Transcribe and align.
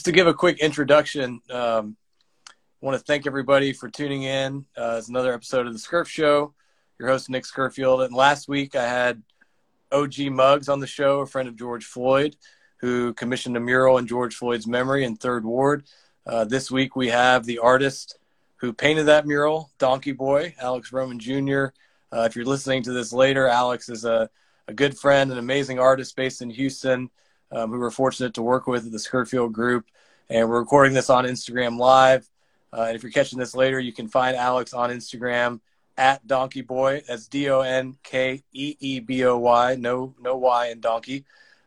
just 0.00 0.06
to 0.06 0.12
give 0.12 0.26
a 0.26 0.32
quick 0.32 0.60
introduction, 0.60 1.42
um, 1.50 1.94
I 2.48 2.54
want 2.80 2.98
to 2.98 3.04
thank 3.04 3.26
everybody 3.26 3.74
for 3.74 3.90
tuning 3.90 4.22
in. 4.22 4.64
Uh, 4.74 4.96
it's 4.96 5.10
another 5.10 5.34
episode 5.34 5.66
of 5.66 5.74
the 5.74 5.78
Scurf 5.78 6.06
Show. 6.06 6.54
Your 6.98 7.10
host 7.10 7.28
Nick 7.28 7.44
Scurfield, 7.44 8.02
and 8.02 8.14
last 8.14 8.48
week 8.48 8.74
I 8.74 8.88
had 8.88 9.22
OG 9.92 10.18
Muggs 10.30 10.70
on 10.70 10.80
the 10.80 10.86
show, 10.86 11.20
a 11.20 11.26
friend 11.26 11.50
of 11.50 11.56
George 11.56 11.84
Floyd, 11.84 12.34
who 12.78 13.12
commissioned 13.12 13.58
a 13.58 13.60
mural 13.60 13.98
in 13.98 14.06
George 14.06 14.34
Floyd's 14.34 14.66
memory 14.66 15.04
in 15.04 15.16
Third 15.16 15.44
Ward. 15.44 15.84
Uh, 16.26 16.46
this 16.46 16.70
week 16.70 16.96
we 16.96 17.08
have 17.08 17.44
the 17.44 17.58
artist 17.58 18.18
who 18.56 18.72
painted 18.72 19.04
that 19.04 19.26
mural, 19.26 19.70
Donkeeboy, 19.78 20.54
Alex 20.58 20.94
Roman 20.94 21.18
Jr. 21.18 21.74
Uh, 22.10 22.22
if 22.22 22.34
you're 22.34 22.46
listening 22.46 22.82
to 22.84 22.92
this 22.92 23.12
later, 23.12 23.46
Alex 23.46 23.90
is 23.90 24.06
a, 24.06 24.30
a 24.66 24.72
good 24.72 24.96
friend, 24.96 25.30
an 25.30 25.36
amazing 25.36 25.78
artist 25.78 26.16
based 26.16 26.40
in 26.40 26.48
Houston, 26.48 27.10
um, 27.52 27.70
who 27.70 27.78
we're 27.78 27.90
fortunate 27.90 28.34
to 28.34 28.42
work 28.42 28.66
with 28.66 28.86
at 28.86 28.92
the 28.92 28.98
Scurfield 28.98 29.52
Group. 29.52 29.86
And 30.28 30.48
we're 30.48 30.60
recording 30.60 30.94
this 30.94 31.10
on 31.10 31.24
Instagram 31.24 31.78
Live. 31.78 32.28
Uh, 32.72 32.82
and 32.82 32.96
if 32.96 33.02
you're 33.02 33.12
catching 33.12 33.38
this 33.38 33.54
later, 33.54 33.80
you 33.80 33.92
can 33.92 34.08
find 34.08 34.36
Alex 34.36 34.72
on 34.72 34.90
Instagram 34.90 35.60
at 35.96 36.26
Donkeeboy. 36.26 37.06
That's 37.06 37.26
D 37.26 37.50
O 37.50 37.60
N 37.60 37.96
K 38.02 38.42
E 38.52 38.76
E 38.78 39.00
B 39.00 39.24
O 39.24 39.38
Y. 39.38 39.76
No, 39.76 40.14
no 40.20 40.36
Y 40.36 40.68
in 40.68 40.80
Donkey. 40.80 41.24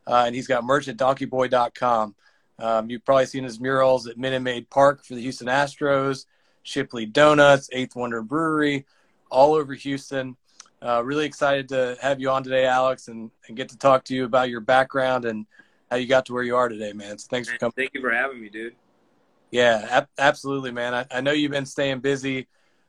Uh, 0.08 0.24
and 0.26 0.36
he's 0.36 0.48
got 0.48 0.64
merch 0.64 0.88
at 0.88 0.98
donkeeboy.com. 0.98 2.16
Um, 2.60 2.90
you've 2.90 3.06
probably 3.06 3.26
seen 3.26 3.44
his 3.44 3.60
murals 3.60 4.08
at 4.08 4.18
Minute 4.18 4.42
Maid 4.42 4.70
Park 4.70 5.04
for 5.04 5.16
the 5.16 5.22
Houston 5.22 5.48
Astros, 5.48 6.26
Shipley 6.64 7.06
Donuts, 7.06 7.70
Eighth 7.72 7.96
Wonder 7.96 8.22
Brewery, 8.22 8.86
all 9.30 9.54
over 9.54 9.74
Houston. 9.74 10.38
Uh, 10.82 11.02
really 11.04 11.26
excited 11.26 11.70
to 11.70 11.98
have 12.02 12.20
you 12.20 12.30
on 12.30 12.44
today, 12.44 12.66
Alex, 12.66 13.08
and, 13.08 13.32
and 13.48 13.56
get 13.56 13.70
to 13.70 13.78
talk 13.78 14.04
to 14.06 14.14
you 14.14 14.26
about 14.26 14.50
your 14.50 14.60
background 14.60 15.26
and 15.26 15.46
how 15.94 16.00
you 16.00 16.08
got 16.08 16.26
to 16.26 16.34
where 16.34 16.42
you 16.42 16.56
are 16.56 16.70
today, 16.70 16.92
man. 16.92 17.20
So 17.20 17.28
thanks 17.30 17.48
for 17.48 17.56
coming. 17.60 17.74
Thank 17.76 17.94
you 17.94 18.02
for 18.02 18.10
having 18.10 18.42
me, 18.42 18.50
dude. 18.50 18.74
Yeah, 19.52 19.86
ab- 19.92 20.10
absolutely, 20.18 20.72
man. 20.72 20.96
I, 20.96 21.06
I, 21.12 21.22
know 21.22 21.32
you've 21.32 21.52
been 21.52 21.68
staying 21.68 22.00
busy. 22.00 22.48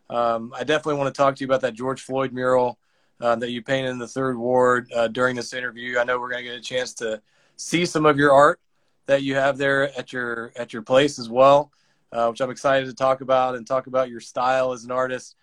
Um, 0.08 0.54
I 0.56 0.64
definitely 0.64 0.94
want 0.94 1.14
to 1.14 1.18
talk 1.18 1.36
to 1.36 1.40
you 1.40 1.46
about 1.46 1.60
that 1.60 1.74
George 1.74 2.00
Floyd 2.00 2.32
mural 2.32 2.78
uh, 3.20 3.36
that 3.36 3.50
you 3.50 3.60
painted 3.60 3.90
in 3.90 3.98
the 3.98 4.08
third 4.08 4.38
ward 4.38 4.90
uh, 4.96 5.08
during 5.08 5.36
this 5.36 5.52
interview. 5.52 5.98
I 5.98 6.04
know 6.04 6.18
we're 6.18 6.30
going 6.30 6.42
to 6.42 6.50
get 6.50 6.58
a 6.58 6.62
chance 6.62 6.94
to 6.94 7.20
see 7.56 7.84
some 7.84 8.06
of 8.06 8.16
your 8.16 8.32
art 8.32 8.58
that 9.04 9.22
you 9.22 9.34
have 9.34 9.58
there 9.58 9.96
at 9.98 10.14
your 10.14 10.52
at 10.56 10.72
your 10.72 10.80
place 10.80 11.18
as 11.18 11.28
well, 11.28 11.70
uh, 12.10 12.28
which 12.28 12.40
I'm 12.40 12.50
excited 12.50 12.86
to 12.86 12.94
talk 12.94 13.20
about 13.20 13.56
and 13.56 13.66
talk 13.66 13.86
about 13.86 14.08
your 14.08 14.20
style 14.20 14.72
as 14.72 14.84
an 14.84 14.90
artist. 14.90 15.36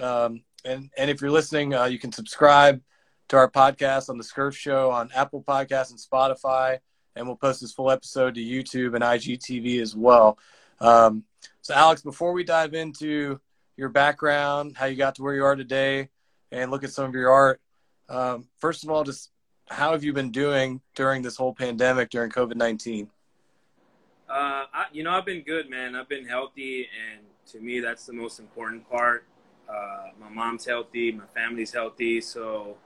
Um, 0.00 0.42
and 0.64 0.88
and 0.96 1.10
if 1.10 1.20
you're 1.20 1.32
listening, 1.32 1.74
uh, 1.74 1.86
you 1.86 1.98
can 1.98 2.12
subscribe 2.12 2.80
to 3.28 3.36
our 3.36 3.50
podcast 3.50 4.08
on 4.08 4.18
the 4.18 4.24
Scurf 4.24 4.54
Show 4.54 4.92
on 4.92 5.10
Apple 5.12 5.42
Podcasts 5.42 5.90
and 5.90 5.98
Spotify, 5.98 6.78
and 7.16 7.26
we'll 7.26 7.36
post 7.36 7.60
this 7.60 7.72
full 7.72 7.90
episode 7.90 8.34
to 8.34 8.40
YouTube 8.40 8.94
and 8.94 9.04
IGTV 9.04 9.80
as 9.80 9.96
well. 9.96 10.38
Um, 10.80 11.24
so, 11.62 11.74
Alex, 11.74 12.02
before 12.02 12.32
we 12.32 12.44
dive 12.44 12.74
into 12.74 13.40
your 13.76 13.88
background, 13.88 14.76
how 14.76 14.86
you 14.86 14.96
got 14.96 15.14
to 15.16 15.22
where 15.22 15.34
you 15.34 15.44
are 15.44 15.56
today, 15.56 16.08
and 16.52 16.70
look 16.70 16.84
at 16.84 16.90
some 16.90 17.04
of 17.06 17.14
your 17.14 17.30
art, 17.30 17.60
um, 18.08 18.48
first 18.56 18.84
of 18.84 18.90
all, 18.90 19.04
just 19.04 19.30
how 19.68 19.92
have 19.92 20.02
you 20.02 20.12
been 20.12 20.30
doing 20.30 20.80
during 20.94 21.22
this 21.22 21.36
whole 21.36 21.54
pandemic 21.54 22.10
during 22.10 22.30
COVID 22.30 22.56
nineteen? 22.56 23.10
Uh, 24.28 24.64
I, 24.72 24.84
you 24.92 25.02
know, 25.02 25.10
I've 25.10 25.26
been 25.26 25.42
good, 25.42 25.68
man. 25.68 25.94
I've 25.94 26.08
been 26.08 26.26
healthy, 26.26 26.88
and 27.10 27.24
to 27.52 27.60
me, 27.60 27.80
that's 27.80 28.06
the 28.06 28.12
most 28.12 28.40
important 28.40 28.88
part. 28.88 29.24
Uh, 29.68 30.08
my 30.18 30.28
mom's 30.30 30.64
healthy, 30.64 31.12
my 31.12 31.26
family's 31.34 31.72
healthy, 31.72 32.20
so 32.20 32.76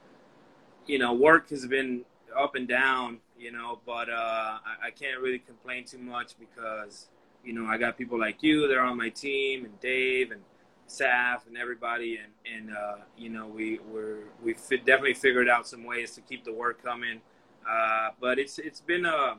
you 0.85 0.99
know, 0.99 1.13
work 1.13 1.49
has 1.49 1.65
been 1.65 2.03
up 2.37 2.55
and 2.55 2.67
down, 2.67 3.19
you 3.37 3.51
know, 3.51 3.79
but 3.85 4.09
uh, 4.09 4.57
I, 4.65 4.87
I, 4.87 4.91
can't 4.91 5.19
really 5.21 5.39
complain 5.39 5.85
too 5.85 5.97
much 5.97 6.33
because 6.39 7.07
you 7.43 7.53
know 7.53 7.65
I 7.65 7.77
got 7.77 7.97
people 7.97 8.19
like 8.19 8.41
you 8.43 8.67
that 8.67 8.77
are 8.77 8.85
on 8.85 8.97
my 8.97 9.09
team, 9.09 9.65
and 9.65 9.79
Dave, 9.79 10.31
and 10.31 10.41
Saf, 10.87 11.47
and 11.47 11.57
everybody, 11.57 12.17
and 12.17 12.31
and 12.51 12.75
uh, 12.75 12.95
you 13.17 13.29
know 13.29 13.47
we 13.47 13.79
we're 13.91 14.23
we 14.43 14.53
definitely 14.53 15.13
figured 15.13 15.49
out 15.49 15.67
some 15.67 15.83
ways 15.83 16.11
to 16.15 16.21
keep 16.21 16.43
the 16.43 16.53
work 16.53 16.83
coming. 16.83 17.21
Uh, 17.69 18.09
but 18.19 18.39
it's 18.39 18.59
it's 18.59 18.81
been 18.81 19.05
a 19.05 19.37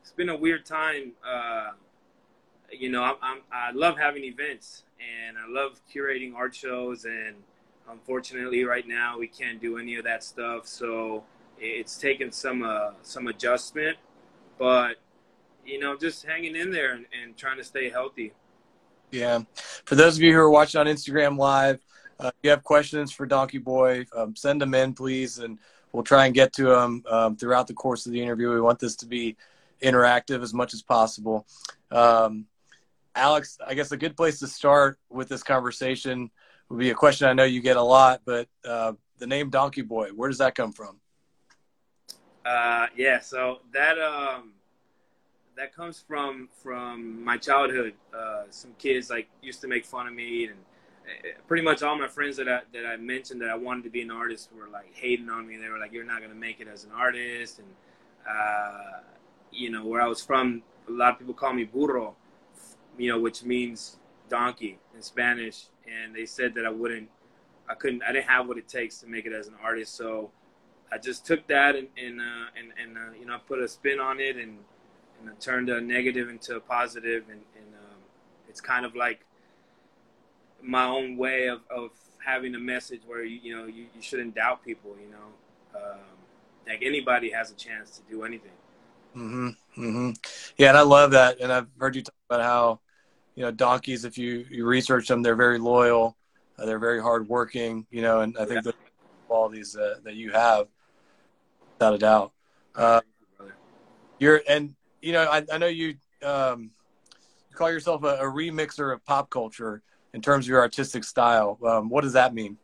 it's 0.00 0.12
been 0.12 0.28
a 0.28 0.36
weird 0.36 0.64
time. 0.64 1.12
Uh, 1.26 1.70
you 2.70 2.90
know, 2.90 3.02
I'm, 3.02 3.16
I'm, 3.22 3.38
i 3.52 3.70
love 3.72 3.98
having 3.98 4.24
events 4.24 4.84
and 5.00 5.36
I 5.36 5.48
love 5.48 5.80
curating 5.92 6.34
art 6.34 6.54
shows. 6.54 7.04
And 7.04 7.36
unfortunately, 7.90 8.64
right 8.64 8.86
now 8.86 9.18
we 9.18 9.28
can't 9.28 9.60
do 9.60 9.78
any 9.78 9.96
of 9.96 10.04
that 10.04 10.24
stuff. 10.24 10.66
So 10.66 11.24
it's 11.58 11.96
taken 11.96 12.32
some 12.32 12.62
uh, 12.62 12.90
some 13.02 13.26
adjustment, 13.28 13.96
but 14.58 14.96
you 15.64 15.78
know, 15.78 15.96
just 15.96 16.24
hanging 16.24 16.56
in 16.56 16.70
there 16.70 16.94
and, 16.94 17.06
and 17.22 17.36
trying 17.36 17.56
to 17.56 17.64
stay 17.64 17.90
healthy. 17.90 18.32
Yeah. 19.10 19.40
For 19.84 19.94
those 19.94 20.16
of 20.16 20.22
you 20.22 20.32
who 20.32 20.38
are 20.38 20.50
watching 20.50 20.80
on 20.80 20.86
Instagram 20.86 21.38
Live, 21.38 21.80
uh, 22.18 22.28
if 22.28 22.34
you 22.42 22.50
have 22.50 22.62
questions 22.62 23.12
for 23.12 23.26
Donkeeboy, 23.26 24.06
um, 24.16 24.36
send 24.36 24.60
them 24.60 24.74
in, 24.74 24.94
please, 24.94 25.38
and 25.38 25.58
we'll 25.92 26.02
try 26.02 26.26
and 26.26 26.34
get 26.34 26.52
to 26.54 26.64
them 26.64 27.04
um, 27.08 27.36
throughout 27.36 27.66
the 27.66 27.74
course 27.74 28.06
of 28.06 28.12
the 28.12 28.20
interview. 28.20 28.50
We 28.50 28.60
want 28.60 28.78
this 28.78 28.96
to 28.96 29.06
be 29.06 29.36
interactive 29.82 30.42
as 30.42 30.54
much 30.54 30.72
as 30.72 30.82
possible. 30.82 31.46
Um, 31.90 32.46
Alex, 33.14 33.58
I 33.66 33.74
guess 33.74 33.92
a 33.92 33.96
good 33.96 34.16
place 34.16 34.38
to 34.40 34.46
start 34.46 34.98
with 35.08 35.28
this 35.28 35.42
conversation 35.42 36.30
would 36.68 36.78
be 36.78 36.90
a 36.90 36.94
question 36.94 37.28
I 37.28 37.32
know 37.32 37.44
you 37.44 37.60
get 37.60 37.76
a 37.76 37.82
lot, 37.82 38.22
but 38.24 38.48
uh, 38.64 38.92
the 39.18 39.26
name 39.26 39.50
Donkeeboy, 39.50 40.12
where 40.12 40.28
does 40.28 40.38
that 40.38 40.54
come 40.54 40.72
from? 40.72 41.00
Uh, 42.46 42.86
yeah, 42.96 43.18
so 43.18 43.58
that 43.72 43.98
um, 43.98 44.52
that 45.56 45.74
comes 45.74 46.04
from 46.06 46.48
from 46.62 47.24
my 47.24 47.36
childhood. 47.36 47.94
Uh, 48.16 48.44
some 48.50 48.72
kids 48.78 49.10
like 49.10 49.28
used 49.42 49.60
to 49.62 49.66
make 49.66 49.84
fun 49.84 50.06
of 50.06 50.14
me, 50.14 50.44
and 50.44 50.54
uh, 51.08 51.28
pretty 51.48 51.64
much 51.64 51.82
all 51.82 51.98
my 51.98 52.06
friends 52.06 52.36
that 52.36 52.48
I 52.48 52.60
that 52.72 52.86
I 52.86 52.98
mentioned 52.98 53.40
that 53.40 53.50
I 53.50 53.56
wanted 53.56 53.82
to 53.84 53.90
be 53.90 54.02
an 54.02 54.12
artist 54.12 54.50
were 54.56 54.68
like 54.68 54.94
hating 54.94 55.28
on 55.28 55.48
me. 55.48 55.56
They 55.56 55.68
were 55.68 55.78
like, 55.78 55.92
"You're 55.92 56.04
not 56.04 56.22
gonna 56.22 56.36
make 56.36 56.60
it 56.60 56.68
as 56.68 56.84
an 56.84 56.92
artist," 56.92 57.58
and 57.58 57.68
uh, 58.28 59.00
you 59.50 59.70
know 59.70 59.84
where 59.84 60.00
I 60.00 60.06
was 60.06 60.22
from, 60.22 60.62
a 60.88 60.92
lot 60.92 61.14
of 61.14 61.18
people 61.18 61.34
call 61.34 61.52
me 61.52 61.64
burro, 61.64 62.14
you 62.96 63.10
know, 63.10 63.18
which 63.18 63.42
means 63.42 63.96
donkey 64.28 64.78
in 64.94 65.02
Spanish, 65.02 65.64
and 65.84 66.14
they 66.14 66.26
said 66.26 66.54
that 66.54 66.64
I 66.64 66.70
wouldn't, 66.70 67.08
I 67.68 67.74
couldn't, 67.74 68.04
I 68.04 68.12
didn't 68.12 68.26
have 68.28 68.46
what 68.46 68.56
it 68.56 68.68
takes 68.68 68.98
to 68.98 69.08
make 69.08 69.26
it 69.26 69.32
as 69.32 69.48
an 69.48 69.54
artist. 69.62 69.96
So 69.96 70.30
I 70.92 70.98
just 70.98 71.26
took 71.26 71.46
that 71.48 71.76
and 71.76 71.88
and 71.96 72.20
uh, 72.20 72.46
and, 72.56 72.72
and 72.80 72.96
uh, 72.96 73.18
you 73.18 73.26
know 73.26 73.38
put 73.46 73.60
a 73.60 73.68
spin 73.68 74.00
on 74.00 74.20
it 74.20 74.36
and 74.36 74.58
and 75.20 75.30
I 75.30 75.32
turned 75.40 75.68
a 75.68 75.80
negative 75.80 76.28
into 76.28 76.56
a 76.56 76.60
positive, 76.60 77.24
and, 77.30 77.40
and 77.56 77.74
um, 77.74 77.98
it's 78.48 78.60
kind 78.60 78.84
of 78.84 78.94
like 78.94 79.20
my 80.62 80.84
own 80.84 81.16
way 81.16 81.48
of, 81.48 81.60
of 81.70 81.90
having 82.24 82.54
a 82.54 82.58
message 82.58 83.00
where 83.06 83.24
you 83.24 83.40
you 83.42 83.56
know 83.56 83.66
you, 83.66 83.86
you 83.94 84.02
shouldn't 84.02 84.34
doubt 84.34 84.64
people. 84.64 84.94
You 85.00 85.10
know, 85.10 85.80
um, 85.80 86.00
like 86.66 86.82
anybody 86.82 87.30
has 87.30 87.50
a 87.50 87.54
chance 87.54 87.98
to 87.98 88.02
do 88.10 88.24
anything. 88.24 88.50
Mm-hmm. 89.16 89.48
Mm-hmm. 89.82 90.10
Yeah, 90.58 90.68
and 90.68 90.78
I 90.78 90.82
love 90.82 91.12
that. 91.12 91.40
And 91.40 91.50
I've 91.50 91.68
heard 91.78 91.96
you 91.96 92.02
talk 92.02 92.14
about 92.28 92.42
how, 92.42 92.80
you 93.34 93.42
know, 93.42 93.50
donkeys. 93.50 94.04
If 94.04 94.18
you 94.18 94.44
you 94.50 94.66
research 94.66 95.08
them, 95.08 95.22
they're 95.22 95.36
very 95.36 95.58
loyal. 95.58 96.16
Uh, 96.58 96.66
they're 96.66 96.78
very 96.78 97.00
hardworking. 97.00 97.86
You 97.90 98.02
know, 98.02 98.20
and 98.20 98.36
I 98.36 98.44
think 98.44 98.56
yeah. 98.56 98.72
the 98.72 98.74
qualities 99.26 99.76
uh, 99.76 99.96
that 100.04 100.14
you 100.14 100.32
have, 100.32 100.68
without 101.78 101.94
a 101.94 101.98
doubt. 101.98 102.32
Uh, 102.74 103.00
you're 104.18 104.42
and 104.48 104.74
you 105.00 105.12
know 105.12 105.24
I, 105.24 105.44
I 105.52 105.58
know 105.58 105.66
you 105.66 105.96
um, 106.22 106.70
you 107.50 107.56
call 107.56 107.70
yourself 107.70 108.02
a, 108.04 108.16
a, 108.16 108.24
remixer 108.24 108.92
of 108.92 109.04
pop 109.04 109.30
culture 109.30 109.82
in 110.14 110.22
terms 110.22 110.46
of 110.46 110.48
your 110.48 110.60
artistic 110.60 111.04
style. 111.04 111.58
Um, 111.64 111.88
what 111.88 112.02
does 112.02 112.14
that 112.14 112.34
mean? 112.34 112.56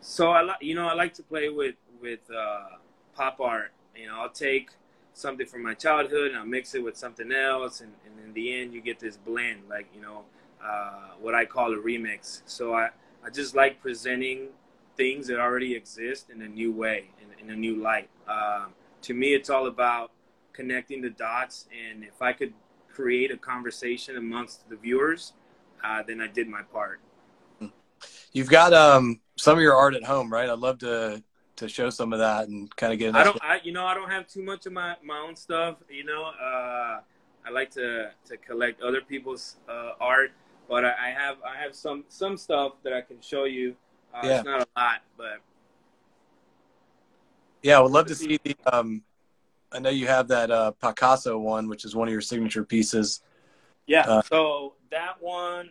So 0.00 0.30
I 0.30 0.42
like 0.42 0.62
you 0.62 0.74
know 0.74 0.86
I 0.86 0.94
like 0.94 1.14
to 1.14 1.22
play 1.22 1.48
with 1.48 1.76
with 2.00 2.20
uh, 2.30 2.76
pop 3.14 3.40
art. 3.40 3.72
You 3.96 4.08
know 4.08 4.20
I'll 4.20 4.30
take 4.30 4.70
something 5.14 5.46
from 5.46 5.62
my 5.62 5.74
childhood 5.74 6.28
and 6.28 6.38
I'll 6.38 6.46
mix 6.46 6.74
it 6.74 6.82
with 6.82 6.96
something 6.96 7.32
else, 7.32 7.80
and, 7.80 7.92
and 8.04 8.26
in 8.26 8.34
the 8.34 8.54
end 8.54 8.74
you 8.74 8.80
get 8.80 8.98
this 8.98 9.16
blend, 9.16 9.62
like 9.68 9.86
you 9.94 10.02
know 10.02 10.24
uh, 10.62 11.12
what 11.20 11.34
I 11.34 11.44
call 11.44 11.72
a 11.72 11.78
remix. 11.78 12.42
So 12.46 12.74
I 12.74 12.90
I 13.24 13.30
just 13.30 13.54
like 13.54 13.80
presenting 13.80 14.48
things 14.96 15.26
that 15.26 15.38
already 15.38 15.74
exist 15.74 16.30
in 16.30 16.42
a 16.42 16.48
new 16.48 16.72
way, 16.72 17.10
in, 17.20 17.46
in 17.46 17.52
a 17.52 17.56
new 17.56 17.76
light. 17.76 18.08
Um, 18.28 18.74
to 19.02 19.14
me, 19.14 19.34
it's 19.34 19.50
all 19.50 19.66
about 19.66 20.10
connecting 20.52 21.02
the 21.02 21.10
dots, 21.10 21.66
and 21.72 22.04
if 22.04 22.22
I 22.22 22.32
could 22.32 22.54
create 22.92 23.30
a 23.30 23.36
conversation 23.36 24.16
amongst 24.16 24.68
the 24.68 24.76
viewers, 24.76 25.32
uh, 25.82 26.02
then 26.06 26.20
I 26.20 26.28
did 26.28 26.48
my 26.48 26.62
part. 26.62 27.00
You've 28.32 28.50
got 28.50 28.72
um, 28.72 29.20
some 29.36 29.56
of 29.56 29.62
your 29.62 29.74
art 29.74 29.94
at 29.94 30.04
home, 30.04 30.32
right? 30.32 30.48
I'd 30.48 30.58
love 30.58 30.78
to 30.80 31.22
to 31.56 31.68
show 31.68 31.88
some 31.88 32.12
of 32.12 32.18
that 32.18 32.48
and 32.48 32.74
kind 32.76 32.92
of 32.92 32.98
get. 32.98 33.14
I 33.14 33.22
don't, 33.22 33.38
I, 33.42 33.60
you 33.62 33.72
know, 33.72 33.86
I 33.86 33.94
don't 33.94 34.10
have 34.10 34.26
too 34.26 34.42
much 34.42 34.66
of 34.66 34.72
my, 34.72 34.96
my 35.04 35.18
own 35.18 35.36
stuff. 35.36 35.76
You 35.88 36.04
know, 36.04 36.24
uh, 36.24 37.00
I 37.46 37.50
like 37.52 37.70
to 37.72 38.10
to 38.26 38.36
collect 38.36 38.82
other 38.82 39.00
people's 39.00 39.56
uh, 39.68 39.92
art, 40.00 40.32
but 40.68 40.84
I, 40.84 40.90
I, 40.90 41.10
have 41.10 41.36
I 41.46 41.62
have 41.62 41.74
some 41.74 42.04
some 42.08 42.36
stuff 42.36 42.72
that 42.82 42.92
I 42.92 43.00
can 43.00 43.20
show 43.20 43.44
you. 43.44 43.76
Uh, 44.14 44.20
yeah. 44.22 44.36
It's 44.36 44.44
not 44.44 44.60
a 44.60 44.80
lot, 44.80 45.00
but 45.16 45.40
yeah, 47.62 47.78
I 47.78 47.80
would 47.80 47.92
love 47.92 48.06
to 48.06 48.14
see 48.14 48.38
the 48.44 48.54
um, 48.72 49.02
I 49.72 49.80
know 49.80 49.90
you 49.90 50.06
have 50.06 50.28
that 50.28 50.50
uh, 50.50 50.70
Picasso 50.72 51.36
one, 51.38 51.68
which 51.68 51.84
is 51.84 51.96
one 51.96 52.06
of 52.06 52.12
your 52.12 52.20
signature 52.20 52.64
pieces. 52.64 53.22
Yeah. 53.86 54.02
Uh, 54.02 54.22
so 54.22 54.74
that 54.90 55.16
one. 55.20 55.70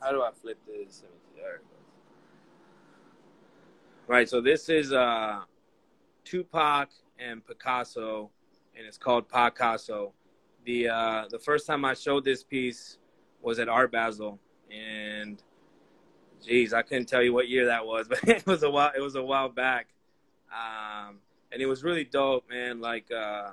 How 0.00 0.12
do 0.12 0.22
I 0.22 0.30
flip 0.30 0.58
this? 0.66 1.02
Right. 4.06 4.28
So 4.28 4.40
this 4.40 4.68
is 4.68 4.92
uh, 4.92 5.40
Tupac 6.24 6.90
and 7.18 7.44
Picasso, 7.44 8.30
and 8.76 8.86
it's 8.86 8.98
called 8.98 9.28
Pacasso. 9.28 10.12
The 10.64 10.88
uh, 10.88 11.24
the 11.28 11.38
first 11.40 11.66
time 11.66 11.84
I 11.84 11.94
showed 11.94 12.24
this 12.24 12.44
piece 12.44 12.98
was 13.42 13.58
at 13.58 13.68
Art 13.68 13.90
Basel, 13.90 14.38
and 14.70 15.42
geez, 16.44 16.72
I 16.72 16.82
couldn't 16.82 17.06
tell 17.06 17.22
you 17.22 17.32
what 17.32 17.48
year 17.48 17.66
that 17.66 17.86
was, 17.86 18.08
but 18.08 18.26
it 18.28 18.46
was 18.46 18.62
a 18.62 18.70
while. 18.70 18.92
It 18.96 19.00
was 19.00 19.16
a 19.16 19.22
while 19.22 19.48
back, 19.48 19.88
um, 20.52 21.16
and 21.52 21.60
it 21.60 21.66
was 21.66 21.84
really 21.84 22.04
dope, 22.04 22.48
man. 22.48 22.80
Like 22.80 23.10
uh, 23.12 23.50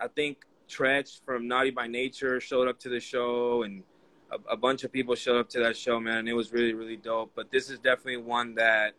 I 0.00 0.08
think 0.08 0.44
Treach 0.68 1.20
from 1.24 1.48
Naughty 1.48 1.70
by 1.70 1.86
Nature 1.86 2.40
showed 2.40 2.68
up 2.68 2.78
to 2.80 2.88
the 2.88 3.00
show, 3.00 3.62
and 3.62 3.82
a, 4.30 4.52
a, 4.52 4.56
bunch 4.56 4.84
of 4.84 4.92
people 4.92 5.14
showed 5.14 5.38
up 5.38 5.48
to 5.50 5.60
that 5.60 5.76
show, 5.76 6.00
man. 6.00 6.26
It 6.28 6.34
was 6.34 6.52
really, 6.52 6.72
really 6.72 6.96
dope. 6.96 7.32
But 7.34 7.50
this 7.50 7.70
is 7.70 7.78
definitely 7.78 8.18
one 8.18 8.54
that, 8.56 8.94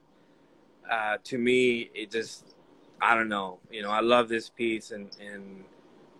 uh, 0.89 1.17
to 1.23 1.37
me, 1.37 1.89
it 1.93 2.11
just, 2.11 2.55
I 3.01 3.15
don't 3.15 3.29
know. 3.29 3.59
You 3.71 3.81
know, 3.81 3.91
I 3.91 4.01
love 4.01 4.29
this 4.29 4.49
piece, 4.49 4.91
and 4.91 5.09
and 5.19 5.63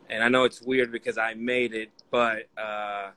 and 0.10 0.24
I 0.24 0.30
know 0.30 0.44
it's 0.44 0.62
weird 0.62 0.92
because 0.92 1.18
I 1.18 1.34
made 1.34 1.74
it, 1.74 1.90
but 2.12 2.48
uh, 2.58 3.12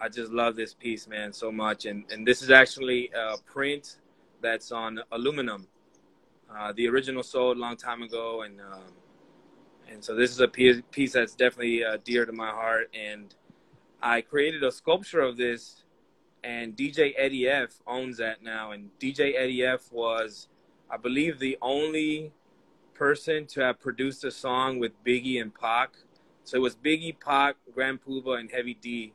I 0.00 0.08
just 0.08 0.30
love 0.30 0.56
this 0.56 0.74
piece, 0.74 1.08
man, 1.08 1.32
so 1.32 1.50
much. 1.50 1.86
And 1.86 2.04
and 2.10 2.26
this 2.26 2.42
is 2.42 2.50
actually 2.50 3.10
a 3.14 3.38
print 3.38 3.96
that's 4.42 4.72
on 4.72 5.00
aluminum. 5.12 5.68
Uh, 6.54 6.72
the 6.72 6.88
original 6.88 7.22
sold 7.22 7.56
a 7.56 7.60
long 7.60 7.76
time 7.76 8.02
ago, 8.02 8.42
and 8.42 8.60
um, 8.60 8.92
and 9.90 10.04
so 10.04 10.14
this 10.14 10.30
is 10.30 10.40
a 10.40 10.48
piece, 10.48 10.82
piece 10.90 11.12
that's 11.12 11.34
definitely 11.34 11.84
uh, 11.84 11.98
dear 12.04 12.26
to 12.26 12.32
my 12.32 12.50
heart. 12.50 12.90
And 12.94 13.34
I 14.02 14.20
created 14.20 14.62
a 14.62 14.72
sculpture 14.72 15.20
of 15.20 15.36
this, 15.36 15.84
and 16.44 16.76
DJ 16.76 17.14
Eddie 17.16 17.48
F 17.48 17.80
owns 17.86 18.18
that 18.18 18.42
now. 18.42 18.72
And 18.72 18.90
DJ 19.00 19.34
Eddie 19.36 19.64
F 19.64 19.90
was, 19.92 20.48
I 20.90 20.96
believe, 20.96 21.38
the 21.38 21.56
only 21.62 22.32
person 22.94 23.46
to 23.46 23.60
have 23.60 23.80
produced 23.80 24.24
a 24.24 24.30
song 24.30 24.78
with 24.78 24.92
Biggie 25.04 25.40
and 25.40 25.54
Pac. 25.54 25.96
So 26.44 26.56
it 26.56 26.60
was 26.60 26.76
Biggie, 26.76 27.18
Pac, 27.18 27.56
Grand 27.74 28.00
Puba, 28.04 28.38
and 28.38 28.50
Heavy 28.50 28.74
D. 28.74 29.12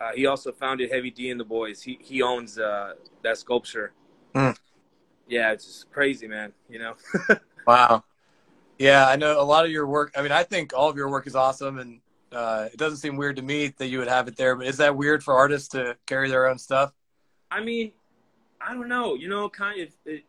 Uh, 0.00 0.12
he 0.14 0.26
also 0.26 0.50
founded 0.50 0.90
Heavy 0.90 1.10
D 1.10 1.30
and 1.30 1.38
the 1.38 1.44
Boys. 1.44 1.82
He 1.82 1.98
he 2.00 2.22
owns 2.22 2.58
uh, 2.58 2.94
that 3.22 3.36
sculpture. 3.36 3.92
Mm. 4.34 4.56
Yeah, 5.28 5.52
it's 5.52 5.66
just 5.66 5.90
crazy, 5.90 6.26
man. 6.26 6.52
You 6.68 6.78
know. 6.78 6.94
wow. 7.66 8.04
Yeah, 8.78 9.06
I 9.06 9.16
know 9.16 9.40
a 9.40 9.44
lot 9.44 9.66
of 9.66 9.70
your 9.70 9.86
work. 9.86 10.12
I 10.16 10.22
mean, 10.22 10.32
I 10.32 10.42
think 10.42 10.72
all 10.74 10.88
of 10.88 10.96
your 10.96 11.10
work 11.10 11.26
is 11.26 11.36
awesome, 11.36 11.78
and 11.78 12.00
uh, 12.32 12.68
it 12.72 12.78
doesn't 12.78 12.98
seem 12.98 13.16
weird 13.16 13.36
to 13.36 13.42
me 13.42 13.74
that 13.76 13.88
you 13.88 13.98
would 13.98 14.08
have 14.08 14.26
it 14.26 14.36
there. 14.36 14.56
But 14.56 14.66
is 14.66 14.78
that 14.78 14.96
weird 14.96 15.22
for 15.22 15.34
artists 15.34 15.68
to 15.70 15.96
carry 16.06 16.30
their 16.30 16.46
own 16.46 16.56
stuff? 16.56 16.92
I 17.50 17.62
mean, 17.62 17.92
I 18.60 18.72
don't 18.72 18.88
know. 18.88 19.14
You 19.14 19.28
know, 19.28 19.48
kind 19.48 19.82
of. 19.82 19.88
It, 20.06 20.24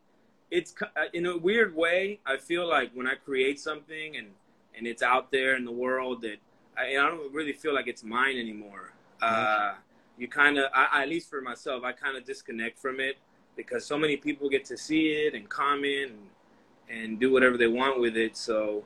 it's 0.50 0.75
uh, 0.81 1.06
in 1.13 1.25
a 1.27 1.38
weird 1.38 1.74
way. 1.74 2.19
I 2.25 2.35
feel 2.35 2.67
like 2.67 2.91
when 2.94 3.07
I 3.07 3.15
create 3.15 3.57
something 3.57 4.17
and 4.17 4.27
and 4.75 4.85
it's 4.85 5.01
out 5.01 5.31
there 5.31 5.56
in 5.56 5.63
the 5.63 5.71
world 5.71 6.21
that 6.21 6.38
I, 6.77 6.89
I 6.89 7.07
don't 7.07 7.33
really 7.33 7.53
feel 7.53 7.74
like 7.74 7.88
it's 7.88 8.03
mine 8.03 8.38
anymore. 8.38 8.94
Uh, 9.21 9.73
you 10.18 10.27
kind 10.27 10.57
of, 10.57 10.71
at 10.75 11.07
least 11.07 11.29
for 11.29 11.41
myself, 11.41 11.83
I 11.83 11.91
kind 11.91 12.18
of 12.18 12.25
disconnect 12.25 12.79
from 12.79 13.00
it 13.00 13.18
because 13.56 13.85
so 13.85 13.97
many 13.97 14.18
people 14.18 14.50
get 14.50 14.65
to 14.65 14.77
see 14.77 15.09
it 15.09 15.33
and 15.33 15.47
comment 15.50 16.12
and, 16.12 17.00
and 17.00 17.19
do 17.19 17.31
whatever 17.31 17.57
they 17.57 17.68
want 17.68 18.00
with 18.00 18.18
it. 18.18 18.38
So, 18.38 18.83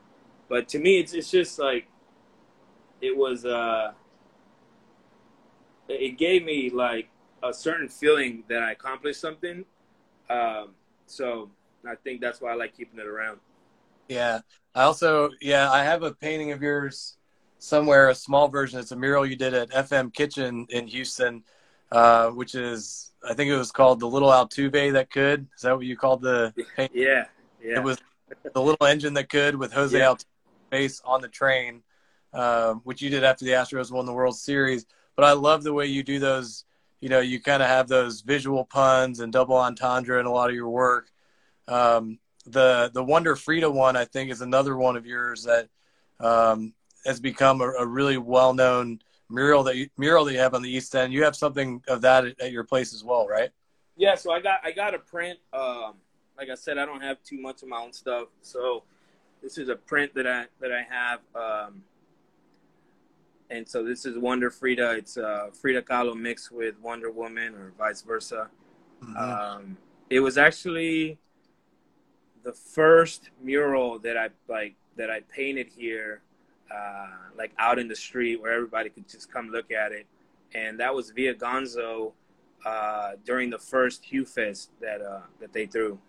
but 0.50 0.68
to 0.70 0.80
me, 0.80 1.00
it's 1.00 1.14
it's 1.14 1.32
just 1.32 1.60
like 1.60 1.88
it 3.02 3.16
was 3.16 3.46
uh 3.46 3.94
it 5.88 6.18
gave 6.18 6.44
me 6.44 6.70
like 6.70 7.10
a 7.44 7.54
certain 7.54 7.88
feeling 7.88 8.44
that 8.50 8.64
I 8.64 8.72
accomplished 8.72 9.22
something. 9.22 9.66
Um, 10.30 10.70
so 11.06 11.52
I 11.88 11.96
think 11.96 12.22
that's 12.22 12.42
why 12.42 12.52
I 12.52 12.56
like 12.56 12.76
keeping 12.76 13.00
it 13.00 13.06
around. 13.06 13.40
Yeah. 14.08 14.42
I 14.74 14.84
also, 14.84 15.30
yeah, 15.42 15.72
I 15.72 15.84
have 15.84 16.04
a 16.04 16.14
painting 16.14 16.52
of 16.52 16.62
yours 16.62 17.18
somewhere, 17.60 18.10
a 18.10 18.16
small 18.16 18.48
version. 18.48 18.80
It's 18.80 18.92
a 18.92 18.96
mural 18.96 19.25
you 19.25 19.36
did 19.36 19.54
at 19.54 19.72
FM 19.72 20.13
Kitchen 20.13 20.68
in 20.69 20.88
Houston, 20.88 21.44
uh, 21.92 22.30
which 22.30 22.56
is, 22.56 23.12
I 23.28 23.34
think 23.34 23.50
it 23.50 23.57
was 23.57 23.72
called 23.72 24.00
the 24.00 24.07
Little 24.07 24.30
Altuve 24.30 24.94
that 24.94 25.10
could. 25.10 25.48
Is 25.56 25.62
that 25.63 25.75
what 25.75 25.86
you 25.86 25.98
called 25.98 26.22
the 26.22 26.54
paint? 26.75 26.92
Yeah. 26.94 27.25
Yeah. 27.63 27.78
It 27.78 27.84
was 27.84 27.98
the 28.54 28.62
little 28.62 28.86
engine 28.86 29.13
that 29.16 29.30
could 29.30 29.56
with 29.56 29.74
Jose 29.74 29.98
yeah. 29.98 30.06
Altuve 30.06 30.25
face 30.72 31.02
on 31.06 31.22
the 31.22 31.28
train. 31.28 31.81
Um, 32.36 32.81
which 32.84 33.02
you 33.02 33.10
did 33.10 33.24
after 33.24 33.46
the 33.46 33.52
Astros 33.52 33.94
won 33.94 34.06
the 34.06 34.12
World 34.12 34.36
Series. 34.38 34.86
But 35.16 35.24
I 35.24 35.31
love 35.31 35.63
the 35.63 35.72
way 35.72 35.86
you 35.86 36.04
do 36.04 36.19
those. 36.19 36.66
You 37.00 37.07
know, 37.07 37.22
you 37.22 37.40
kind 37.40 37.63
of 37.63 37.69
have 37.69 37.88
those 37.88 38.22
visual 38.22 38.66
puns 38.66 39.22
and 39.22 39.31
double 39.31 39.56
entendre 39.56 40.19
in 40.19 40.25
a 40.25 40.31
lot 40.31 40.50
of 40.50 40.56
your 40.56 40.68
work. 40.68 41.10
Um, 41.69 42.19
the 42.46 42.92
the 42.94 43.04
Wonder 43.04 43.38
Frida 43.38 43.72
one, 43.72 43.96
I 43.96 44.04
think, 44.04 44.31
is 44.31 44.42
another 44.42 44.75
one 44.75 44.98
of 44.98 45.06
yours 45.06 45.44
that 45.46 45.69
um, 46.19 46.74
has 47.06 47.19
become 47.19 47.62
a, 47.62 47.69
a 47.80 47.86
really 47.86 48.18
well 48.18 48.54
known 48.54 49.00
mural 49.30 49.63
that 49.63 49.75
you, 49.75 49.90
mural 49.98 50.25
that 50.25 50.34
you 50.34 50.40
have 50.40 50.54
on 50.54 50.62
the 50.62 50.69
East 50.69 50.96
End. 50.96 51.13
You 51.13 51.24
have 51.24 51.36
something 51.36 51.81
of 51.88 52.02
that 52.02 52.25
at, 52.25 52.40
at 52.40 52.52
your 52.52 52.63
place 52.63 52.94
as 52.94 53.04
well, 53.04 53.28
right? 53.28 53.50
Yeah. 53.98 54.16
So 54.16 54.31
I 54.31 54.42
got 54.42 54.60
I 54.63 54.72
got 54.72 54.94
a 54.94 55.00
print. 55.00 55.40
Um, 55.54 55.96
like 56.38 56.50
I 56.50 56.56
said, 56.56 56.78
I 56.78 56.86
don't 56.86 57.02
have 57.02 57.24
too 57.24 57.40
much 57.40 57.63
of 57.63 57.69
my 57.69 57.78
own 57.78 57.94
stuff, 57.94 58.28
so 58.42 58.84
this 59.42 59.57
is 59.57 59.69
a 59.69 59.75
print 59.75 60.13
that 60.16 60.28
I 60.28 60.46
that 60.60 60.72
I 60.72 60.81
have. 60.90 61.19
Um, 61.36 61.84
and 63.50 63.68
so 63.68 63.84
this 63.84 64.06
is 64.06 64.18
Wonder 64.18 64.50
Frida. 64.50 64.92
It's 64.92 65.18
uh, 65.18 65.50
Frida 65.54 65.84
Kahlo 65.84 66.16
mixed 66.16 66.52
with 66.52 66.80
Wonder 66.81 67.12
Woman, 67.12 67.54
or 67.54 67.74
vice 67.78 68.02
versa. 68.02 68.50
Mm-hmm. 69.04 69.18
Um, 69.18 69.78
it 70.10 70.19
was 70.19 70.38
actually 70.38 71.19
the 72.44 72.54
first 72.54 73.30
mural 73.42 74.00
that 74.00 74.18
I 74.18 74.30
like 74.48 74.75
that 74.98 75.10
I 75.10 75.22
painted 75.22 75.68
here, 75.68 76.22
uh, 76.74 77.08
like 77.38 77.52
out 77.58 77.80
in 77.80 77.88
the 77.88 77.96
street 77.96 78.42
where 78.42 78.54
everybody 78.54 78.90
could 78.90 79.08
just 79.08 79.32
come 79.32 79.50
look 79.50 79.72
at 79.72 79.92
it, 79.92 80.06
and 80.54 80.80
that 80.80 80.94
was 80.94 81.12
via 81.12 81.34
Gonzo 81.34 82.14
uh, 82.66 83.14
during 83.26 83.50
the 83.50 83.60
first 83.60 84.06
HUE 84.06 84.26
Fest 84.26 84.72
that 84.82 85.02
uh, 85.02 85.22
that 85.40 85.54
they 85.54 85.66
threw. 85.66 86.00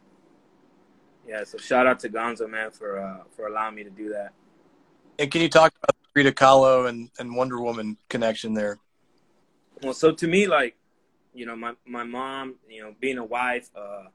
Yeah, 1.27 1.45
so 1.45 1.59
shout 1.59 1.87
out 1.87 2.01
to 2.01 2.09
Gonzo 2.09 2.49
man 2.49 2.71
for 2.71 2.99
uh, 2.99 3.25
for 3.35 3.49
allowing 3.49 3.75
me 3.75 3.85
to 3.85 3.91
do 3.91 4.11
that. 4.11 4.33
And 5.19 5.31
can 5.31 5.41
you 5.41 5.49
talk 5.49 5.73
about 5.83 5.97
Frida 6.13 6.33
Kahlo 6.33 6.89
and, 6.89 7.11
and 7.19 7.35
Wonder 7.35 7.61
Woman 7.61 7.97
connection 8.09 8.55
there? 8.55 8.79
Well, 9.83 9.95
so 9.95 10.13
to 10.13 10.27
me, 10.27 10.47
like, 10.47 10.77
you 11.35 11.47
know, 11.47 11.57
my, 11.57 11.73
my 11.87 12.05
mom, 12.05 12.57
you 12.69 12.83
know, 12.83 12.95
being 13.01 13.19
a 13.19 13.25
wife, 13.25 13.71
uh, 13.77 14.05
a 14.05 14.11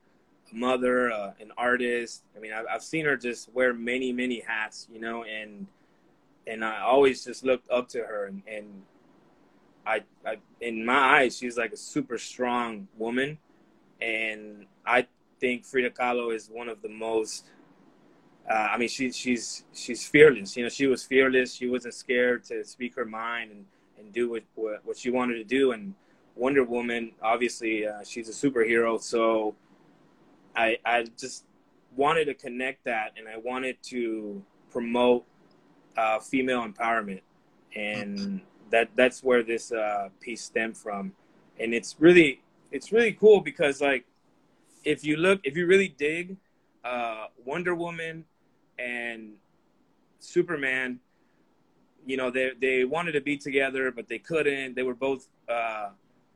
mother, 0.51 1.12
uh, 1.12 1.33
an 1.39 1.51
artist. 1.57 2.24
I 2.36 2.39
mean, 2.39 2.53
I've, 2.53 2.65
I've 2.71 2.83
seen 2.83 3.05
her 3.05 3.17
just 3.17 3.51
wear 3.53 3.74
many, 3.74 4.12
many 4.12 4.41
hats, 4.41 4.88
you 4.91 5.00
know, 5.00 5.24
and 5.24 5.65
and 6.48 6.63
I 6.63 6.81
always 6.81 7.24
just 7.24 7.43
looked 7.43 7.69
up 7.69 7.88
to 7.89 8.00
her. 8.00 8.25
And, 8.25 8.43
and 8.48 8.81
I, 9.86 10.03
I, 10.25 10.38
in 10.60 10.86
my 10.86 11.21
eyes, 11.21 11.38
she's 11.38 11.57
like 11.57 11.71
a 11.71 11.77
super 11.77 12.17
strong 12.17 12.88
woman, 12.98 13.38
and 14.01 14.65
I 14.86 15.07
think 15.39 15.65
Frida 15.65 15.91
Kahlo 15.91 16.33
is 16.33 16.50
one 16.50 16.69
of 16.69 16.81
the 16.81 16.89
most 16.89 17.45
uh, 18.50 18.69
I 18.71 18.77
mean, 18.77 18.89
she, 18.89 19.12
she's 19.12 19.63
she's 19.74 20.07
fearless. 20.07 20.57
You 20.57 20.63
know, 20.63 20.69
she 20.69 20.88
was 20.88 21.03
fearless. 21.03 21.53
She 21.53 21.67
wasn't 21.69 21.93
scared 21.93 22.43
to 22.45 22.63
speak 22.65 22.95
her 22.95 23.05
mind 23.05 23.51
and, 23.51 23.65
and 23.98 24.12
do 24.12 24.29
what, 24.29 24.43
what, 24.55 24.81
what 24.83 24.98
she 24.98 25.10
wanted 25.10 25.36
to 25.36 25.43
do. 25.43 25.71
And 25.71 25.93
Wonder 26.36 26.63
Woman, 26.63 27.12
obviously, 27.21 27.88
uh, 27.88 28.03
she's 28.03 28.27
a 28.29 28.31
superhero. 28.50 29.01
So 29.01 29.55
I 30.55 30.77
I 30.83 31.05
just 31.17 31.45
wanted 31.95 32.25
to 32.25 32.33
connect 32.33 32.86
that, 32.86 33.13
and 33.17 33.27
I 33.27 33.38
wanted 33.38 33.77
to 33.83 34.43
promote 34.71 35.25
uh, 35.98 36.19
female 36.19 36.67
empowerment, 36.67 37.21
and 37.75 38.41
that 38.69 38.89
that's 38.95 39.24
where 39.24 39.43
this 39.43 39.71
uh, 39.71 40.10
piece 40.19 40.43
stemmed 40.43 40.77
from. 40.77 41.13
And 41.60 41.74
it's 41.74 41.95
really 42.00 42.41
it's 42.71 42.91
really 42.91 43.13
cool 43.13 43.41
because 43.41 43.81
like 43.81 44.05
if 44.83 45.03
you 45.03 45.17
look 45.17 45.41
if 45.43 45.55
you 45.55 45.67
really 45.67 45.89
dig 45.89 46.38
uh, 46.83 47.25
Wonder 47.45 47.75
Woman 47.75 48.25
and 48.79 49.33
Superman, 50.19 51.00
you 52.05 52.17
know, 52.17 52.31
they 52.31 52.51
they 52.60 52.86
wanted 52.86 53.13
to 53.13 53.21
be 53.21 53.38
together, 53.38 53.91
but 53.91 54.07
they 54.07 54.19
couldn't. 54.19 54.75
They 54.75 54.83
were 54.83 54.95
both 54.95 55.27
uh, 55.48 55.89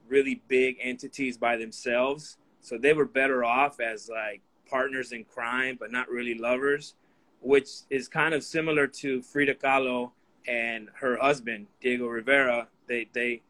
really 0.08 0.42
big 0.48 0.78
entities 0.82 1.38
by 1.38 1.58
themselves, 1.58 2.38
so 2.62 2.78
they 2.78 2.94
were 2.94 3.06
better 3.06 3.44
off 3.44 3.80
as 3.80 4.10
like 4.10 4.42
partners 4.70 5.12
in 5.12 5.24
crime, 5.24 5.78
but 5.80 5.92
not 5.92 6.10
really 6.10 6.36
lovers, 6.38 6.96
which 7.42 7.70
is 7.90 8.08
kind 8.08 8.34
of 8.34 8.44
similar 8.44 8.88
to 8.88 9.22
Frida 9.22 9.56
Kahlo 9.56 10.12
and 10.48 10.90
her 10.94 11.18
husband 11.18 11.68
Diego 11.82 12.08
Rivera. 12.08 12.68
They 12.88 13.08
they 13.14 13.42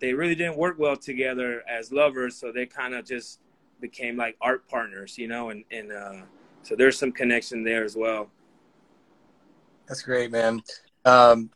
they 0.00 0.12
really 0.12 0.34
didn't 0.34 0.56
work 0.56 0.78
well 0.78 0.96
together 0.96 1.62
as 1.68 1.92
lovers, 1.92 2.36
so 2.36 2.52
they 2.52 2.66
kind 2.66 2.94
of 2.94 3.04
just 3.04 3.40
became 3.80 4.16
like 4.16 4.36
art 4.40 4.66
partners, 4.68 5.16
you 5.18 5.28
know, 5.28 5.50
and 5.50 5.64
and 5.70 5.92
uh, 5.92 6.22
so 6.62 6.74
there's 6.76 6.98
some 6.98 7.12
connection 7.12 7.62
there 7.64 7.84
as 7.84 7.96
well. 7.96 8.28
That's 9.86 10.02
great, 10.02 10.30
man. 10.30 10.62
Um, 11.04 11.50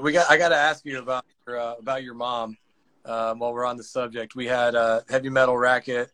we 0.00 0.12
got 0.12 0.30
I 0.30 0.36
got 0.36 0.50
to 0.50 0.56
ask 0.56 0.84
you 0.84 0.98
about 0.98 1.24
your, 1.46 1.60
uh, 1.60 1.74
about 1.78 2.02
your 2.02 2.14
mom. 2.14 2.56
Um, 3.04 3.40
while 3.40 3.52
we're 3.52 3.66
on 3.66 3.76
the 3.76 3.82
subject, 3.82 4.36
we 4.36 4.46
had 4.46 4.74
a 4.74 5.04
heavy 5.08 5.28
metal 5.28 5.58
racket. 5.58 6.12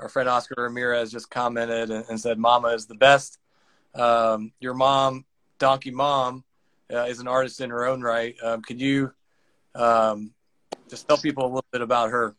Our 0.00 0.08
friend 0.08 0.28
Oscar 0.28 0.54
Ramirez 0.58 1.12
just 1.12 1.30
commented 1.30 1.90
and, 1.90 2.04
and 2.08 2.20
said, 2.20 2.38
"Mama 2.38 2.68
is 2.68 2.86
the 2.86 2.96
best." 2.96 3.38
Um, 3.94 4.52
your 4.60 4.74
mom, 4.74 5.24
Donkey 5.58 5.90
Mom, 5.90 6.44
uh, 6.92 7.04
is 7.04 7.20
an 7.20 7.28
artist 7.28 7.60
in 7.60 7.70
her 7.70 7.86
own 7.86 8.02
right. 8.02 8.34
Um, 8.42 8.62
could 8.62 8.80
you 8.80 9.12
um, 9.74 10.32
just 10.88 11.08
tell 11.08 11.16
people 11.16 11.44
a 11.44 11.46
little 11.46 11.64
bit 11.72 11.80
about 11.80 12.10
her? 12.10 12.34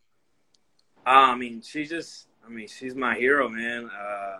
Uh, 1.06 1.10
I 1.10 1.36
mean, 1.36 1.62
she 1.62 1.86
just, 1.86 2.28
I 2.46 2.50
mean, 2.50 2.68
she's 2.68 2.96
my 2.96 3.16
hero, 3.16 3.48
man. 3.50 3.90
Uh, 3.90 4.40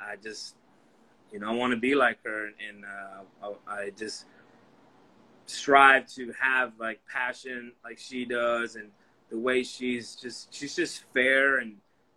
I 0.00 0.16
just, 0.22 0.54
you 1.32 1.40
know, 1.40 1.48
I 1.50 1.54
want 1.54 1.72
to 1.72 1.78
be 1.78 1.94
like 1.94 2.18
her, 2.24 2.46
and 2.46 2.84
uh, 2.84 3.48
I, 3.68 3.72
I 3.72 3.90
just 3.90 4.26
strive 5.46 6.06
to 6.14 6.32
have 6.40 6.72
like 6.78 7.00
passion 7.12 7.72
like 7.84 7.98
she 7.98 8.24
does, 8.24 8.76
and 8.76 8.90
the 9.30 9.38
way 9.38 9.62
she's 9.62 10.14
just, 10.14 10.54
she's 10.54 10.76
just 10.76 11.04
fair 11.12 11.58
and 11.58 11.76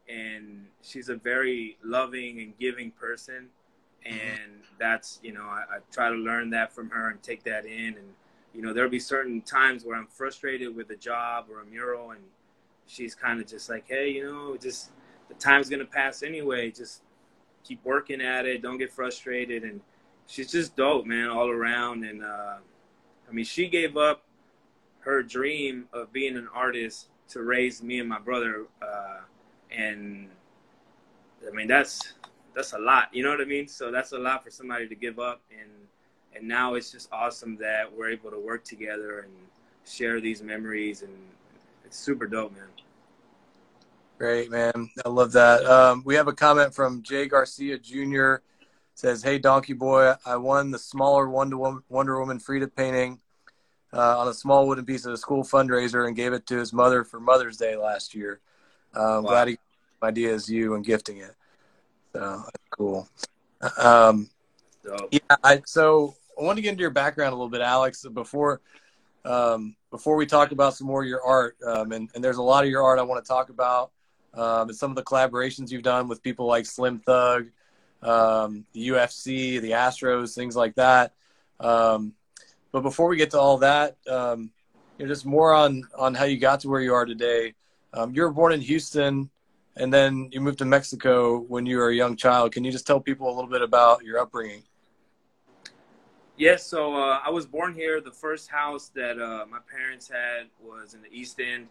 and 0.09 0.65
she's 0.81 1.09
a 1.09 1.15
very 1.15 1.77
loving 1.83 2.41
and 2.41 2.57
giving 2.57 2.91
person. 2.91 3.47
And 4.05 4.15
mm-hmm. 4.15 4.75
that's 4.79 5.19
you 5.23 5.33
know 5.33 5.43
I, 5.43 5.63
I, 5.69 5.77
try 5.91 6.09
to 6.09 6.15
learn 6.15 6.49
that 6.51 6.73
from 6.73 6.89
her 6.89 7.09
and 7.09 7.21
take 7.21 7.43
that 7.43 7.65
in. 7.65 7.95
And 7.95 8.13
you 8.53 8.61
know 8.61 8.73
there'll 8.73 8.89
be 8.89 8.99
certain 8.99 9.41
times 9.41 9.85
where 9.85 9.95
i'm 9.95 10.07
frustrated 10.07 10.75
with 10.75 10.89
a 10.89 10.95
job 10.95 11.45
or 11.51 11.61
a 11.61 11.65
mural 11.65 12.11
and 12.11 12.21
she's 12.87 13.13
kind 13.13 13.39
of 13.39 13.45
just 13.45 13.69
like 13.69 13.85
hey 13.87 14.09
you 14.09 14.23
know 14.23 14.57
just 14.57 14.89
the 15.29 15.35
time's 15.35 15.69
gonna 15.69 15.85
pass 15.85 16.23
anyway. 16.23 16.71
Just 16.71 17.03
keep 17.63 17.83
working 17.85 18.19
at 18.19 18.45
it. 18.45 18.61
Don't 18.61 18.77
get 18.77 18.91
frustrated. 18.91 19.63
And 19.63 19.79
she's 20.27 20.51
just 20.51 20.75
dope 20.75 21.05
man 21.05 21.29
all 21.29 21.49
around. 21.49 22.03
And 22.03 22.23
uh, 22.23 22.57
i 23.27 23.31
mean 23.31 23.45
she 23.45 23.69
gave 23.69 23.95
up 23.95 24.23
her 25.01 25.23
dream 25.23 25.87
of 25.93 26.11
being 26.11 26.35
an 26.35 26.49
artist 26.53 27.07
to 27.29 27.41
raise 27.43 27.81
me 27.81 27.99
and 27.99 28.09
my 28.09 28.19
brother 28.19 28.65
uh, 28.81 29.19
and 29.71 30.27
I 31.47 31.55
mean 31.55 31.67
that's 31.67 32.13
that's 32.55 32.73
a 32.73 32.79
lot. 32.79 33.13
You 33.13 33.23
know 33.23 33.29
what 33.29 33.41
I 33.41 33.45
mean? 33.45 33.67
So 33.67 33.91
that's 33.91 34.11
a 34.11 34.17
lot 34.17 34.43
for 34.43 34.49
somebody 34.49 34.87
to 34.87 34.95
give 34.95 35.19
up, 35.19 35.41
and 35.51 35.69
and 36.35 36.47
now 36.47 36.75
it's 36.75 36.91
just 36.91 37.09
awesome 37.11 37.57
that 37.57 37.91
we're 37.91 38.09
able 38.09 38.31
to 38.31 38.39
work 38.39 38.63
together 38.63 39.19
and 39.19 39.33
share 39.85 40.21
these 40.21 40.41
memories, 40.41 41.01
and 41.01 41.13
it's 41.85 41.97
super 41.97 42.27
dope, 42.27 42.53
man. 42.53 42.67
Great, 44.17 44.51
man. 44.51 44.89
I 45.05 45.09
love 45.09 45.31
that. 45.31 45.65
Um, 45.65 46.03
we 46.05 46.15
have 46.15 46.27
a 46.27 46.33
comment 46.33 46.73
from 46.73 47.01
Jay 47.03 47.25
Garcia 47.25 47.77
Jr. 47.77 48.35
says, 48.93 49.23
"Hey, 49.23 49.39
Donkeeboy, 49.39 50.17
I 50.25 50.35
won 50.35 50.71
the 50.71 50.79
smaller 50.79 51.29
Wonder 51.29 51.57
Woman, 51.57 51.83
Wonder 51.89 52.19
Woman 52.19 52.39
Frida 52.39 52.67
painting 52.67 53.19
uh, 53.93 54.19
on 54.19 54.27
a 54.27 54.33
small 54.33 54.67
wooden 54.67 54.85
piece 54.85 55.05
at 55.05 55.13
a 55.13 55.17
school 55.17 55.43
fundraiser 55.43 56.05
and 56.05 56.15
gave 56.15 56.33
it 56.33 56.45
to 56.47 56.57
his 56.57 56.73
mother 56.73 57.03
for 57.03 57.19
Mother's 57.19 57.57
Day 57.57 57.75
last 57.75 58.13
year. 58.13 58.39
I'm 58.93 59.23
wow. 59.23 59.29
glad 59.29 59.47
he 59.49 59.57
idea 60.01 60.33
as 60.33 60.49
you 60.49 60.75
and 60.75 60.85
gifting 60.85 61.17
it. 61.17 61.35
So 62.13 62.43
cool. 62.71 63.07
Um, 63.77 64.29
yeah, 65.11 65.19
I, 65.43 65.61
so 65.65 66.15
I 66.39 66.43
want 66.43 66.57
to 66.57 66.61
get 66.61 66.71
into 66.71 66.81
your 66.81 66.89
background 66.89 67.33
a 67.33 67.35
little 67.35 67.49
bit, 67.49 67.61
Alex. 67.61 68.05
Before 68.05 68.61
um, 69.25 69.75
before 69.91 70.15
we 70.15 70.25
talk 70.25 70.51
about 70.51 70.75
some 70.75 70.87
more 70.87 71.03
of 71.03 71.07
your 71.07 71.23
art, 71.23 71.57
um, 71.65 71.91
and, 71.91 72.09
and 72.15 72.23
there's 72.23 72.37
a 72.37 72.43
lot 72.43 72.63
of 72.63 72.69
your 72.69 72.83
art 72.83 72.99
I 72.99 73.03
want 73.03 73.23
to 73.23 73.27
talk 73.27 73.49
about, 73.49 73.91
um, 74.33 74.69
and 74.69 74.77
some 74.77 74.91
of 74.91 74.95
the 74.95 75.03
collaborations 75.03 75.71
you've 75.71 75.83
done 75.83 76.07
with 76.07 76.23
people 76.23 76.45
like 76.45 76.65
Slim 76.65 76.99
Thug, 76.99 77.47
um, 78.01 78.65
the 78.73 78.89
UFC, 78.89 79.61
the 79.61 79.71
Astros, 79.71 80.33
things 80.33 80.55
like 80.55 80.75
that. 80.75 81.13
Um, 81.59 82.13
but 82.71 82.81
before 82.81 83.07
we 83.07 83.17
get 83.17 83.31
to 83.31 83.39
all 83.39 83.57
that, 83.57 83.97
um, 84.07 84.51
you 84.97 85.05
know, 85.05 85.11
just 85.11 85.25
more 85.25 85.53
on 85.53 85.83
on 85.97 86.13
how 86.13 86.25
you 86.25 86.37
got 86.37 86.61
to 86.61 86.69
where 86.69 86.81
you 86.81 86.93
are 86.93 87.05
today. 87.05 87.53
Um, 87.93 88.13
you 88.13 88.21
were 88.21 88.31
born 88.31 88.53
in 88.53 88.61
Houston, 88.61 89.29
and 89.79 89.93
then 89.93 90.29
you 90.31 90.41
moved 90.41 90.59
to 90.59 90.65
Mexico 90.65 91.39
when 91.39 91.65
you 91.65 91.77
were 91.77 91.89
a 91.89 91.95
young 91.95 92.15
child. 92.15 92.51
Can 92.51 92.63
you 92.63 92.71
just 92.71 92.85
tell 92.85 92.99
people 92.99 93.27
a 93.27 93.33
little 93.33 93.49
bit 93.49 93.61
about 93.61 94.03
your 94.03 94.19
upbringing? 94.19 94.63
Yes, 96.37 96.65
so 96.65 96.95
uh, 96.95 97.19
I 97.25 97.29
was 97.29 97.45
born 97.45 97.73
here. 97.73 97.99
The 98.01 98.11
first 98.11 98.49
house 98.49 98.91
that 98.95 99.19
uh, 99.19 99.45
my 99.49 99.59
parents 99.71 100.09
had 100.09 100.47
was 100.61 100.93
in 100.93 101.01
the 101.01 101.11
East 101.11 101.39
End, 101.39 101.67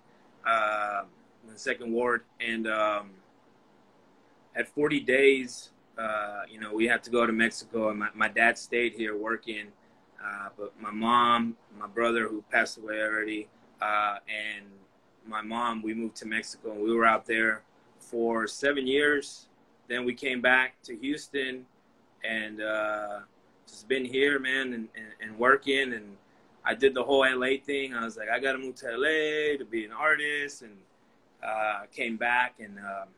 uh, 0.47 1.03
in 1.47 1.53
the 1.53 1.59
Second 1.59 1.93
Ward, 1.93 2.23
and 2.41 2.67
um, 2.67 3.11
at 4.57 4.69
40 4.69 5.01
days, 5.01 5.71
uh, 5.99 6.43
you 6.51 6.61
know, 6.61 6.73
we 6.73 6.87
had 6.87 7.03
to 7.05 7.11
go 7.11 7.27
to 7.27 7.33
Mexico, 7.33 7.91
and 7.91 7.99
my, 7.99 8.09
my 8.15 8.29
dad 8.29 8.59
stayed 8.59 8.95
here 8.95 9.17
working. 9.17 9.69
Uh, 10.23 10.49
but 10.59 10.73
my 10.81 10.91
mom, 10.91 11.57
my 11.79 11.87
brother, 11.87 12.27
who 12.29 12.43
passed 12.51 12.77
away 12.79 13.01
already, 13.01 13.49
uh, 13.81 14.17
and 14.29 14.67
my 15.27 15.43
mom, 15.43 15.83
we 15.83 15.95
moved 15.95 16.17
to 16.17 16.27
Mexico 16.27 16.73
and 16.73 16.83
we 16.83 16.93
were 16.93 17.05
out 17.05 17.25
there 17.25 17.63
for 18.11 18.47
seven 18.47 18.87
years. 18.87 19.49
Then 19.89 20.05
we 20.05 20.15
came 20.15 20.41
back 20.41 20.81
to 20.83 20.97
Houston 20.97 21.65
and 22.25 22.61
uh, 22.61 23.21
just 23.67 23.89
been 23.89 24.05
here, 24.05 24.39
man, 24.39 24.73
and, 24.73 24.89
and, 24.95 25.07
and, 25.23 25.39
working. 25.39 25.93
And 25.93 26.17
I 26.65 26.75
did 26.75 26.95
the 26.95 27.03
whole 27.03 27.21
LA 27.21 27.59
thing. 27.65 27.95
I 27.95 28.05
was 28.05 28.17
like, 28.17 28.29
I 28.29 28.39
got 28.39 28.53
to 28.53 28.59
move 28.59 28.75
to 28.77 28.87
LA 28.91 29.57
to 29.57 29.65
be 29.69 29.85
an 29.85 29.93
artist. 29.93 30.63
And 30.63 30.77
uh, 31.43 31.83
came 31.93 32.17
back 32.17 32.57
and, 32.59 32.79
um, 32.79 33.09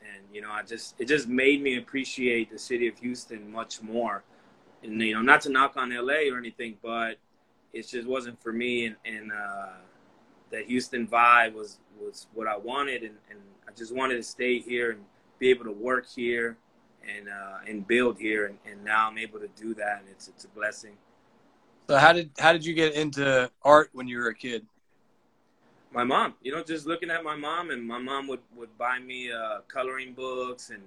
and, 0.00 0.24
you 0.32 0.40
know, 0.40 0.50
I 0.50 0.62
just, 0.62 0.96
it 0.98 1.06
just 1.06 1.28
made 1.28 1.62
me 1.62 1.76
appreciate 1.76 2.50
the 2.50 2.58
city 2.58 2.88
of 2.88 2.98
Houston 2.98 3.50
much 3.50 3.80
more. 3.80 4.24
And, 4.82 5.00
you 5.00 5.14
know, 5.14 5.22
not 5.22 5.42
to 5.42 5.50
knock 5.50 5.76
on 5.76 5.94
LA 5.94 6.32
or 6.32 6.38
anything, 6.38 6.76
but 6.82 7.18
it 7.72 7.86
just 7.86 8.08
wasn't 8.08 8.42
for 8.42 8.52
me. 8.52 8.86
And, 8.86 8.96
and 9.04 9.32
uh, 9.32 9.68
that 10.50 10.66
Houston 10.66 11.06
vibe 11.06 11.54
was 11.54 11.78
was 12.00 12.26
what 12.34 12.46
I 12.46 12.56
wanted, 12.56 13.02
and, 13.02 13.14
and 13.30 13.40
I 13.70 13.76
just 13.76 13.94
wanted 13.94 14.16
to 14.16 14.22
stay 14.22 14.58
here 14.58 14.92
and 14.92 15.00
be 15.38 15.50
able 15.50 15.64
to 15.64 15.72
work 15.72 16.06
here 16.08 16.56
and 17.16 17.28
uh, 17.28 17.58
and 17.66 17.86
build 17.86 18.18
here, 18.18 18.46
and, 18.46 18.58
and 18.70 18.84
now 18.84 19.08
I'm 19.08 19.18
able 19.18 19.38
to 19.40 19.48
do 19.56 19.74
that, 19.74 20.00
and 20.00 20.08
it's 20.10 20.28
it's 20.28 20.44
a 20.44 20.48
blessing. 20.48 20.96
So 21.88 21.96
how 21.96 22.12
did 22.12 22.30
how 22.38 22.52
did 22.52 22.64
you 22.64 22.74
get 22.74 22.94
into 22.94 23.50
art 23.62 23.90
when 23.92 24.08
you 24.08 24.18
were 24.18 24.28
a 24.28 24.34
kid? 24.34 24.66
My 25.92 26.04
mom, 26.04 26.34
you 26.42 26.52
know, 26.52 26.62
just 26.62 26.86
looking 26.86 27.10
at 27.10 27.24
my 27.24 27.36
mom, 27.36 27.70
and 27.70 27.86
my 27.86 27.98
mom 27.98 28.28
would 28.28 28.40
would 28.56 28.76
buy 28.76 28.98
me 28.98 29.32
uh, 29.32 29.60
coloring 29.68 30.12
books 30.12 30.70
and 30.70 30.82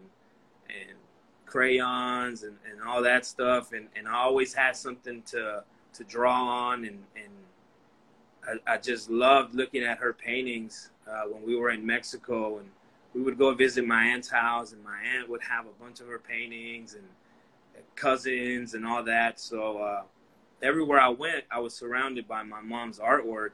and 0.69 0.97
crayons 1.45 2.43
and, 2.43 2.57
and 2.69 2.81
all 2.81 3.01
that 3.03 3.25
stuff, 3.25 3.73
and, 3.73 3.87
and 3.95 4.07
I 4.07 4.15
always 4.15 4.53
had 4.53 4.75
something 4.75 5.21
to 5.23 5.63
to 5.93 6.03
draw 6.05 6.69
on 6.69 6.85
and, 6.85 7.03
and 7.15 7.33
I, 8.47 8.73
I 8.73 8.77
just 8.77 9.09
loved 9.09 9.55
looking 9.55 9.83
at 9.83 9.97
her 9.97 10.13
paintings 10.13 10.89
uh, 11.09 11.23
when 11.29 11.45
we 11.45 11.55
were 11.55 11.71
in 11.71 11.85
Mexico, 11.85 12.59
and 12.59 12.69
we 13.13 13.21
would 13.21 13.37
go 13.37 13.53
visit 13.53 13.85
my 13.85 14.03
aunt's 14.03 14.29
house, 14.29 14.73
and 14.73 14.83
my 14.83 14.97
aunt 15.15 15.29
would 15.29 15.41
have 15.43 15.65
a 15.65 15.83
bunch 15.83 15.99
of 15.99 16.07
her 16.07 16.19
paintings 16.19 16.95
and 16.95 17.03
cousins 17.95 18.73
and 18.73 18.85
all 18.85 19.03
that. 19.03 19.39
So 19.39 19.77
uh, 19.77 20.01
everywhere 20.61 20.99
I 20.99 21.09
went, 21.09 21.43
I 21.51 21.59
was 21.59 21.73
surrounded 21.73 22.27
by 22.27 22.43
my 22.43 22.61
mom's 22.61 22.99
artwork, 22.99 23.51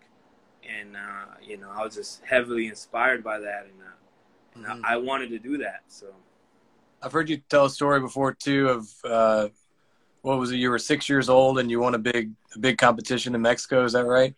and 0.68 0.96
uh, 0.96 1.36
you 1.42 1.58
know 1.58 1.70
I 1.70 1.84
was 1.84 1.96
just 1.96 2.24
heavily 2.26 2.68
inspired 2.68 3.24
by 3.24 3.40
that, 3.40 3.66
and, 3.66 3.82
uh, 3.82 3.96
and 4.56 4.66
mm-hmm. 4.66 4.86
I, 4.86 4.94
I, 4.94 4.98
wanted 4.98 5.30
to 5.30 5.40
do 5.40 5.58
that. 5.60 5.84
So 5.88 6.08
I've 7.02 7.12
heard 7.12 7.30
you 7.30 7.38
tell 7.50 7.66
a 7.66 7.70
story 7.70 8.00
before 8.00 8.34
too 8.34 8.70
of 8.70 8.90
uh, 9.04 9.50
what 10.22 10.38
was 10.38 10.52
it? 10.52 10.58
You 10.58 10.70
were 10.70 10.80
six 10.80 11.08
years 11.10 11.30
old 11.30 11.60
and 11.60 11.72
you 11.72 11.80
won 11.80 11.96
a 11.96 12.00
big 12.00 12.32
a 12.56 12.60
big 12.60 12.78
competition 12.78 13.36
in 13.36 13.42
Mexico. 13.42 13.84
Is 13.84 13.94
that 13.94 14.06
right? 14.06 14.36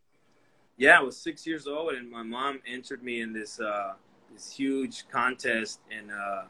Yeah, 0.82 0.98
I 0.98 1.04
was 1.04 1.16
six 1.16 1.46
years 1.46 1.68
old, 1.68 1.94
and 1.94 2.10
my 2.10 2.24
mom 2.24 2.60
entered 2.66 3.04
me 3.04 3.22
in 3.22 3.34
this 3.34 3.60
uh, 3.60 3.94
this 4.34 4.52
huge 4.52 5.08
contest, 5.12 5.80
and 5.96 6.10
uh, 6.12 6.42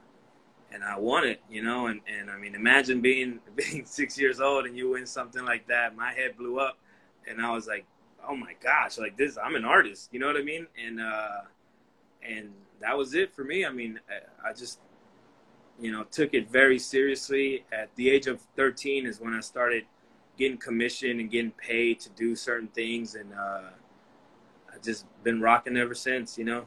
and 0.71 0.85
I 0.85 0.97
won 0.97 1.25
it. 1.25 1.41
You 1.49 1.61
know, 1.63 1.87
and, 1.87 1.99
and 2.07 2.31
I 2.31 2.37
mean, 2.37 2.55
imagine 2.55 3.01
being 3.01 3.41
being 3.57 3.85
six 3.85 4.17
years 4.17 4.39
old 4.39 4.65
and 4.65 4.77
you 4.77 4.91
win 4.91 5.05
something 5.05 5.43
like 5.43 5.67
that. 5.67 5.97
My 5.97 6.13
head 6.13 6.37
blew 6.37 6.59
up, 6.59 6.77
and 7.27 7.41
I 7.41 7.51
was 7.51 7.67
like, 7.67 7.85
oh 8.25 8.33
my 8.33 8.53
gosh, 8.63 8.97
like 8.97 9.17
this, 9.17 9.37
I'm 9.37 9.55
an 9.55 9.65
artist. 9.65 10.07
You 10.13 10.21
know 10.21 10.27
what 10.27 10.37
I 10.37 10.43
mean? 10.43 10.65
And 10.81 11.01
uh, 11.01 11.41
and 12.25 12.51
that 12.79 12.97
was 12.97 13.13
it 13.15 13.35
for 13.35 13.43
me. 13.43 13.65
I 13.65 13.69
mean, 13.69 13.99
I 14.45 14.53
just 14.53 14.79
you 15.77 15.91
know 15.91 16.05
took 16.09 16.33
it 16.33 16.49
very 16.49 16.79
seriously. 16.79 17.65
At 17.73 17.93
the 17.97 18.09
age 18.09 18.27
of 18.27 18.39
13 18.55 19.07
is 19.07 19.19
when 19.19 19.33
I 19.33 19.41
started 19.41 19.83
getting 20.37 20.57
commissioned 20.57 21.19
and 21.19 21.29
getting 21.29 21.51
paid 21.51 21.99
to 21.99 22.09
do 22.11 22.33
certain 22.33 22.69
things, 22.69 23.15
and 23.15 23.33
uh, 23.33 23.71
just 24.83 25.05
been 25.23 25.41
rocking 25.41 25.77
ever 25.77 25.93
since, 25.93 26.37
you 26.37 26.45
know. 26.45 26.65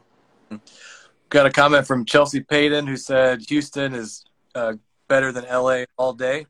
Got 1.31 1.47
a 1.47 1.51
comment 1.51 1.87
from 1.87 2.05
Chelsea 2.05 2.41
Payton 2.41 2.87
who 2.87 2.97
said 2.97 3.43
Houston 3.49 3.95
is 3.95 4.25
uh, 4.55 4.75
better 5.09 5.33
than 5.33 5.45
LA 5.45 5.85
all 5.97 6.13
day. 6.13 6.47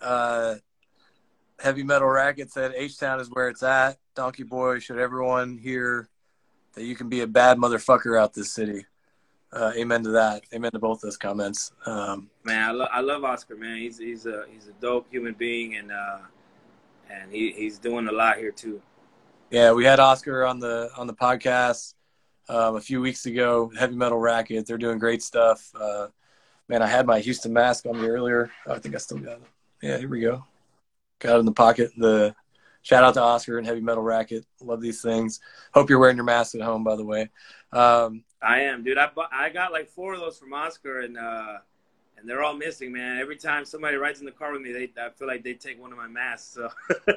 Uh, 0.00 0.56
Heavy 1.58 1.84
Metal 1.84 2.08
Racket 2.08 2.50
said 2.50 2.72
H 2.76 2.98
Town 2.98 3.20
is 3.20 3.30
where 3.30 3.48
it's 3.48 3.62
at. 3.62 3.98
Donkeeboy, 4.16 4.82
should 4.82 4.98
everyone 4.98 5.56
hear 5.58 6.08
that 6.74 6.84
you 6.84 6.96
can 6.96 7.08
be 7.08 7.20
a 7.20 7.26
bad 7.26 7.56
motherfucker 7.56 8.20
out 8.20 8.34
this 8.34 8.52
city? 8.52 8.84
uh, 9.52 9.72
amen 9.76 10.02
to 10.04 10.10
that. 10.10 10.42
Amen 10.54 10.70
to 10.72 10.78
both 10.78 11.00
those 11.00 11.16
comments. 11.16 11.72
Um, 11.86 12.30
man, 12.44 12.68
I, 12.68 12.72
lo- 12.72 12.88
I 12.90 13.00
love 13.00 13.24
Oscar. 13.24 13.56
Man, 13.56 13.76
he's 13.76 13.98
he's 13.98 14.26
a 14.26 14.44
he's 14.50 14.68
a 14.68 14.72
dope 14.80 15.06
human 15.10 15.34
being, 15.34 15.76
and 15.76 15.92
uh, 15.92 16.18
and 17.10 17.30
he, 17.30 17.52
he's 17.52 17.78
doing 17.78 18.08
a 18.08 18.12
lot 18.12 18.38
here 18.38 18.50
too. 18.50 18.80
Yeah, 19.52 19.72
we 19.72 19.84
had 19.84 20.00
Oscar 20.00 20.46
on 20.46 20.60
the 20.60 20.88
on 20.96 21.06
the 21.06 21.12
podcast 21.12 21.92
um, 22.48 22.76
a 22.76 22.80
few 22.80 23.02
weeks 23.02 23.26
ago. 23.26 23.70
Heavy 23.78 23.94
Metal 23.94 24.16
Racket, 24.16 24.64
they're 24.64 24.78
doing 24.78 24.98
great 24.98 25.22
stuff. 25.22 25.70
Uh, 25.78 26.06
man, 26.70 26.80
I 26.80 26.86
had 26.86 27.06
my 27.06 27.20
Houston 27.20 27.52
mask 27.52 27.84
on 27.84 28.00
me 28.00 28.08
earlier. 28.08 28.50
Oh, 28.66 28.72
I 28.72 28.78
think 28.78 28.94
I 28.94 28.98
still 28.98 29.18
got 29.18 29.36
it. 29.36 29.42
Yeah, 29.82 29.98
here 29.98 30.08
we 30.08 30.20
go. 30.20 30.46
Got 31.18 31.36
it 31.36 31.40
in 31.40 31.44
the 31.44 31.52
pocket. 31.52 31.90
The 31.98 32.34
shout 32.80 33.04
out 33.04 33.12
to 33.12 33.20
Oscar 33.20 33.58
and 33.58 33.66
Heavy 33.66 33.82
Metal 33.82 34.02
Racket. 34.02 34.46
Love 34.62 34.80
these 34.80 35.02
things. 35.02 35.38
Hope 35.74 35.90
you're 35.90 35.98
wearing 35.98 36.16
your 36.16 36.24
mask 36.24 36.54
at 36.54 36.62
home, 36.62 36.82
by 36.82 36.96
the 36.96 37.04
way. 37.04 37.28
Um, 37.74 38.24
I 38.40 38.60
am, 38.60 38.82
dude. 38.82 38.96
I 38.96 39.10
I 39.30 39.50
got 39.50 39.70
like 39.70 39.90
four 39.90 40.14
of 40.14 40.20
those 40.20 40.38
from 40.38 40.54
Oscar, 40.54 41.00
and 41.00 41.18
uh, 41.18 41.58
and 42.16 42.26
they're 42.26 42.42
all 42.42 42.54
missing, 42.54 42.90
man. 42.90 43.18
Every 43.18 43.36
time 43.36 43.66
somebody 43.66 43.98
rides 43.98 44.20
in 44.20 44.24
the 44.24 44.32
car 44.32 44.50
with 44.52 44.62
me, 44.62 44.72
they 44.72 44.90
I 44.98 45.10
feel 45.10 45.28
like 45.28 45.44
they 45.44 45.52
take 45.52 45.78
one 45.78 45.92
of 45.92 45.98
my 45.98 46.08
masks. 46.08 46.54
So 46.54 46.70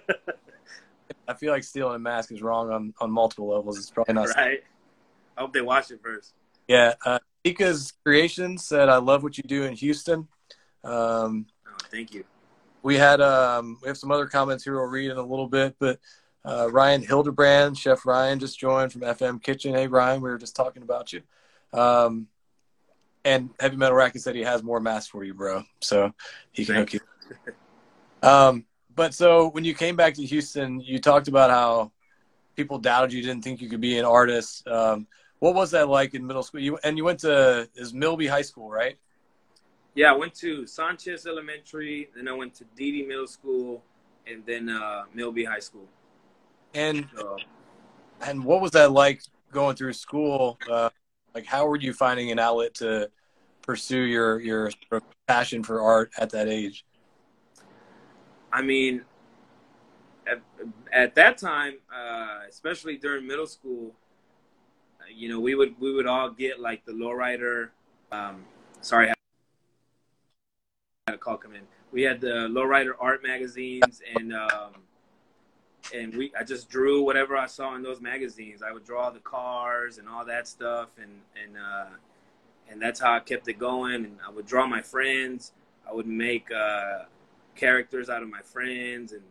I 1.28 1.34
feel 1.34 1.52
like 1.52 1.64
stealing 1.64 1.96
a 1.96 2.00
mask 2.00 2.32
is 2.32 2.42
wrong 2.42 2.72
on 2.72 2.94
on 3.00 3.12
multiple 3.12 3.48
levels. 3.48 3.78
It's 3.78 3.92
probably 3.92 4.14
not 4.14 4.28
right. 4.36 4.64
I 5.38 5.42
hope 5.42 5.54
they 5.54 5.62
watch 5.62 5.92
it 5.92 6.02
first. 6.02 6.34
Yeah, 6.68 6.94
uh, 7.06 7.20
Ika's 7.44 7.94
Creations 8.04 8.66
said, 8.66 8.90
"I 8.90 8.98
love 8.98 9.24
what 9.24 9.38
you 9.38 9.44
do 9.44 9.64
in 9.64 9.74
Houston." 9.76 10.28
Um, 10.84 11.48
oh, 11.68 11.72
thank 11.92 12.14
you. 12.14 12.24
We 12.84 12.96
had 12.96 13.22
um, 13.22 13.78
we 13.82 13.88
have 13.88 13.98
some 13.98 14.12
other 14.12 14.28
comments 14.28 14.64
here 14.64 14.76
we'll 14.76 14.86
read 14.86 15.12
in 15.12 15.18
a 15.18 15.26
little 15.26 15.48
bit, 15.48 15.76
but 15.80 16.00
uh, 16.46 16.70
Ryan 16.72 17.02
Hildebrand, 17.02 17.78
Chef 17.78 18.06
Ryan, 18.06 18.40
just 18.40 18.60
joined 18.60 18.92
from 18.92 19.02
FM 19.02 19.42
Kitchen. 19.42 19.74
Hey, 19.74 19.88
Ryan, 19.88 20.22
we 20.22 20.30
were 20.30 20.38
just 20.38 20.56
talking 20.56 20.84
about 20.84 21.12
you. 21.12 21.22
Um, 21.74 22.28
and 23.24 23.50
Heavy 23.60 23.76
Metal 23.76 23.98
Racket 23.98 24.22
said 24.22 24.36
he 24.36 24.44
has 24.44 24.62
more 24.62 24.80
masks 24.80 25.10
for 25.10 25.24
you, 25.24 25.34
bro. 25.34 25.64
So 25.82 26.14
he 26.52 26.64
can 26.64 26.76
hook 26.76 26.94
you. 26.94 27.00
Um, 28.22 28.66
but 28.96 29.14
so 29.14 29.50
when 29.50 29.64
you 29.64 29.74
came 29.74 29.96
back 29.96 30.14
to 30.16 30.26
Houston, 30.26 30.80
you 30.80 31.00
talked 31.00 31.28
about 31.28 31.50
how 31.50 31.92
people 32.56 32.80
doubted 32.80 33.14
you, 33.14 33.22
didn't 33.22 33.44
think 33.44 33.62
you 33.62 33.70
could 33.70 33.82
be 33.82 33.98
an 33.98 34.06
artist. 34.06 34.68
Um, 34.68 35.08
what 35.40 35.54
was 35.54 35.72
that 35.72 35.90
like 35.90 36.14
in 36.14 36.26
middle 36.26 36.44
school? 36.44 36.62
You 36.62 36.78
and 36.84 36.98
you 36.98 37.04
went 37.04 37.20
to 37.20 37.70
is 37.76 37.94
Milby 37.94 38.28
High 38.28 38.42
School, 38.42 38.70
right? 38.70 38.98
Yeah, 39.94 40.12
I 40.12 40.16
went 40.16 40.34
to 40.36 40.66
Sanchez 40.66 41.26
Elementary, 41.26 42.10
then 42.16 42.28
I 42.28 42.34
went 42.34 42.54
to 42.56 42.66
Dee 42.76 43.04
Middle 43.04 43.28
School, 43.28 43.82
and 44.28 44.46
then 44.46 44.70
uh, 44.70 45.04
Milby 45.14 45.46
High 45.46 45.60
School. 45.60 45.88
And 46.74 47.08
so, 47.16 47.38
and 48.22 48.44
what 48.44 48.62
was 48.62 48.72
that 48.72 48.92
like 48.92 49.22
going 49.52 49.76
through 49.76 49.94
school? 49.94 50.58
Uh, 50.70 50.90
like, 51.34 51.46
how 51.46 51.66
were 51.66 51.78
you 51.78 51.94
finding 51.94 52.32
an 52.32 52.40
outlet 52.40 52.74
to 52.76 53.10
pursue 53.62 54.02
your 54.02 54.40
your 54.40 54.72
passion 55.28 55.64
for 55.64 55.82
art 55.82 56.12
at 56.18 56.30
that 56.32 56.48
age? 56.48 56.86
I 58.56 58.62
mean, 58.62 59.02
at, 60.26 60.42
at 60.94 61.14
that 61.16 61.38
time, 61.38 61.74
uh, 61.94 62.40
especially 62.48 62.96
during 62.96 63.28
middle 63.28 63.48
school, 63.48 63.92
you 65.14 65.28
know, 65.28 65.42
we 65.42 65.56
would 65.56 65.76
we 65.78 65.94
would 65.94 66.08
all 66.08 66.30
get 66.30 66.62
like 66.62 66.86
the 66.86 66.94
lowrider. 66.94 67.72
Um, 68.14 68.46
sorry, 68.80 69.10
I 69.10 69.14
had 71.08 71.16
a 71.16 71.18
call 71.18 71.36
come 71.36 71.54
in. 71.54 71.64
We 71.92 72.04
had 72.04 72.22
the 72.22 72.48
lowrider 72.50 72.94
art 72.98 73.22
magazines, 73.24 74.02
and 74.16 74.34
um, 74.34 74.72
and 75.94 76.16
we 76.16 76.32
I 76.40 76.46
just 76.46 76.70
drew 76.70 77.04
whatever 77.04 77.36
I 77.36 77.48
saw 77.48 77.76
in 77.76 77.84
those 77.84 78.00
magazines. 78.00 78.64
I 78.64 78.72
would 78.72 78.86
draw 78.86 79.10
the 79.10 79.20
cars 79.20 79.98
and 79.98 80.08
all 80.08 80.24
that 80.24 80.48
stuff, 80.48 80.92
and 80.98 81.12
and 81.44 81.58
uh, 81.58 81.90
and 82.70 82.82
that's 82.82 83.02
how 83.02 83.14
I 83.14 83.20
kept 83.20 83.50
it 83.50 83.60
going. 83.60 84.06
And 84.06 84.18
I 84.26 84.32
would 84.32 84.46
draw 84.46 84.66
my 84.66 84.82
friends. 84.82 85.52
I 85.88 85.94
would 85.94 86.08
make 86.08 86.50
uh, 86.54 87.04
characters 87.56 88.10
out 88.10 88.22
of 88.22 88.30
my 88.30 88.42
friends, 88.42 89.12
and 89.12 89.24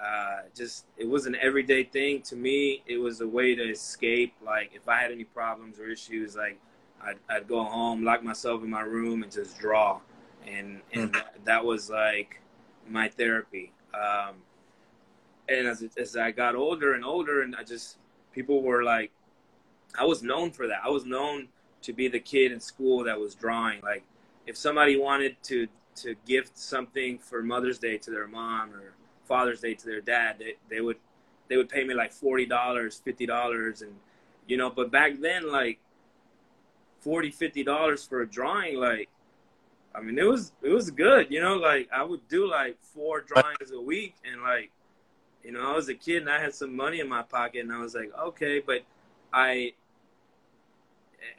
uh, 0.00 0.42
just 0.54 0.86
it 0.96 1.08
was 1.08 1.26
an 1.26 1.36
everyday 1.40 1.84
thing 1.84 2.22
to 2.22 2.36
me. 2.36 2.82
It 2.86 2.98
was 2.98 3.20
a 3.20 3.28
way 3.28 3.54
to 3.54 3.62
escape. 3.62 4.34
Like 4.44 4.72
if 4.74 4.88
I 4.88 5.00
had 5.00 5.12
any 5.12 5.24
problems 5.24 5.78
or 5.78 5.88
issues, 5.88 6.36
like 6.36 6.58
I'd, 7.02 7.18
I'd 7.28 7.48
go 7.48 7.64
home, 7.64 8.04
lock 8.04 8.22
myself 8.22 8.62
in 8.62 8.70
my 8.70 8.82
room, 8.82 9.22
and 9.22 9.32
just 9.32 9.58
draw. 9.58 10.00
And 10.46 10.80
and 10.92 11.12
mm. 11.12 11.22
that 11.44 11.64
was 11.64 11.90
like 11.90 12.40
my 12.88 13.08
therapy. 13.08 13.72
Um, 13.94 14.36
and 15.48 15.66
as 15.66 15.84
as 15.96 16.16
I 16.16 16.30
got 16.30 16.54
older 16.54 16.94
and 16.94 17.04
older, 17.04 17.42
and 17.42 17.56
I 17.56 17.62
just 17.62 17.98
people 18.32 18.62
were 18.62 18.82
like, 18.82 19.10
I 19.98 20.04
was 20.04 20.22
known 20.22 20.50
for 20.50 20.66
that. 20.66 20.80
I 20.84 20.90
was 20.90 21.04
known 21.04 21.48
to 21.82 21.92
be 21.92 22.08
the 22.08 22.20
kid 22.20 22.52
in 22.52 22.60
school 22.60 23.04
that 23.04 23.18
was 23.18 23.34
drawing. 23.34 23.80
Like, 23.80 24.02
if 24.46 24.56
somebody 24.56 24.98
wanted 24.98 25.36
to 25.44 25.68
to 25.96 26.14
gift 26.26 26.58
something 26.58 27.18
for 27.18 27.42
Mother's 27.42 27.78
Day 27.78 27.98
to 27.98 28.10
their 28.10 28.26
mom 28.26 28.72
or 28.72 28.94
Father's 29.24 29.60
Day 29.60 29.74
to 29.74 29.86
their 29.86 30.00
dad, 30.00 30.36
they, 30.38 30.54
they 30.68 30.80
would 30.80 30.96
they 31.48 31.56
would 31.56 31.68
pay 31.68 31.84
me 31.84 31.94
like 31.94 32.12
forty 32.12 32.46
dollars, 32.46 33.00
fifty 33.04 33.26
dollars, 33.26 33.82
and 33.82 33.94
you 34.46 34.56
know. 34.56 34.70
But 34.70 34.90
back 34.90 35.18
then, 35.20 35.50
like 35.50 35.78
40 37.00 37.30
50 37.30 37.62
dollars 37.62 38.04
for 38.04 38.22
a 38.22 38.26
drawing, 38.28 38.78
like 38.78 39.08
I 39.94 40.00
mean, 40.00 40.18
it 40.18 40.24
was 40.24 40.52
it 40.62 40.70
was 40.70 40.90
good, 40.90 41.30
you 41.30 41.40
know. 41.40 41.56
Like 41.56 41.88
I 41.92 42.02
would 42.02 42.26
do 42.28 42.48
like 42.48 42.76
four 42.80 43.20
drawings 43.20 43.70
a 43.72 43.80
week, 43.80 44.14
and 44.30 44.42
like 44.42 44.70
you 45.46 45.52
know, 45.52 45.72
I 45.72 45.76
was 45.76 45.88
a 45.88 45.94
kid 45.94 46.22
and 46.22 46.30
I 46.30 46.40
had 46.40 46.52
some 46.54 46.74
money 46.74 46.98
in 46.98 47.08
my 47.08 47.22
pocket, 47.22 47.60
and 47.60 47.72
I 47.72 47.78
was 47.78 47.94
like, 47.94 48.10
okay, 48.18 48.60
but 48.64 48.82
I, 49.32 49.74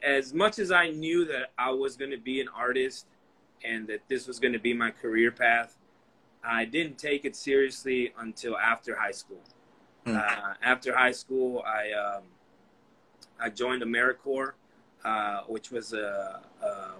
as 0.02 0.32
much 0.32 0.58
as 0.58 0.70
I 0.72 0.88
knew 0.88 1.26
that 1.26 1.52
I 1.58 1.70
was 1.70 1.96
going 1.96 2.10
to 2.12 2.18
be 2.18 2.40
an 2.40 2.48
artist 2.48 3.06
and 3.64 3.86
that 3.88 4.00
this 4.08 4.26
was 4.26 4.38
going 4.38 4.52
to 4.52 4.58
be 4.58 4.74
my 4.74 4.90
career 4.90 5.30
path, 5.30 5.76
I 6.44 6.64
didn't 6.64 6.98
take 6.98 7.24
it 7.24 7.36
seriously 7.36 8.12
until 8.18 8.56
after 8.56 8.96
high 8.96 9.12
school. 9.12 9.42
Mm. 10.06 10.16
Uh, 10.16 10.54
after 10.62 10.96
high 10.96 11.12
school, 11.12 11.62
I 11.66 11.92
um, 11.92 12.22
I 13.40 13.50
joined 13.50 13.82
AmeriCorps, 13.82 14.52
uh, 15.04 15.40
which 15.46 15.70
was 15.70 15.92
a, 15.92 16.40
a, 16.62 16.90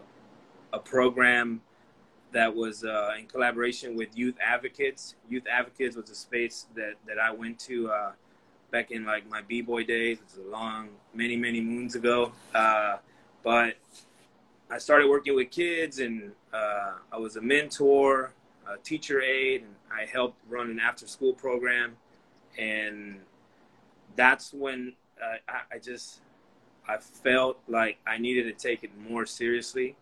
a 0.73 0.79
program 0.79 1.61
that 2.33 2.55
was 2.55 2.85
uh, 2.85 3.13
in 3.19 3.27
collaboration 3.27 3.97
with 3.97 4.17
Youth 4.17 4.37
Advocates. 4.41 5.15
Youth 5.29 5.45
Advocates 5.51 5.97
was 5.97 6.11
a 6.11 6.15
space 6.15 6.67
that, 6.77 6.95
that 7.07 7.19
I 7.19 7.33
went 7.33 7.59
to 7.61 7.91
uh, 7.91 8.13
back 8.71 8.91
in 8.91 9.05
like 9.05 9.29
my 9.29 9.43
b-boy 9.43 9.85
days. 9.85 10.19
It's 10.23 10.37
a 10.37 10.43
long, 10.43 10.91
many, 11.15 11.37
many 11.37 11.61
moons 11.61 11.95
ago. 11.95 12.33
Uh, 12.55 12.99
but 13.43 13.77
I 14.71 14.79
started 14.79 15.09
working 15.09 15.35
with 15.35 15.51
kids 15.51 15.99
and 15.99 16.33
uh, 16.53 16.95
I 17.13 17.17
was 17.17 17.37
a 17.37 17.41
mentor, 17.41 18.33
a 18.67 18.79
teacher 18.79 19.21
aide, 19.21 19.63
and 19.63 19.75
I 19.93 20.05
helped 20.05 20.39
run 20.49 20.71
an 20.71 20.81
after-school 20.81 21.35
program. 21.35 21.97
And 22.59 23.21
that's 24.17 24.53
when 24.53 24.95
uh, 25.23 25.37
I, 25.49 25.77
I, 25.77 25.79
just, 25.79 26.21
I 26.89 26.97
felt 26.99 27.61
like 27.69 27.99
I 28.07 28.19
needed 28.19 28.45
to 28.45 28.53
take 28.53 28.85
it 28.85 28.91
more 29.09 29.27
seriously 29.27 29.97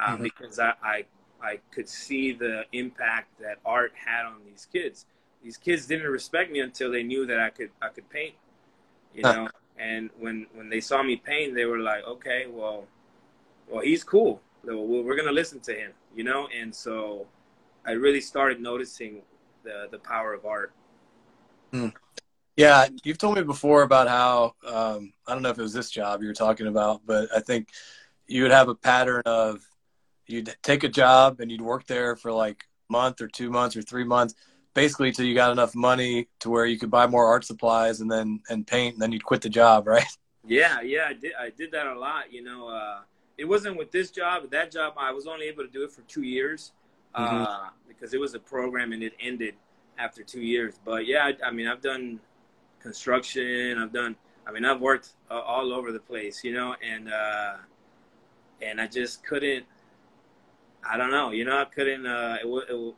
uh, 0.00 0.12
mm-hmm. 0.12 0.22
because 0.22 0.58
I, 0.58 0.74
I 0.82 1.04
I 1.40 1.60
could 1.70 1.88
see 1.88 2.32
the 2.32 2.64
impact 2.72 3.38
that 3.40 3.58
art 3.64 3.92
had 3.94 4.26
on 4.26 4.38
these 4.44 4.66
kids. 4.72 5.06
These 5.42 5.56
kids 5.56 5.86
didn't 5.86 6.10
respect 6.10 6.50
me 6.50 6.60
until 6.60 6.90
they 6.90 7.02
knew 7.02 7.26
that 7.26 7.38
I 7.38 7.50
could 7.50 7.70
I 7.80 7.88
could 7.88 8.08
paint, 8.10 8.34
you 9.14 9.22
know. 9.22 9.48
And 9.78 10.10
when 10.18 10.46
when 10.54 10.68
they 10.68 10.80
saw 10.80 11.02
me 11.02 11.16
paint, 11.16 11.54
they 11.54 11.64
were 11.64 11.78
like, 11.78 12.04
"Okay, 12.04 12.46
well, 12.50 12.86
well, 13.68 13.82
he's 13.82 14.02
cool. 14.02 14.40
So 14.68 14.82
we're 14.82 15.16
gonna 15.16 15.32
listen 15.32 15.60
to 15.60 15.72
him," 15.72 15.92
you 16.14 16.24
know. 16.24 16.46
And 16.54 16.74
so, 16.74 17.26
I 17.86 17.92
really 17.92 18.20
started 18.20 18.60
noticing 18.60 19.22
the 19.64 19.88
the 19.90 19.98
power 19.98 20.34
of 20.34 20.44
art. 20.44 20.74
Hmm. 21.72 21.88
Yeah, 22.54 22.88
you've 23.02 23.16
told 23.16 23.38
me 23.38 23.44
before 23.44 23.82
about 23.82 24.08
how 24.08 24.56
um, 24.66 25.14
I 25.26 25.32
don't 25.32 25.42
know 25.42 25.48
if 25.48 25.58
it 25.58 25.62
was 25.62 25.72
this 25.72 25.90
job 25.90 26.20
you 26.20 26.28
were 26.28 26.34
talking 26.34 26.66
about, 26.66 27.00
but 27.06 27.30
I 27.34 27.40
think 27.40 27.68
you 28.26 28.42
would 28.42 28.50
have 28.50 28.68
a 28.68 28.74
pattern 28.74 29.22
of 29.24 29.62
you'd 30.26 30.54
take 30.62 30.84
a 30.84 30.88
job 30.88 31.40
and 31.40 31.50
you'd 31.50 31.62
work 31.62 31.86
there 31.86 32.14
for 32.14 32.30
like 32.30 32.64
a 32.90 32.92
month 32.92 33.22
or 33.22 33.28
two 33.28 33.48
months 33.48 33.74
or 33.74 33.80
three 33.80 34.04
months 34.04 34.34
basically 34.74 35.12
till 35.12 35.24
you 35.24 35.34
got 35.34 35.50
enough 35.50 35.74
money 35.74 36.28
to 36.40 36.50
where 36.50 36.66
you 36.66 36.78
could 36.78 36.90
buy 36.90 37.06
more 37.06 37.24
art 37.24 37.44
supplies 37.44 38.00
and 38.00 38.10
then 38.10 38.40
and 38.50 38.66
paint 38.66 38.94
and 38.94 39.02
then 39.02 39.12
you'd 39.12 39.24
quit 39.24 39.40
the 39.40 39.48
job 39.48 39.86
right 39.86 40.18
yeah 40.46 40.82
yeah 40.82 41.06
i 41.08 41.12
did 41.14 41.32
i 41.40 41.50
did 41.50 41.70
that 41.72 41.86
a 41.86 41.98
lot 41.98 42.30
you 42.30 42.42
know 42.42 42.68
uh, 42.68 42.98
it 43.38 43.46
wasn't 43.46 43.76
with 43.76 43.90
this 43.90 44.10
job 44.10 44.50
that 44.50 44.70
job 44.70 44.94
i 44.96 45.10
was 45.10 45.26
only 45.26 45.46
able 45.46 45.64
to 45.64 45.70
do 45.70 45.84
it 45.84 45.92
for 45.92 46.02
two 46.02 46.22
years 46.22 46.72
uh, 47.14 47.46
mm-hmm. 47.46 47.68
because 47.86 48.12
it 48.12 48.20
was 48.20 48.34
a 48.34 48.38
program 48.38 48.92
and 48.92 49.02
it 49.02 49.14
ended 49.20 49.54
after 49.98 50.22
two 50.22 50.42
years 50.42 50.74
but 50.84 51.06
yeah 51.06 51.24
i, 51.24 51.46
I 51.46 51.50
mean 51.50 51.66
i've 51.66 51.82
done 51.82 52.20
construction 52.80 53.78
i've 53.78 53.92
done 53.92 54.16
i 54.46 54.52
mean 54.52 54.64
i've 54.64 54.80
worked 54.80 55.10
uh, 55.30 55.40
all 55.40 55.72
over 55.72 55.92
the 55.92 56.00
place 56.00 56.44
you 56.44 56.52
know 56.52 56.74
and 56.82 57.12
uh, 57.12 57.56
and 58.60 58.80
i 58.80 58.86
just 58.86 59.24
couldn't 59.24 59.64
I 60.88 60.96
don't 60.96 61.10
know. 61.10 61.30
You 61.30 61.44
know, 61.44 61.58
I 61.58 61.64
couldn't. 61.64 62.06
Uh, 62.06 62.38
it, 62.42 62.46
it, 62.46 62.94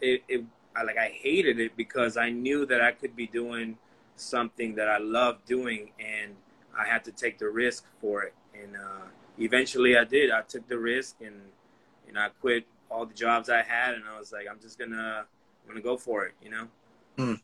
it, 0.00 0.22
it, 0.28 0.44
I 0.74 0.82
like 0.82 0.98
I 0.98 1.08
hated 1.08 1.60
it 1.60 1.76
because 1.76 2.16
I 2.16 2.30
knew 2.30 2.66
that 2.66 2.80
I 2.80 2.92
could 2.92 3.14
be 3.14 3.26
doing 3.26 3.76
something 4.16 4.74
that 4.76 4.88
I 4.88 4.98
love 4.98 5.38
doing, 5.46 5.92
and 5.98 6.34
I 6.78 6.86
had 6.86 7.04
to 7.04 7.12
take 7.12 7.38
the 7.38 7.48
risk 7.48 7.84
for 8.00 8.22
it. 8.24 8.34
And 8.60 8.76
uh, 8.76 9.06
eventually 9.44 9.96
I 9.96 10.04
did. 10.04 10.30
I 10.30 10.42
took 10.42 10.66
the 10.68 10.78
risk 10.78 11.16
and 11.20 11.40
know 12.12 12.20
I 12.20 12.28
quit 12.40 12.66
all 12.90 13.06
the 13.06 13.14
jobs 13.14 13.48
I 13.48 13.62
had 13.62 13.94
and 13.94 14.04
I 14.04 14.18
was 14.18 14.32
like 14.32 14.46
I'm 14.50 14.60
just 14.60 14.78
gonna 14.78 15.24
I'm 15.24 15.68
gonna 15.68 15.80
go 15.80 15.96
for 15.96 16.26
it. 16.26 16.34
You 16.42 16.50
know. 16.50 16.68
Hmm. 17.18 17.34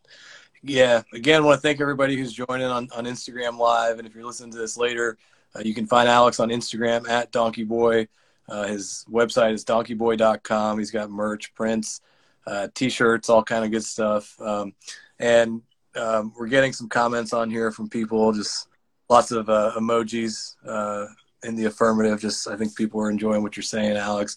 Yeah. 0.63 1.03
Again, 1.13 1.43
I 1.43 1.45
want 1.45 1.59
to 1.59 1.61
thank 1.63 1.81
everybody 1.81 2.17
who's 2.17 2.33
joining 2.33 2.67
on 2.67 2.89
on 2.95 3.05
Instagram 3.05 3.59
Live, 3.59 3.99
and 3.99 4.07
if 4.07 4.15
you're 4.15 4.25
listening 4.25 4.53
to 4.53 4.59
this 4.59 4.77
later, 4.77 5.19
uh, 5.55 5.61
you 5.61 5.75
can 5.75 5.87
find 5.87 6.09
Alex 6.09 6.41
on 6.41 6.49
Instagram 6.49 7.09
at 7.09 7.33
Donkeeboy. 7.33 8.09
Uh, 8.49 8.67
his 8.67 9.05
website 9.11 9.53
is 9.53 9.65
donkeeboy.com. 9.65 10.79
He's 10.79 10.91
got 10.91 11.11
merch, 11.11 11.55
prints, 11.55 12.01
uh, 12.47 12.69
t-shirts, 12.75 13.29
all 13.29 13.43
kind 13.43 13.65
of 13.65 13.71
good 13.71 13.85
stuff. 13.85 14.41
Um, 14.41 14.73
and 15.19 15.61
um, 15.95 16.33
we're 16.39 16.49
getting 16.49 16.73
some 16.73 16.89
comments 16.89 17.35
on 17.35 17.51
here 17.51 17.71
from 17.71 17.91
people, 17.91 18.33
just 18.33 18.69
lots 19.11 19.33
of 19.33 19.51
uh, 19.51 19.73
emojis 19.77 20.57
uh, 20.67 21.07
in 21.43 21.57
the 21.57 21.67
affirmative. 21.67 22.21
Just 22.21 22.49
I 22.49 22.57
think 22.57 22.77
people 22.77 23.01
are 23.01 23.11
enjoying 23.11 23.43
what 23.43 23.57
you're 23.57 23.63
saying, 23.63 23.97
Alex. 23.97 24.37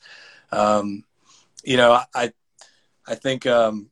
Um, 0.51 1.03
you 1.63 1.77
know, 1.77 1.99
I 2.13 2.31
I 3.07 3.15
think 3.15 3.45
um, 3.45 3.89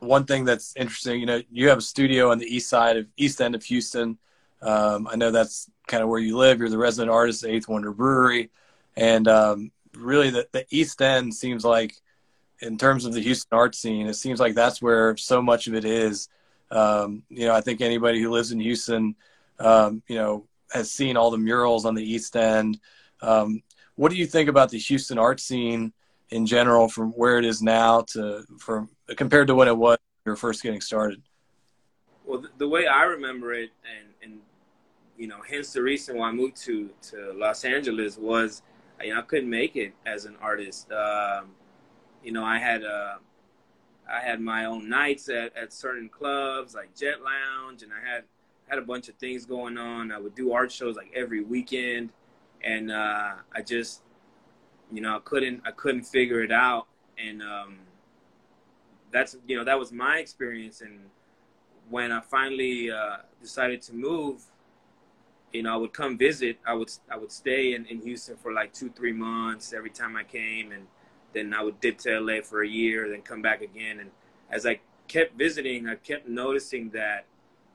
one 0.00 0.24
thing 0.24 0.44
that's 0.44 0.74
interesting, 0.76 1.20
you 1.20 1.26
know, 1.26 1.42
you 1.50 1.68
have 1.68 1.78
a 1.78 1.82
studio 1.82 2.30
on 2.30 2.38
the 2.38 2.46
east 2.46 2.68
side 2.68 2.96
of 2.96 3.06
east 3.16 3.40
end 3.40 3.54
of 3.54 3.62
Houston. 3.64 4.18
Um, 4.62 5.06
I 5.06 5.16
know 5.16 5.30
that's 5.30 5.70
kind 5.86 6.02
of 6.02 6.08
where 6.08 6.20
you 6.20 6.36
live. 6.36 6.58
You're 6.58 6.68
the 6.68 6.78
resident 6.78 7.10
artist 7.10 7.44
at 7.44 7.50
Eighth 7.50 7.68
Wonder 7.68 7.92
Brewery, 7.92 8.50
and 8.96 9.28
um, 9.28 9.70
really 9.94 10.30
the, 10.30 10.48
the 10.52 10.66
East 10.70 11.00
End 11.02 11.34
seems 11.34 11.64
like, 11.64 11.94
in 12.60 12.78
terms 12.78 13.04
of 13.04 13.12
the 13.12 13.20
Houston 13.20 13.56
art 13.56 13.74
scene, 13.74 14.06
it 14.06 14.14
seems 14.14 14.40
like 14.40 14.54
that's 14.54 14.80
where 14.80 15.16
so 15.16 15.42
much 15.42 15.66
of 15.66 15.74
it 15.74 15.84
is. 15.84 16.28
Um, 16.70 17.22
you 17.28 17.46
know, 17.46 17.54
I 17.54 17.60
think 17.60 17.80
anybody 17.80 18.20
who 18.20 18.30
lives 18.30 18.50
in 18.50 18.60
Houston, 18.60 19.14
um, 19.58 20.02
you 20.08 20.16
know, 20.16 20.46
has 20.72 20.90
seen 20.90 21.16
all 21.16 21.30
the 21.30 21.38
murals 21.38 21.84
on 21.84 21.94
the 21.94 22.02
East 22.02 22.36
End. 22.36 22.78
Um, 23.22 23.62
what 23.94 24.10
do 24.10 24.16
you 24.16 24.26
think 24.26 24.48
about 24.48 24.70
the 24.70 24.78
Houston 24.78 25.18
art 25.18 25.40
scene 25.40 25.92
in 26.30 26.46
general, 26.46 26.88
from 26.88 27.12
where 27.12 27.38
it 27.38 27.44
is 27.44 27.62
now 27.62 28.02
to 28.02 28.44
from 28.58 28.90
compared 29.16 29.46
to 29.48 29.54
when 29.54 29.68
it 29.68 29.76
was 29.76 29.98
when 30.24 30.30
you 30.30 30.32
were 30.32 30.36
first 30.36 30.62
getting 30.62 30.80
started? 30.80 31.22
Well, 32.24 32.40
the, 32.40 32.48
the 32.58 32.68
way 32.68 32.86
I 32.86 33.04
remember 33.04 33.54
it, 33.54 33.70
and 33.98 34.08
and 34.22 34.40
you 35.16 35.28
know, 35.28 35.40
hence 35.48 35.72
the 35.72 35.82
reason 35.82 36.18
why 36.18 36.28
I 36.28 36.32
moved 36.32 36.56
to 36.64 36.90
to 37.10 37.32
Los 37.34 37.64
Angeles 37.64 38.18
was, 38.18 38.62
you 39.02 39.14
know, 39.14 39.20
I 39.20 39.22
couldn't 39.22 39.50
make 39.50 39.76
it 39.76 39.94
as 40.04 40.24
an 40.24 40.36
artist. 40.40 40.90
Um, 40.92 41.50
you 42.22 42.32
know, 42.32 42.44
I 42.44 42.58
had 42.58 42.84
uh, 42.84 43.16
I 44.10 44.20
had 44.20 44.40
my 44.40 44.66
own 44.66 44.88
nights 44.88 45.28
at, 45.28 45.56
at 45.56 45.72
certain 45.72 46.08
clubs 46.08 46.74
like 46.74 46.94
Jet 46.96 47.22
Lounge, 47.22 47.82
and 47.82 47.92
I 47.92 48.06
had 48.06 48.24
had 48.68 48.78
a 48.78 48.82
bunch 48.82 49.08
of 49.08 49.14
things 49.16 49.46
going 49.46 49.78
on. 49.78 50.12
I 50.12 50.18
would 50.18 50.34
do 50.34 50.52
art 50.52 50.72
shows 50.72 50.96
like 50.96 51.12
every 51.14 51.42
weekend, 51.42 52.10
and 52.62 52.90
uh, 52.90 53.34
I 53.54 53.62
just, 53.62 54.02
you 54.92 55.00
know, 55.00 55.16
I 55.16 55.20
couldn't 55.24 55.62
I 55.64 55.70
couldn't 55.70 56.04
figure 56.04 56.42
it 56.42 56.52
out, 56.52 56.86
and 57.18 57.42
um, 57.42 57.78
that's 59.12 59.36
you 59.46 59.56
know 59.56 59.64
that 59.64 59.78
was 59.78 59.92
my 59.92 60.18
experience. 60.18 60.80
And 60.80 61.10
when 61.88 62.12
I 62.12 62.20
finally 62.20 62.90
uh, 62.90 63.18
decided 63.40 63.82
to 63.82 63.94
move, 63.94 64.42
you 65.52 65.62
know, 65.62 65.72
I 65.72 65.76
would 65.76 65.92
come 65.92 66.18
visit. 66.18 66.58
I 66.66 66.74
would 66.74 66.90
I 67.10 67.16
would 67.16 67.32
stay 67.32 67.74
in, 67.74 67.86
in 67.86 68.00
Houston 68.02 68.36
for 68.36 68.52
like 68.52 68.72
two 68.72 68.90
three 68.90 69.12
months 69.12 69.72
every 69.72 69.90
time 69.90 70.16
I 70.16 70.24
came, 70.24 70.72
and 70.72 70.86
then 71.32 71.54
I 71.54 71.62
would 71.62 71.80
dip 71.80 71.98
to 71.98 72.18
LA 72.18 72.40
for 72.42 72.62
a 72.62 72.68
year, 72.68 73.08
then 73.08 73.22
come 73.22 73.42
back 73.42 73.62
again. 73.62 74.00
And 74.00 74.10
as 74.50 74.66
I 74.66 74.80
kept 75.06 75.36
visiting, 75.36 75.88
I 75.88 75.96
kept 75.96 76.28
noticing 76.28 76.90
that 76.90 77.26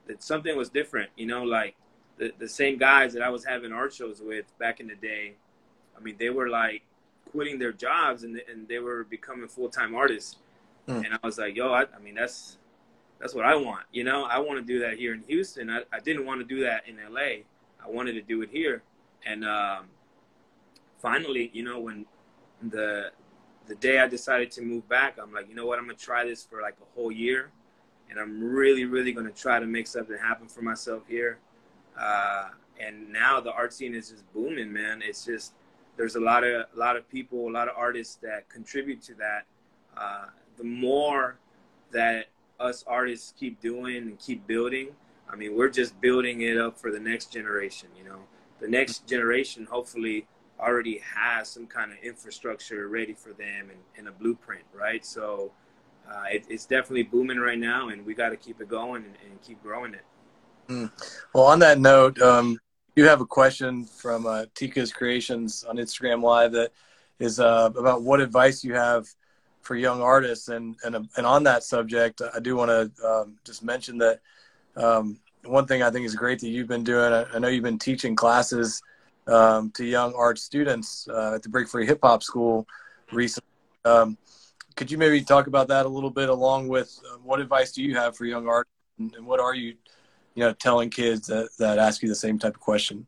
that 0.08 0.24
something 0.24 0.56
was 0.58 0.70
different. 0.70 1.10
You 1.16 1.28
know, 1.28 1.44
like 1.44 1.76
the 2.18 2.32
the 2.38 2.48
same 2.48 2.78
guys 2.78 3.14
that 3.14 3.22
I 3.22 3.30
was 3.30 3.46
having 3.46 3.72
art 3.72 3.94
shows 3.94 4.22
with 4.22 4.46
back 4.60 4.80
in 4.80 4.88
the 4.88 4.96
day. 4.96 5.36
I 5.98 6.00
mean, 6.02 6.16
they 6.18 6.30
were 6.30 6.50
like 6.50 6.84
quitting 7.32 7.60
their 7.60 7.72
jobs 7.72 8.24
and 8.24 8.42
and 8.50 8.68
they 8.68 8.80
were 8.80 9.04
becoming 9.04 9.48
full 9.48 9.70
time 9.70 9.96
artists. 9.96 10.38
Mm. 10.88 11.06
And 11.06 11.14
I 11.14 11.20
was 11.24 11.38
like, 11.38 11.56
yo, 11.56 11.72
I, 11.72 11.86
I 11.96 12.00
mean, 12.04 12.16
that's 12.16 12.58
that's 13.20 13.36
what 13.36 13.46
I 13.46 13.56
want. 13.56 13.86
You 13.92 14.04
know, 14.04 14.24
I 14.24 14.40
want 14.40 14.60
to 14.60 14.66
do 14.66 14.80
that 14.80 14.98
here 14.98 15.14
in 15.14 15.24
Houston. 15.28 15.70
I, 15.70 15.84
I 15.94 16.00
didn't 16.00 16.26
want 16.26 16.42
to 16.42 16.46
do 16.46 16.64
that 16.64 16.88
in 16.88 16.98
LA. 16.98 17.44
I 17.84 17.90
wanted 17.90 18.14
to 18.14 18.22
do 18.22 18.42
it 18.42 18.50
here. 18.52 18.82
And 19.26 19.46
um, 19.46 19.86
finally, 21.02 21.52
you 21.54 21.64
know, 21.64 21.80
when 21.80 22.06
the 22.62 23.12
the 23.68 23.76
day 23.76 24.00
I 24.00 24.08
decided 24.08 24.52
to 24.52 24.62
move 24.62 24.88
back, 24.90 25.18
I'm 25.22 25.32
like, 25.32 25.48
you 25.50 25.56
know 25.56 25.66
what? 25.66 25.80
I'm 25.80 25.86
gonna 25.86 25.98
try 25.98 26.26
this 26.26 26.44
for 26.44 26.62
like 26.62 26.76
a 26.82 26.96
whole 26.96 27.12
year, 27.12 27.52
and 28.12 28.20
I'm 28.20 28.44
really, 28.44 28.86
really 28.86 29.14
gonna 29.14 29.32
try 29.32 29.60
to 29.60 29.66
make 29.66 29.88
something 29.88 30.18
happen 30.18 30.48
for 30.48 30.62
myself 30.62 31.04
here. 31.08 31.40
Uh, 31.98 32.50
and 32.80 33.12
now 33.12 33.40
the 33.40 33.52
art 33.52 33.74
scene 33.74 33.96
is 33.96 34.12
just 34.12 34.32
booming, 34.34 34.72
man. 34.72 35.02
It's 35.04 35.26
just 35.26 35.54
there's 35.98 36.16
a 36.16 36.20
lot 36.20 36.44
of 36.44 36.66
a 36.74 36.78
lot 36.78 36.98
of 36.98 37.10
people, 37.10 37.48
a 37.48 37.50
lot 37.50 37.68
of 37.68 37.76
artists 37.78 38.16
that 38.22 38.50
contribute 38.50 39.02
to 39.04 39.16
that. 39.16 39.46
Uh, 39.98 40.26
the 40.58 40.64
more 40.64 41.38
that 41.92 42.28
us 42.60 42.84
artists 42.86 43.34
keep 43.38 43.60
doing 43.62 43.98
and 43.98 44.20
keep 44.20 44.46
building, 44.46 44.90
I 45.30 45.36
mean, 45.36 45.56
we're 45.56 45.70
just 45.70 46.00
building 46.02 46.42
it 46.42 46.58
up 46.58 46.78
for 46.78 46.92
the 46.92 47.00
next 47.00 47.32
generation. 47.32 47.90
You 47.98 48.04
know, 48.04 48.20
the 48.60 48.68
next 48.68 49.08
generation 49.08 49.66
hopefully 49.70 50.28
already 50.60 51.02
has 51.16 51.50
some 51.50 51.66
kind 51.66 51.92
of 51.92 51.98
infrastructure 52.04 52.88
ready 52.88 53.14
for 53.14 53.34
them 53.34 53.70
and, 53.72 53.80
and 53.98 54.08
a 54.08 54.12
blueprint, 54.12 54.64
right? 54.74 55.04
So 55.06 55.52
uh, 56.12 56.24
it, 56.32 56.46
it's 56.50 56.66
definitely 56.66 57.04
booming 57.04 57.38
right 57.38 57.60
now, 57.60 57.90
and 57.90 58.06
we 58.06 58.14
got 58.14 58.30
to 58.30 58.38
keep 58.38 58.60
it 58.62 58.68
going 58.68 59.04
and, 59.04 59.16
and 59.30 59.42
keep 59.42 59.62
growing 59.64 59.94
it. 59.94 60.06
Mm. 60.68 60.92
Well, 61.34 61.46
on 61.46 61.60
that 61.60 61.80
note, 61.80 62.20
um, 62.22 62.60
you 62.96 63.06
have 63.08 63.22
a 63.22 63.26
question 63.26 63.86
from 63.86 64.26
uh, 64.26 64.46
Tika's 64.56 64.92
Creations 64.92 65.64
on 65.64 65.78
Instagram 65.78 66.22
Live 66.22 66.52
that 66.54 66.72
is 67.20 67.40
uh, 67.40 67.70
about 67.78 68.04
what 68.04 68.20
advice 68.20 68.64
you 68.64 68.74
have 68.74 69.08
for 69.62 69.76
young 69.76 70.02
artists, 70.02 70.48
and 70.50 70.76
and 70.84 71.08
and 71.18 71.26
on 71.26 71.44
that 71.44 71.64
subject, 71.64 72.22
I 72.34 72.40
do 72.40 72.56
want 72.56 72.70
to 72.70 73.08
um, 73.08 73.38
just 73.46 73.64
mention 73.64 73.98
that 74.00 74.20
um, 74.76 75.20
one 75.46 75.66
thing 75.68 75.84
I 75.84 75.92
think 75.92 76.06
is 76.06 76.16
great 76.16 76.40
that 76.40 76.50
you've 76.50 76.68
been 76.68 76.84
doing. 76.84 77.14
I, 77.14 77.26
I 77.34 77.40
know 77.40 77.48
you've 77.48 77.64
been 77.64 77.80
teaching 77.80 78.16
classes 78.16 78.82
um, 79.28 79.72
to 79.72 79.86
young 79.86 80.14
art 80.16 80.40
students 80.40 81.08
uh, 81.10 81.34
at 81.36 81.44
the 81.44 81.50
Break 81.50 81.68
Free 81.68 81.86
Hip 81.86 82.00
Hop 82.04 82.24
School 82.24 82.68
recently. 83.12 83.48
Um, 83.86 84.18
could 84.76 84.92
you 84.92 84.98
maybe 84.98 85.22
talk 85.22 85.48
about 85.48 85.68
that 85.70 85.86
a 85.86 85.90
little 85.90 86.10
bit, 86.10 86.30
along 86.30 86.68
with 86.68 87.00
uh, 87.06 87.18
what 87.24 87.40
advice 87.40 87.72
do 87.72 87.84
you 87.84 87.96
have 87.96 88.16
for 88.16 88.26
young 88.26 88.48
art, 88.48 88.68
and, 89.00 89.14
and, 89.16 89.26
what 89.26 89.40
are 89.40 89.54
you, 89.54 89.76
you 90.36 90.44
know, 90.44 90.54
telling 90.54 90.90
kids 90.90 91.28
that, 91.28 91.50
that 91.60 91.78
ask 91.78 92.02
you 92.02 92.10
the 92.10 92.16
same 92.16 92.40
type 92.40 92.56
of 92.56 92.62
question? 92.62 93.06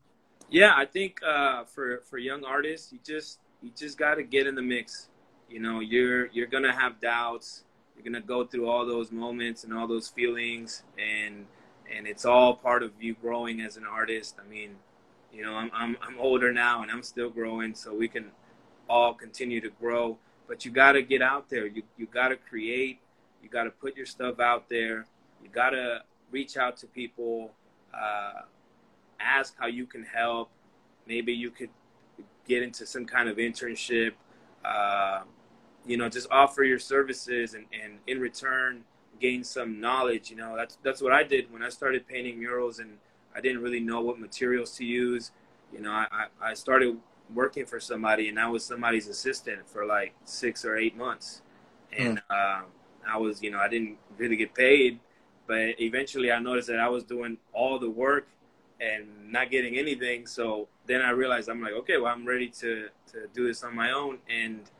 Yeah, 0.50 0.72
I 0.76 0.84
think 0.84 1.20
uh, 1.26 1.64
for 1.64 2.02
for 2.08 2.18
young 2.18 2.44
artists, 2.44 2.92
you 2.92 2.98
just 3.04 3.40
you 3.62 3.70
just 3.76 3.98
got 3.98 4.16
to 4.16 4.22
get 4.22 4.46
in 4.46 4.54
the 4.54 4.62
mix. 4.62 5.08
You 5.48 5.60
know, 5.60 5.80
you're 5.80 6.26
you're 6.26 6.46
gonna 6.46 6.72
have 6.72 7.00
doubts. 7.00 7.64
You're 7.96 8.04
gonna 8.04 8.24
go 8.24 8.44
through 8.44 8.68
all 8.68 8.86
those 8.86 9.10
moments 9.10 9.64
and 9.64 9.72
all 9.72 9.86
those 9.86 10.08
feelings, 10.08 10.82
and 10.98 11.46
and 11.92 12.06
it's 12.06 12.24
all 12.24 12.54
part 12.54 12.82
of 12.82 12.92
you 13.00 13.14
growing 13.14 13.60
as 13.60 13.76
an 13.76 13.84
artist. 13.84 14.36
I 14.44 14.48
mean, 14.48 14.76
you 15.32 15.42
know, 15.44 15.54
I'm 15.54 15.70
I'm 15.74 15.96
I'm 16.02 16.18
older 16.18 16.52
now 16.52 16.82
and 16.82 16.90
I'm 16.90 17.02
still 17.02 17.30
growing, 17.30 17.74
so 17.74 17.94
we 17.94 18.08
can 18.08 18.30
all 18.88 19.14
continue 19.14 19.60
to 19.60 19.70
grow. 19.70 20.18
But 20.46 20.64
you 20.64 20.70
got 20.70 20.92
to 20.92 21.02
get 21.02 21.22
out 21.22 21.48
there. 21.48 21.66
You 21.66 21.82
you 21.96 22.06
got 22.06 22.28
to 22.28 22.36
create. 22.36 23.00
You 23.42 23.48
got 23.48 23.64
to 23.64 23.70
put 23.70 23.96
your 23.96 24.06
stuff 24.06 24.40
out 24.40 24.68
there. 24.68 25.06
You 25.42 25.48
got 25.50 25.70
to 25.70 26.02
reach 26.30 26.56
out 26.56 26.76
to 26.78 26.86
people. 26.86 27.52
Uh, 27.92 28.42
ask 29.20 29.54
how 29.58 29.66
you 29.66 29.86
can 29.86 30.04
help. 30.04 30.50
Maybe 31.06 31.32
you 31.32 31.50
could 31.50 31.70
get 32.46 32.62
into 32.62 32.86
some 32.86 33.06
kind 33.06 33.28
of 33.28 33.36
internship. 33.36 34.12
Uh, 34.64 35.22
you 35.86 35.96
know, 35.96 36.08
just 36.08 36.26
offer 36.30 36.64
your 36.64 36.78
services 36.78 37.54
and, 37.54 37.66
and 37.72 37.98
in 38.06 38.20
return 38.20 38.84
gain 39.20 39.44
some 39.44 39.80
knowledge. 39.80 40.30
You 40.30 40.36
know, 40.36 40.56
that's 40.56 40.78
that's 40.82 41.00
what 41.00 41.12
I 41.12 41.22
did 41.22 41.52
when 41.52 41.62
I 41.62 41.68
started 41.68 42.06
painting 42.06 42.38
murals 42.38 42.78
and 42.78 42.98
I 43.34 43.40
didn't 43.40 43.62
really 43.62 43.80
know 43.80 44.00
what 44.00 44.18
materials 44.18 44.76
to 44.76 44.84
use. 44.84 45.32
You 45.72 45.80
know, 45.80 45.90
I, 45.90 46.26
I 46.40 46.54
started 46.54 46.96
working 47.32 47.66
for 47.66 47.80
somebody 47.80 48.28
and 48.28 48.38
I 48.38 48.48
was 48.48 48.64
somebody's 48.64 49.08
assistant 49.08 49.68
for 49.68 49.86
like 49.86 50.14
six 50.24 50.64
or 50.64 50.76
eight 50.76 50.96
months. 50.96 51.42
And 51.96 52.20
mm. 52.30 52.64
I 53.08 53.16
was, 53.16 53.42
you 53.42 53.50
know, 53.50 53.58
I 53.58 53.68
didn't 53.68 53.98
really 54.16 54.36
get 54.36 54.54
paid, 54.54 55.00
but 55.46 55.80
eventually 55.80 56.32
I 56.32 56.38
noticed 56.38 56.68
that 56.68 56.80
I 56.80 56.88
was 56.88 57.04
doing 57.04 57.38
all 57.52 57.78
the 57.78 57.90
work 57.90 58.28
and 58.80 59.06
not 59.30 59.50
getting 59.50 59.78
anything. 59.78 60.26
So 60.26 60.68
then 60.86 61.00
I 61.00 61.10
realized 61.10 61.48
I'm 61.48 61.62
like, 61.62 61.72
okay, 61.72 61.96
well, 61.96 62.12
I'm 62.12 62.26
ready 62.26 62.48
to, 62.48 62.88
to 63.12 63.26
do 63.32 63.46
this 63.46 63.62
on 63.62 63.74
my 63.74 63.92
own 63.92 64.18
and 64.28 64.70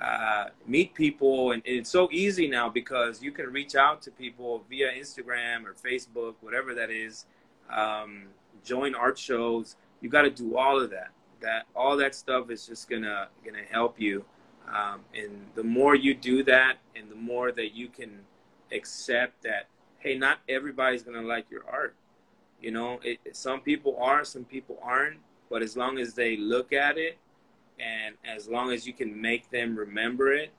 uh, 0.00 0.46
meet 0.66 0.94
people. 0.94 1.52
And, 1.52 1.62
and 1.66 1.76
it's 1.76 1.90
so 1.90 2.08
easy 2.10 2.48
now 2.48 2.68
because 2.68 3.22
you 3.22 3.32
can 3.32 3.46
reach 3.46 3.74
out 3.74 4.02
to 4.02 4.10
people 4.10 4.64
via 4.68 4.92
Instagram 4.92 5.64
or 5.64 5.74
Facebook, 5.74 6.34
whatever 6.40 6.74
that 6.74 6.90
is 6.90 7.26
um, 7.70 8.24
join 8.64 8.94
art 8.94 9.18
shows. 9.18 9.76
You 10.00 10.08
got 10.08 10.22
to 10.22 10.30
do 10.30 10.56
all 10.56 10.80
of 10.80 10.90
that. 10.90 11.10
That 11.40 11.66
all 11.74 11.96
that 11.98 12.14
stuff 12.14 12.50
is 12.50 12.66
just 12.66 12.88
gonna 12.88 13.28
gonna 13.44 13.64
help 13.70 14.00
you. 14.00 14.24
Um, 14.68 15.00
and 15.14 15.46
the 15.54 15.64
more 15.64 15.94
you 15.94 16.14
do 16.14 16.44
that, 16.44 16.78
and 16.94 17.10
the 17.10 17.16
more 17.16 17.50
that 17.52 17.74
you 17.74 17.88
can 17.88 18.20
accept 18.72 19.42
that, 19.42 19.66
hey, 19.98 20.16
not 20.16 20.38
everybody's 20.48 21.02
gonna 21.02 21.22
like 21.22 21.50
your 21.50 21.64
art. 21.70 21.94
You 22.60 22.70
know, 22.72 23.00
it, 23.02 23.18
some 23.36 23.60
people 23.60 23.96
are, 24.00 24.24
some 24.24 24.44
people 24.44 24.78
aren't. 24.82 25.18
but 25.50 25.62
as 25.62 25.76
long 25.76 25.98
as 25.98 26.14
they 26.14 26.36
look 26.36 26.72
at 26.72 26.96
it 26.98 27.18
and 27.80 28.14
as 28.24 28.48
long 28.48 28.70
as 28.72 28.86
you 28.86 28.92
can 28.92 29.20
make 29.20 29.50
them 29.50 29.76
remember 29.76 30.32
it, 30.32 30.52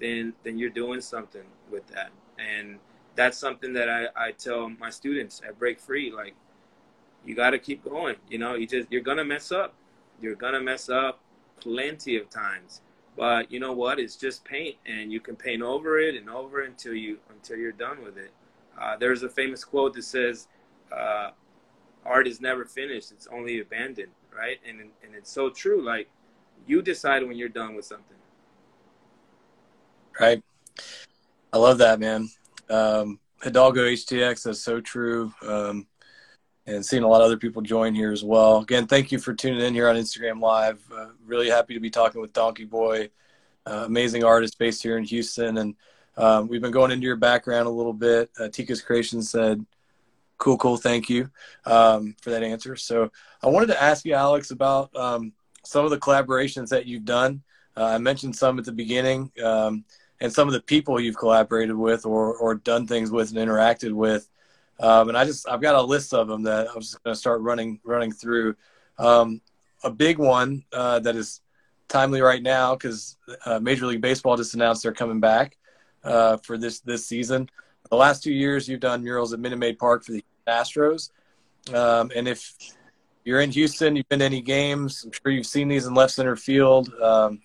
then 0.00 0.32
then 0.44 0.58
you're 0.58 0.70
doing 0.70 1.00
something 1.00 1.42
with 1.70 1.86
that. 1.88 2.10
And 2.38 2.78
that's 3.16 3.36
something 3.38 3.72
that 3.74 3.88
I, 3.90 4.06
I 4.28 4.32
tell 4.32 4.68
my 4.70 4.90
students 4.90 5.42
at 5.46 5.58
Break 5.58 5.80
Free, 5.80 6.10
like 6.12 6.34
you 7.24 7.34
gotta 7.34 7.58
keep 7.58 7.84
going. 7.84 8.16
You 8.30 8.38
know, 8.38 8.54
you 8.54 8.66
just 8.66 8.90
you're 8.90 9.02
gonna 9.02 9.24
mess 9.24 9.52
up. 9.52 9.74
You're 10.20 10.34
gonna 10.34 10.60
mess 10.60 10.88
up 10.88 11.20
plenty 11.60 12.16
of 12.16 12.30
times. 12.30 12.80
But 13.16 13.50
you 13.50 13.58
know 13.58 13.72
what? 13.72 13.98
It's 13.98 14.16
just 14.16 14.44
paint, 14.44 14.76
and 14.86 15.12
you 15.12 15.20
can 15.20 15.34
paint 15.34 15.62
over 15.62 15.98
it 15.98 16.14
and 16.14 16.30
over 16.30 16.62
until 16.62 16.94
you 16.94 17.18
until 17.30 17.56
you're 17.56 17.72
done 17.72 18.02
with 18.02 18.16
it. 18.16 18.30
Uh, 18.80 18.96
there's 18.96 19.24
a 19.24 19.28
famous 19.28 19.64
quote 19.64 19.94
that 19.94 20.04
says, 20.04 20.46
uh, 20.92 21.30
"Art 22.06 22.28
is 22.28 22.40
never 22.40 22.64
finished; 22.64 23.10
it's 23.10 23.26
only 23.26 23.60
abandoned." 23.60 24.12
Right? 24.34 24.58
And 24.66 24.80
and 24.80 25.14
it's 25.16 25.32
so 25.32 25.50
true. 25.50 25.82
Like 25.82 26.08
you 26.66 26.80
decide 26.80 27.26
when 27.26 27.36
you're 27.36 27.48
done 27.48 27.74
with 27.74 27.84
something. 27.84 28.16
Right. 30.20 30.42
I 31.52 31.58
love 31.58 31.78
that, 31.78 31.98
man. 31.98 32.28
Um, 32.68 33.18
Hidalgo 33.42 33.86
HTX, 33.86 34.44
that's 34.44 34.60
so 34.60 34.80
true. 34.80 35.32
Um, 35.46 35.86
and 36.68 36.84
seeing 36.84 37.02
a 37.02 37.08
lot 37.08 37.22
of 37.22 37.26
other 37.26 37.38
people 37.38 37.62
join 37.62 37.94
here 37.94 38.12
as 38.12 38.22
well. 38.22 38.58
Again, 38.58 38.86
thank 38.86 39.10
you 39.10 39.18
for 39.18 39.32
tuning 39.32 39.62
in 39.62 39.72
here 39.72 39.88
on 39.88 39.96
Instagram 39.96 40.40
Live. 40.40 40.78
Uh, 40.94 41.06
really 41.24 41.48
happy 41.48 41.72
to 41.72 41.80
be 41.80 41.88
talking 41.88 42.20
with 42.20 42.34
Donkeeboy, 42.34 43.08
uh, 43.66 43.84
amazing 43.86 44.22
artist 44.22 44.58
based 44.58 44.82
here 44.82 44.98
in 44.98 45.04
Houston. 45.04 45.56
And 45.56 45.74
um, 46.18 46.46
we've 46.46 46.60
been 46.60 46.70
going 46.70 46.90
into 46.90 47.06
your 47.06 47.16
background 47.16 47.66
a 47.66 47.70
little 47.70 47.94
bit. 47.94 48.30
Uh, 48.38 48.48
Tika's 48.48 48.82
Creation 48.82 49.22
said, 49.22 49.64
cool, 50.36 50.58
cool, 50.58 50.76
thank 50.76 51.08
you 51.08 51.30
um, 51.64 52.14
for 52.20 52.30
that 52.30 52.42
answer. 52.42 52.76
So 52.76 53.10
I 53.42 53.46
wanted 53.46 53.68
to 53.68 53.82
ask 53.82 54.04
you, 54.04 54.12
Alex, 54.12 54.50
about 54.50 54.94
um, 54.94 55.32
some 55.64 55.86
of 55.86 55.90
the 55.90 55.98
collaborations 55.98 56.68
that 56.68 56.84
you've 56.84 57.06
done. 57.06 57.42
Uh, 57.78 57.84
I 57.84 57.98
mentioned 57.98 58.36
some 58.36 58.58
at 58.58 58.66
the 58.66 58.72
beginning, 58.72 59.32
um, 59.42 59.84
and 60.20 60.30
some 60.30 60.48
of 60.48 60.52
the 60.52 60.60
people 60.60 61.00
you've 61.00 61.16
collaborated 61.16 61.76
with 61.76 62.04
or, 62.04 62.36
or 62.36 62.56
done 62.56 62.86
things 62.86 63.10
with 63.10 63.30
and 63.34 63.38
interacted 63.38 63.92
with. 63.92 64.28
Um, 64.80 65.08
and 65.08 65.18
I 65.18 65.24
just 65.24 65.48
I've 65.48 65.60
got 65.60 65.74
a 65.74 65.82
list 65.82 66.14
of 66.14 66.28
them 66.28 66.42
that 66.44 66.68
I'm 66.68 66.80
just 66.80 67.02
going 67.02 67.14
to 67.14 67.18
start 67.18 67.40
running 67.40 67.80
running 67.84 68.12
through. 68.12 68.54
Um, 68.98 69.40
a 69.84 69.90
big 69.90 70.18
one 70.18 70.64
uh, 70.72 71.00
that 71.00 71.16
is 71.16 71.40
timely 71.88 72.20
right 72.20 72.42
now 72.42 72.74
because 72.74 73.16
uh, 73.44 73.58
Major 73.58 73.86
League 73.86 74.00
Baseball 74.00 74.36
just 74.36 74.54
announced 74.54 74.82
they're 74.82 74.92
coming 74.92 75.20
back 75.20 75.56
uh, 76.04 76.36
for 76.38 76.58
this 76.58 76.80
this 76.80 77.06
season. 77.06 77.48
The 77.90 77.96
last 77.96 78.22
two 78.22 78.32
years, 78.32 78.68
you've 78.68 78.80
done 78.80 79.02
murals 79.02 79.32
at 79.32 79.40
Minute 79.40 79.58
Maid 79.58 79.78
Park 79.78 80.04
for 80.04 80.12
the 80.12 80.24
Astros, 80.46 81.10
um, 81.74 82.10
and 82.14 82.28
if 82.28 82.54
you're 83.24 83.40
in 83.40 83.50
Houston, 83.50 83.96
you've 83.96 84.08
been 84.08 84.20
to 84.20 84.24
any 84.24 84.40
games. 84.40 85.04
I'm 85.04 85.12
sure 85.12 85.32
you've 85.32 85.46
seen 85.46 85.68
these 85.68 85.86
in 85.86 85.94
left 85.94 86.12
center 86.12 86.36
field. 86.36 86.92
Um, 87.02 87.40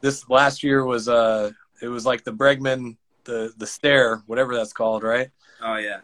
this 0.00 0.28
last 0.28 0.62
year 0.62 0.84
was 0.84 1.08
uh, 1.08 1.50
it 1.80 1.88
was 1.88 2.04
like 2.04 2.24
the 2.24 2.32
Bregman 2.32 2.96
the 3.24 3.54
the 3.56 3.66
stare, 3.66 4.22
whatever 4.26 4.54
that's 4.54 4.74
called, 4.74 5.02
right? 5.02 5.30
Oh 5.62 5.76
yeah 5.76 6.00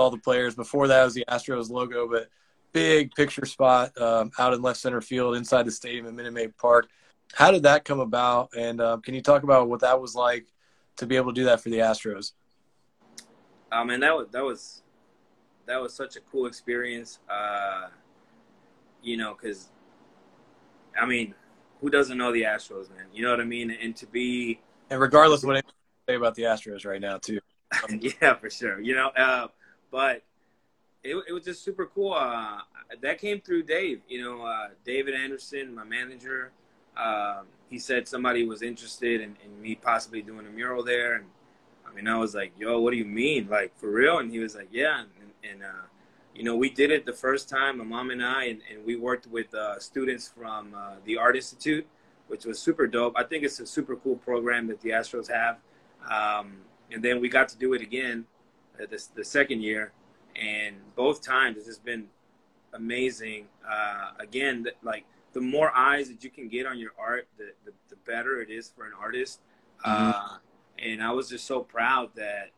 all 0.00 0.10
the 0.10 0.18
players. 0.18 0.54
Before 0.54 0.88
that 0.88 1.04
was 1.04 1.14
the 1.14 1.24
Astros 1.28 1.70
logo, 1.70 2.08
but 2.08 2.28
big 2.72 3.12
picture 3.14 3.44
spot 3.44 3.96
um, 4.00 4.30
out 4.38 4.54
in 4.54 4.62
left 4.62 4.78
center 4.78 5.00
field 5.00 5.36
inside 5.36 5.66
the 5.66 5.70
stadium 5.70 6.06
at 6.06 6.14
Minute 6.14 6.32
Maid 6.32 6.56
Park. 6.56 6.88
How 7.34 7.50
did 7.50 7.62
that 7.64 7.84
come 7.84 8.00
about? 8.00 8.50
And 8.56 8.80
um, 8.80 9.02
can 9.02 9.14
you 9.14 9.22
talk 9.22 9.42
about 9.42 9.68
what 9.68 9.80
that 9.80 10.00
was 10.00 10.14
like 10.14 10.46
to 10.96 11.06
be 11.06 11.16
able 11.16 11.32
to 11.32 11.40
do 11.40 11.44
that 11.44 11.60
for 11.60 11.68
the 11.68 11.78
Astros? 11.78 12.32
I 13.70 13.84
mean, 13.84 14.00
that 14.00 14.16
was 14.16 14.28
that 14.32 14.44
was 14.44 14.82
that 15.66 15.80
was 15.80 15.94
such 15.94 16.16
a 16.16 16.20
cool 16.20 16.46
experience. 16.46 17.20
Uh, 17.28 17.88
you 19.02 19.16
know, 19.16 19.36
because 19.40 19.70
I 21.00 21.06
mean, 21.06 21.34
who 21.80 21.90
doesn't 21.90 22.18
know 22.18 22.32
the 22.32 22.42
Astros, 22.42 22.90
man? 22.90 23.06
You 23.12 23.22
know 23.22 23.30
what 23.30 23.40
I 23.40 23.44
mean? 23.44 23.70
And 23.70 23.94
to 23.96 24.06
be 24.06 24.60
and 24.90 25.00
regardless 25.00 25.42
of 25.42 25.46
what 25.46 25.56
I 25.56 25.62
say 26.08 26.16
about 26.16 26.34
the 26.34 26.42
Astros 26.42 26.84
right 26.84 27.00
now, 27.00 27.18
too. 27.18 27.38
Yeah, 28.00 28.34
for 28.34 28.50
sure. 28.50 28.80
You 28.80 28.96
know, 28.96 29.08
uh, 29.16 29.46
but 29.90 30.22
it, 31.02 31.16
it 31.28 31.32
was 31.32 31.44
just 31.44 31.64
super 31.64 31.86
cool. 31.86 32.12
Uh, 32.12 32.58
that 33.00 33.18
came 33.18 33.40
through 33.40 33.64
Dave. 33.64 34.00
You 34.08 34.22
know, 34.22 34.42
uh, 34.42 34.68
David 34.84 35.14
Anderson, 35.14 35.74
my 35.74 35.84
manager. 35.84 36.52
Um, 36.96 37.46
he 37.68 37.78
said 37.78 38.08
somebody 38.08 38.44
was 38.44 38.62
interested 38.62 39.20
in, 39.20 39.36
in, 39.44 39.62
me 39.62 39.76
possibly 39.76 40.22
doing 40.22 40.46
a 40.46 40.50
mural 40.50 40.82
there, 40.82 41.14
and 41.14 41.24
I 41.88 41.94
mean, 41.94 42.08
I 42.08 42.18
was 42.18 42.34
like, 42.34 42.52
"Yo, 42.58 42.80
what 42.80 42.90
do 42.90 42.96
you 42.96 43.04
mean? 43.04 43.48
Like 43.48 43.78
for 43.78 43.90
real?" 43.90 44.18
And 44.18 44.30
he 44.30 44.38
was 44.38 44.54
like, 44.54 44.68
"Yeah." 44.70 45.00
And, 45.00 45.52
and 45.52 45.62
uh, 45.62 45.86
you 46.34 46.44
know, 46.44 46.56
we 46.56 46.70
did 46.70 46.90
it 46.90 47.06
the 47.06 47.12
first 47.12 47.48
time, 47.48 47.78
my 47.78 47.84
mom 47.84 48.10
and 48.10 48.24
I, 48.24 48.44
and, 48.44 48.60
and 48.72 48.84
we 48.84 48.96
worked 48.96 49.26
with 49.26 49.52
uh, 49.54 49.78
students 49.78 50.28
from 50.28 50.74
uh, 50.74 50.94
the 51.04 51.16
Art 51.16 51.36
Institute, 51.36 51.86
which 52.28 52.44
was 52.44 52.58
super 52.58 52.86
dope. 52.86 53.14
I 53.16 53.24
think 53.24 53.44
it's 53.44 53.58
a 53.60 53.66
super 53.66 53.96
cool 53.96 54.16
program 54.16 54.66
that 54.68 54.80
the 54.80 54.90
Astros 54.90 55.30
have. 55.30 55.58
Um, 56.10 56.58
and 56.90 57.02
then 57.02 57.20
we 57.20 57.28
got 57.28 57.48
to 57.50 57.58
do 57.58 57.74
it 57.74 57.82
again 57.82 58.24
this 58.86 59.06
the 59.06 59.24
second 59.24 59.62
year, 59.62 59.92
and 60.36 60.76
both 60.96 61.22
times 61.22 61.56
it's 61.58 61.66
just 61.66 61.84
been 61.84 62.06
amazing. 62.72 63.46
Uh, 63.68 64.10
again, 64.18 64.66
like 64.82 65.04
the 65.32 65.40
more 65.40 65.70
eyes 65.76 66.08
that 66.08 66.24
you 66.24 66.30
can 66.30 66.48
get 66.48 66.66
on 66.66 66.78
your 66.78 66.92
art, 66.98 67.28
the 67.38 67.52
the, 67.64 67.72
the 67.88 67.96
better 68.06 68.40
it 68.40 68.50
is 68.50 68.68
for 68.68 68.86
an 68.86 68.92
artist. 68.98 69.40
Mm-hmm. 69.84 70.10
Uh, 70.10 70.36
and 70.78 71.02
I 71.02 71.12
was 71.12 71.28
just 71.28 71.46
so 71.46 71.60
proud 71.60 72.10
that, 72.14 72.50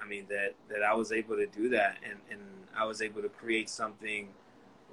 I 0.00 0.06
mean 0.06 0.26
that 0.28 0.54
that 0.68 0.82
I 0.82 0.94
was 0.94 1.12
able 1.12 1.36
to 1.36 1.46
do 1.46 1.68
that, 1.70 1.98
and 2.04 2.18
and 2.30 2.40
I 2.76 2.84
was 2.84 3.02
able 3.02 3.22
to 3.22 3.28
create 3.28 3.68
something 3.68 4.28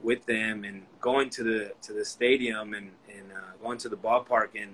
with 0.02 0.26
them, 0.26 0.64
and 0.64 0.84
going 1.02 1.30
to 1.32 1.44
the 1.44 1.74
to 1.84 1.94
the 1.94 2.06
stadium 2.06 2.74
and 2.74 2.92
and 3.08 3.32
uh, 3.32 3.58
going 3.62 3.78
to 3.80 3.90
the 3.90 3.98
ballpark 3.98 4.50
and 4.56 4.72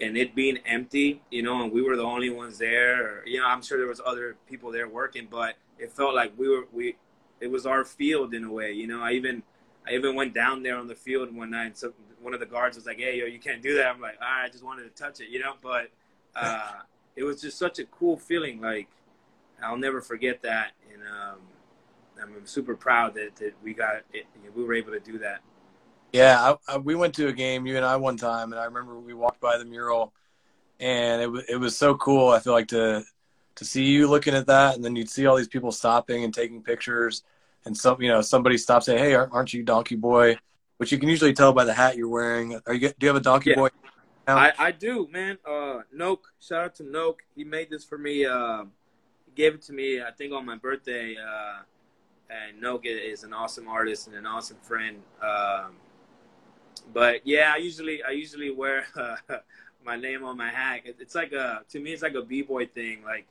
and 0.00 0.16
it 0.16 0.34
being 0.34 0.58
empty, 0.66 1.22
you 1.30 1.42
know, 1.42 1.62
and 1.62 1.72
we 1.72 1.82
were 1.82 1.96
the 1.96 2.02
only 2.02 2.30
ones 2.30 2.58
there. 2.58 3.04
Or, 3.04 3.26
you 3.26 3.40
know, 3.40 3.46
I'm 3.46 3.62
sure 3.62 3.78
there 3.78 3.86
was 3.86 4.00
other 4.04 4.36
people 4.48 4.72
there 4.72 4.88
working, 4.88 5.28
but 5.30 5.56
it 5.78 5.92
felt 5.92 6.14
like 6.14 6.32
we 6.36 6.48
were 6.48 6.66
we. 6.72 6.96
It 7.40 7.50
was 7.50 7.66
our 7.66 7.84
field 7.84 8.34
in 8.34 8.44
a 8.44 8.52
way, 8.52 8.72
you 8.72 8.86
know. 8.86 9.02
I 9.02 9.12
even 9.12 9.42
I 9.86 9.94
even 9.94 10.14
went 10.14 10.32
down 10.32 10.62
there 10.62 10.76
on 10.76 10.86
the 10.86 10.94
field 10.94 11.34
one 11.34 11.50
night. 11.50 11.66
And 11.66 11.76
so 11.76 11.92
one 12.20 12.34
of 12.34 12.40
the 12.40 12.46
guards 12.46 12.76
was 12.76 12.86
like, 12.86 12.98
"Hey, 12.98 13.18
yo, 13.18 13.26
you 13.26 13.40
can't 13.40 13.62
do 13.62 13.74
that." 13.76 13.86
I'm 13.86 14.00
like, 14.00 14.16
"All 14.20 14.28
right, 14.28 14.44
I 14.44 14.48
just 14.48 14.64
wanted 14.64 14.84
to 14.84 15.02
touch 15.02 15.20
it," 15.20 15.28
you 15.28 15.40
know. 15.40 15.54
But 15.60 15.90
uh, 16.36 16.72
it 17.16 17.24
was 17.24 17.40
just 17.40 17.58
such 17.58 17.78
a 17.78 17.84
cool 17.84 18.16
feeling. 18.16 18.60
Like 18.60 18.88
I'll 19.62 19.76
never 19.76 20.00
forget 20.00 20.42
that, 20.42 20.72
and 20.92 21.02
um, 21.02 21.38
I'm 22.20 22.46
super 22.46 22.76
proud 22.76 23.14
that, 23.14 23.36
that 23.36 23.54
we 23.62 23.74
got 23.74 24.02
it. 24.12 24.26
We 24.54 24.64
were 24.64 24.74
able 24.74 24.92
to 24.92 25.00
do 25.00 25.18
that. 25.18 25.40
Yeah, 26.12 26.56
I, 26.68 26.74
I, 26.74 26.76
we 26.76 26.94
went 26.94 27.14
to 27.14 27.28
a 27.28 27.32
game, 27.32 27.66
you 27.66 27.76
and 27.76 27.84
I, 27.84 27.96
one 27.96 28.16
time, 28.16 28.52
and 28.52 28.60
I 28.60 28.64
remember 28.64 28.98
we 28.98 29.14
walked 29.14 29.40
by 29.40 29.56
the 29.56 29.64
mural, 29.64 30.12
and 30.78 31.22
it 31.22 31.30
was 31.30 31.44
it 31.48 31.56
was 31.56 31.76
so 31.76 31.94
cool. 31.96 32.28
I 32.28 32.38
feel 32.38 32.52
like 32.52 32.68
to 32.68 33.02
to 33.54 33.64
see 33.64 33.84
you 33.84 34.08
looking 34.08 34.34
at 34.34 34.46
that, 34.46 34.74
and 34.74 34.84
then 34.84 34.94
you'd 34.94 35.08
see 35.08 35.26
all 35.26 35.36
these 35.36 35.48
people 35.48 35.72
stopping 35.72 36.24
and 36.24 36.34
taking 36.34 36.62
pictures, 36.62 37.22
and 37.64 37.76
some 37.76 38.00
you 38.02 38.08
know 38.08 38.20
somebody 38.20 38.58
stops 38.58 38.86
saying, 38.86 38.98
"Hey, 38.98 39.14
aren't 39.14 39.54
you 39.54 39.64
Donkeeboy?" 39.64 40.36
Which 40.76 40.90
you 40.90 40.98
can 40.98 41.08
usually 41.08 41.32
tell 41.32 41.52
by 41.52 41.64
the 41.64 41.72
hat 41.72 41.96
you're 41.96 42.08
wearing. 42.08 42.60
Are 42.66 42.74
you 42.74 42.88
do 42.88 42.94
you 43.00 43.08
have 43.08 43.16
a 43.16 43.20
Donkey 43.20 43.50
yeah. 43.50 43.56
Boy? 43.56 43.68
I, 44.26 44.52
I 44.58 44.70
do, 44.70 45.08
man. 45.10 45.38
Uh, 45.44 45.80
Noke, 45.94 46.30
shout 46.40 46.64
out 46.64 46.74
to 46.76 46.84
Noke. 46.84 47.18
He 47.34 47.44
made 47.44 47.70
this 47.70 47.84
for 47.84 47.98
me. 47.98 48.24
Uh, 48.24 48.64
he 49.26 49.32
gave 49.34 49.54
it 49.54 49.62
to 49.62 49.72
me, 49.72 50.00
I 50.00 50.10
think, 50.10 50.32
on 50.32 50.46
my 50.46 50.56
birthday. 50.56 51.16
Uh, 51.16 51.62
and 52.30 52.62
Noke 52.62 52.86
is 52.86 53.24
an 53.24 53.32
awesome 53.32 53.68
artist 53.68 54.06
and 54.06 54.16
an 54.16 54.26
awesome 54.26 54.58
friend. 54.62 54.98
Um, 55.20 55.72
but 56.92 57.26
yeah, 57.26 57.52
I 57.54 57.58
usually 57.58 58.02
I 58.02 58.10
usually 58.10 58.50
wear 58.50 58.86
uh, 58.96 59.16
my 59.84 59.96
name 59.96 60.24
on 60.24 60.36
my 60.36 60.50
hat. 60.50 60.82
It's 60.84 61.14
like 61.14 61.32
a 61.32 61.62
to 61.70 61.80
me 61.80 61.92
it's 61.92 62.02
like 62.02 62.14
a 62.14 62.22
b 62.22 62.42
boy 62.42 62.66
thing. 62.66 63.02
Like 63.04 63.26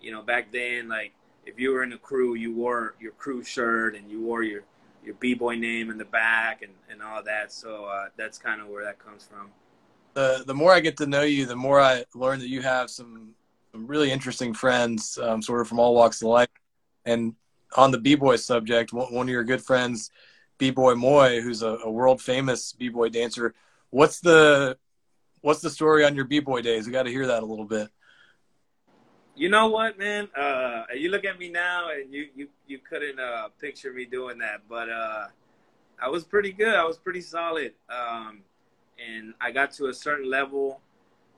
you 0.00 0.12
know 0.12 0.22
back 0.22 0.52
then, 0.52 0.88
like 0.88 1.12
if 1.46 1.58
you 1.58 1.72
were 1.72 1.82
in 1.82 1.92
a 1.92 1.98
crew, 1.98 2.34
you 2.34 2.54
wore 2.54 2.94
your 3.00 3.12
crew 3.12 3.42
shirt 3.42 3.94
and 3.94 4.10
you 4.10 4.20
wore 4.20 4.42
your 4.42 4.62
your 5.04 5.14
b 5.14 5.34
boy 5.34 5.56
name 5.56 5.90
in 5.90 5.98
the 5.98 6.04
back 6.04 6.62
and 6.62 6.72
and 6.90 7.02
all 7.02 7.22
that. 7.22 7.52
So 7.52 7.86
uh, 7.86 8.08
that's 8.16 8.38
kind 8.38 8.60
of 8.60 8.68
where 8.68 8.84
that 8.84 8.98
comes 8.98 9.24
from. 9.24 9.50
The 10.14 10.44
the 10.46 10.54
more 10.54 10.72
I 10.72 10.80
get 10.80 10.96
to 10.98 11.06
know 11.06 11.22
you, 11.22 11.46
the 11.46 11.56
more 11.56 11.80
I 11.80 12.04
learn 12.14 12.38
that 12.40 12.48
you 12.48 12.62
have 12.62 12.90
some, 12.90 13.30
some 13.72 13.86
really 13.86 14.10
interesting 14.10 14.52
friends, 14.52 15.18
um, 15.18 15.40
sort 15.40 15.60
of 15.60 15.68
from 15.68 15.80
all 15.80 15.94
walks 15.94 16.20
of 16.22 16.28
life. 16.28 16.48
And 17.04 17.34
on 17.76 17.90
the 17.90 17.98
b 17.98 18.14
boy 18.14 18.36
subject, 18.36 18.92
one, 18.92 19.12
one 19.12 19.26
of 19.26 19.32
your 19.32 19.44
good 19.44 19.62
friends 19.62 20.10
B-boy 20.58 20.94
Moy, 20.94 21.40
who's 21.40 21.62
a, 21.62 21.78
a 21.84 21.90
world 21.90 22.20
famous 22.20 22.72
B-boy 22.72 23.08
dancer. 23.08 23.54
What's 23.90 24.20
the 24.20 24.78
what's 25.40 25.60
the 25.60 25.70
story 25.70 26.04
on 26.04 26.14
your 26.14 26.24
B-boy 26.24 26.62
days? 26.62 26.86
We 26.86 26.92
got 26.92 27.04
to 27.04 27.10
hear 27.10 27.26
that 27.26 27.42
a 27.42 27.46
little 27.46 27.64
bit. 27.64 27.88
You 29.34 29.48
know 29.48 29.68
what, 29.68 29.98
man? 29.98 30.28
Uh, 30.36 30.84
you 30.94 31.10
look 31.10 31.24
at 31.24 31.38
me 31.38 31.48
now, 31.48 31.90
and 31.90 32.12
you 32.12 32.28
you 32.34 32.48
you 32.66 32.78
couldn't 32.78 33.18
uh, 33.18 33.48
picture 33.60 33.92
me 33.92 34.04
doing 34.04 34.38
that, 34.38 34.60
but 34.68 34.90
uh, 34.90 35.26
I 36.00 36.08
was 36.08 36.24
pretty 36.24 36.52
good. 36.52 36.74
I 36.74 36.84
was 36.84 36.98
pretty 36.98 37.22
solid, 37.22 37.72
um, 37.88 38.42
and 38.98 39.34
I 39.40 39.50
got 39.50 39.72
to 39.72 39.86
a 39.86 39.94
certain 39.94 40.28
level, 40.28 40.80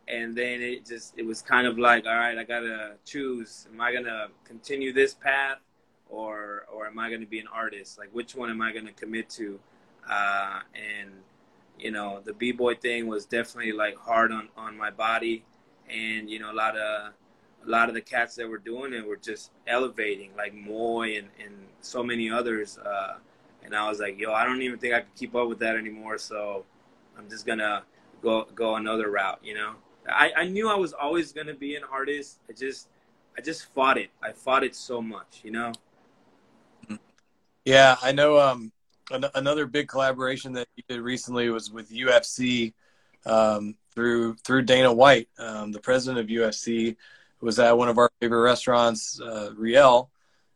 and 0.08 0.36
then 0.36 0.60
it 0.60 0.84
just 0.84 1.14
it 1.16 1.24
was 1.24 1.40
kind 1.40 1.66
of 1.66 1.78
like, 1.78 2.04
all 2.04 2.16
right, 2.16 2.36
I 2.36 2.42
gotta 2.42 2.94
choose. 3.04 3.68
Am 3.72 3.80
I 3.80 3.92
gonna 3.92 4.26
continue 4.44 4.92
this 4.92 5.14
path? 5.14 5.58
Or 6.14 6.66
or 6.72 6.86
am 6.86 6.98
I 6.98 7.08
going 7.08 7.20
to 7.20 7.26
be 7.26 7.40
an 7.40 7.48
artist? 7.52 7.98
Like 7.98 8.10
which 8.12 8.34
one 8.34 8.50
am 8.50 8.60
I 8.60 8.72
going 8.72 8.86
to 8.86 8.92
commit 8.92 9.28
to? 9.30 9.58
uh, 10.08 10.60
and 10.74 11.10
you 11.78 11.90
know 11.90 12.20
the 12.24 12.32
b 12.32 12.52
boy 12.52 12.74
thing 12.74 13.06
was 13.06 13.26
definitely 13.26 13.72
like 13.72 13.96
hard 13.96 14.32
on 14.32 14.48
on 14.56 14.76
my 14.76 14.90
body, 14.90 15.44
and 15.88 16.28
you 16.30 16.38
know 16.38 16.52
a 16.52 16.54
lot 16.54 16.76
of 16.76 17.12
a 17.66 17.70
lot 17.70 17.88
of 17.88 17.94
the 17.94 18.00
cats 18.00 18.34
that 18.36 18.48
were 18.48 18.58
doing 18.58 18.92
it 18.92 19.06
were 19.06 19.16
just 19.16 19.50
elevating, 19.66 20.30
like 20.36 20.54
Moy 20.54 21.16
and 21.16 21.28
and 21.42 21.54
so 21.80 22.02
many 22.02 22.30
others. 22.30 22.78
Uh, 22.78 23.14
and 23.64 23.74
I 23.74 23.88
was 23.88 23.98
like, 23.98 24.18
yo, 24.18 24.32
I 24.32 24.44
don't 24.44 24.60
even 24.60 24.78
think 24.78 24.92
I 24.92 25.00
can 25.00 25.08
keep 25.16 25.34
up 25.34 25.48
with 25.48 25.58
that 25.60 25.76
anymore. 25.76 26.18
So 26.18 26.64
I'm 27.16 27.28
just 27.28 27.46
gonna 27.46 27.82
go 28.22 28.46
go 28.54 28.76
another 28.76 29.10
route. 29.10 29.40
You 29.42 29.54
know, 29.54 29.74
I, 30.08 30.32
I 30.36 30.44
knew 30.48 30.68
I 30.68 30.76
was 30.76 30.92
always 30.92 31.32
gonna 31.32 31.54
be 31.54 31.76
an 31.76 31.82
artist. 31.90 32.38
I 32.48 32.52
just 32.52 32.88
I 33.36 33.40
just 33.40 33.72
fought 33.74 33.98
it. 33.98 34.10
I 34.22 34.32
fought 34.32 34.64
it 34.64 34.74
so 34.74 35.00
much. 35.02 35.40
You 35.42 35.50
know. 35.52 35.72
Yeah, 37.64 37.96
I 38.02 38.12
know. 38.12 38.38
Um, 38.38 38.72
an- 39.10 39.30
another 39.34 39.66
big 39.66 39.88
collaboration 39.88 40.52
that 40.54 40.68
you 40.76 40.82
did 40.88 41.00
recently 41.00 41.48
was 41.50 41.70
with 41.70 41.90
UFC 41.90 42.72
um, 43.26 43.76
through 43.94 44.34
through 44.36 44.62
Dana 44.62 44.92
White, 44.92 45.28
um, 45.38 45.72
the 45.72 45.80
president 45.80 46.18
of 46.18 46.26
UFC, 46.26 46.96
was 47.40 47.58
at 47.58 47.76
one 47.76 47.88
of 47.88 47.98
our 47.98 48.10
favorite 48.20 48.42
restaurants, 48.42 49.20
uh, 49.20 49.50
Riel, 49.56 50.10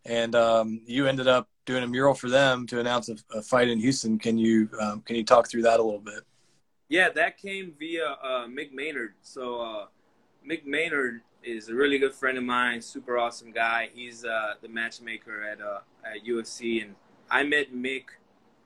and 0.05 0.35
um, 0.35 0.81
you 0.87 1.07
ended 1.07 1.29
up 1.29 1.49
doing 1.67 1.83
a 1.83 1.87
mural 1.87 2.15
for 2.15 2.31
them 2.31 2.67
to 2.67 2.81
announce 2.81 3.09
a, 3.09 3.17
a 3.35 3.43
fight 3.43 3.69
in 3.69 3.79
Houston. 3.79 4.19
Can 4.19 4.39
you 4.39 4.69
um, 4.81 5.03
can 5.03 5.17
you 5.17 5.25
talk 5.25 5.49
through 5.49 5.63
that 5.63 5.81
a 5.81 5.83
little 5.83 6.01
bit? 6.01 6.21
Yeah, 6.89 7.11
that 7.11 7.37
came 7.37 7.75
via 7.79 8.07
uh, 8.07 8.47
Mick 8.47 8.73
Maynard. 8.73 9.15
So 9.23 9.61
uh, 9.61 9.87
Mick 10.49 10.65
Maynard 10.65 11.21
is 11.43 11.69
a 11.69 11.75
really 11.75 11.99
good 11.99 12.15
friend 12.15 12.37
of 12.39 12.45
mine, 12.45 12.81
super 12.81 13.19
awesome 13.19 13.53
guy. 13.53 13.91
He's 13.95 14.25
uh, 14.25 14.55
the 14.61 14.69
matchmaker 14.69 15.43
at 15.43 15.61
uh, 15.61 15.81
at 16.05 16.25
UFC, 16.25 16.83
and 16.83 16.95
I 17.31 17.43
met 17.43 17.75
Mick 17.75 18.05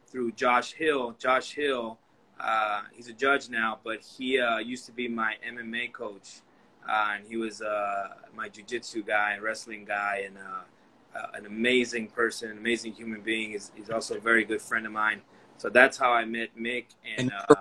through 0.07 0.33
Josh 0.33 0.75
Hill. 0.75 1.17
Josh 1.19 1.55
Hill, 1.55 1.99
uh, 2.39 2.83
he's 2.93 3.09
a 3.09 3.13
judge 3.13 3.49
now, 3.49 3.79
but 3.83 4.01
he 4.01 4.39
uh, 4.39 4.59
used 4.59 4.87
to 4.87 4.93
be 4.93 5.09
my 5.09 5.35
MMA 5.49 5.93
coach, 5.93 6.41
uh, 6.89 7.15
and 7.17 7.27
he 7.27 7.37
was 7.37 7.63
uh, 7.63 8.09
my 8.35 8.49
jiu-jitsu 8.49 9.03
guy 9.05 9.33
and 9.33 9.43
wrestling 9.43 9.85
guy, 9.85 10.25
and 10.27 10.37
uh, 10.39 11.19
uh, 11.19 11.27
an 11.35 11.47
amazing 11.47 12.09
person, 12.09 12.51
an 12.51 12.59
amazing 12.59 12.93
human 12.93 13.21
being. 13.21 13.53
He's, 13.53 13.73
he's 13.75 13.91
also 13.91 14.17
a 14.17 14.21
very 14.21 14.45
good 14.45 14.63
friend 14.63 14.87
of 14.87 14.93
mine. 14.93 15.23
So 15.57 15.69
that's 15.69 15.97
how 15.97 16.13
I 16.13 16.25
met 16.25 16.57
Mick. 16.59 16.87
And, 17.19 17.33
and 17.33 17.57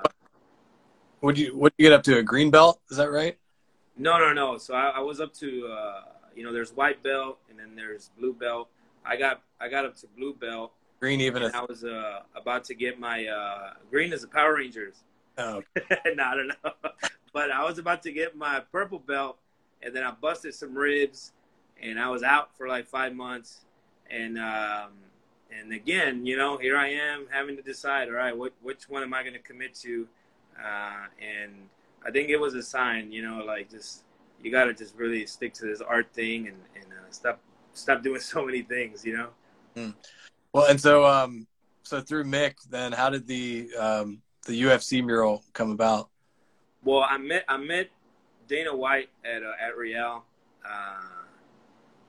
would 1.21 1.38
you 1.38 1.56
would 1.56 1.74
you 1.78 1.86
get 1.86 1.93
up 1.93 2.04
to 2.04 2.17
a 2.17 2.24
green 2.24 2.50
belt? 2.50 2.82
Is 2.89 2.97
that 2.97 3.12
right? 3.12 3.38
No, 4.02 4.18
no, 4.18 4.34
no. 4.34 4.58
So 4.58 4.74
I, 4.74 4.90
I 4.90 5.00
was 5.00 5.22
up 5.22 5.34
to 5.36 5.48
you 6.36 6.44
know 6.44 6.54
there's 6.54 6.72
white 6.74 7.04
belt 7.04 7.40
and 7.50 7.60
then 7.60 7.76
there's 7.76 8.10
blue 8.18 8.34
belt. 8.34 8.70
I 9.06 9.16
got 9.16 9.42
I 9.60 9.70
got 9.70 9.86
up 9.86 9.96
to 9.98 10.08
blue 10.18 10.34
belt 10.34 10.74
Green 11.02 11.20
even. 11.20 11.42
And 11.42 11.56
I 11.56 11.66
was 11.68 11.84
uh, 11.84 12.20
about 12.36 12.64
to 12.66 12.76
get 12.76 13.00
my 13.00 13.26
uh, 13.26 13.74
green 13.90 14.14
as 14.14 14.22
the 14.22 14.28
Power 14.28 14.56
Rangers. 14.56 15.04
Oh. 15.36 15.64
no, 16.16 16.24
I 16.24 16.36
don't 16.36 16.48
know. 16.48 16.72
but 17.34 17.50
I 17.50 17.64
was 17.64 17.80
about 17.80 18.04
to 18.04 18.12
get 18.12 18.38
my 18.38 18.62
purple 18.72 19.00
belt, 19.00 19.40
and 19.82 19.96
then 19.96 20.04
I 20.04 20.12
busted 20.12 20.54
some 20.54 20.78
ribs, 20.78 21.32
and 21.82 22.00
I 22.00 22.08
was 22.10 22.22
out 22.22 22.56
for 22.56 22.68
like 22.68 22.86
five 22.86 23.16
months, 23.16 23.62
and 24.12 24.38
um, 24.38 24.92
and 25.52 25.74
again, 25.74 26.24
you 26.24 26.38
know, 26.38 26.58
here 26.58 26.78
I 26.78 26.90
am 26.90 27.26
having 27.32 27.56
to 27.56 27.64
decide. 27.64 28.08
All 28.08 28.14
right, 28.14 28.38
what 28.38 28.54
which 28.62 28.88
one 28.88 29.02
am 29.02 29.12
I 29.16 29.24
going 29.24 29.34
to 29.34 29.40
commit 29.40 29.74
to? 29.82 30.08
Uh, 30.64 31.08
and 31.20 31.54
I 32.06 32.12
think 32.12 32.30
it 32.30 32.38
was 32.38 32.56
a 32.56 32.64
sign, 32.64 33.12
you 33.12 33.22
know, 33.22 33.44
like 33.46 33.70
just 33.70 34.04
you 34.42 34.52
got 34.52 34.66
to 34.66 34.74
just 34.74 34.96
really 34.96 35.26
stick 35.26 35.54
to 35.56 35.66
this 35.66 35.82
art 35.82 36.12
thing 36.14 36.48
and 36.48 36.58
and 36.76 36.86
uh, 36.92 37.12
stop 37.12 37.40
stop 37.74 38.04
doing 38.04 38.20
so 38.22 38.46
many 38.46 38.62
things, 38.62 39.06
you 39.06 39.18
know. 39.18 39.30
Mm. 39.76 39.94
Well, 40.54 40.66
and 40.70 40.80
so 40.80 41.06
um, 41.06 41.48
so 41.84 42.02
through 42.02 42.26
Mick, 42.26 42.56
then 42.70 42.92
how 42.92 43.10
did 43.10 43.28
the 43.28 43.70
um, 43.80 44.22
the 44.46 44.64
UFC 44.64 45.04
mural 45.04 45.44
come 45.54 45.72
about? 45.72 46.10
Well, 46.84 47.06
I 47.08 47.18
met 47.18 47.46
I 47.48 47.58
met 47.58 47.90
Dana 48.48 48.76
White 48.76 49.10
at 49.24 49.44
uh, 49.44 49.54
at 49.62 49.78
Riel, 49.78 50.24
uh, 50.68 51.02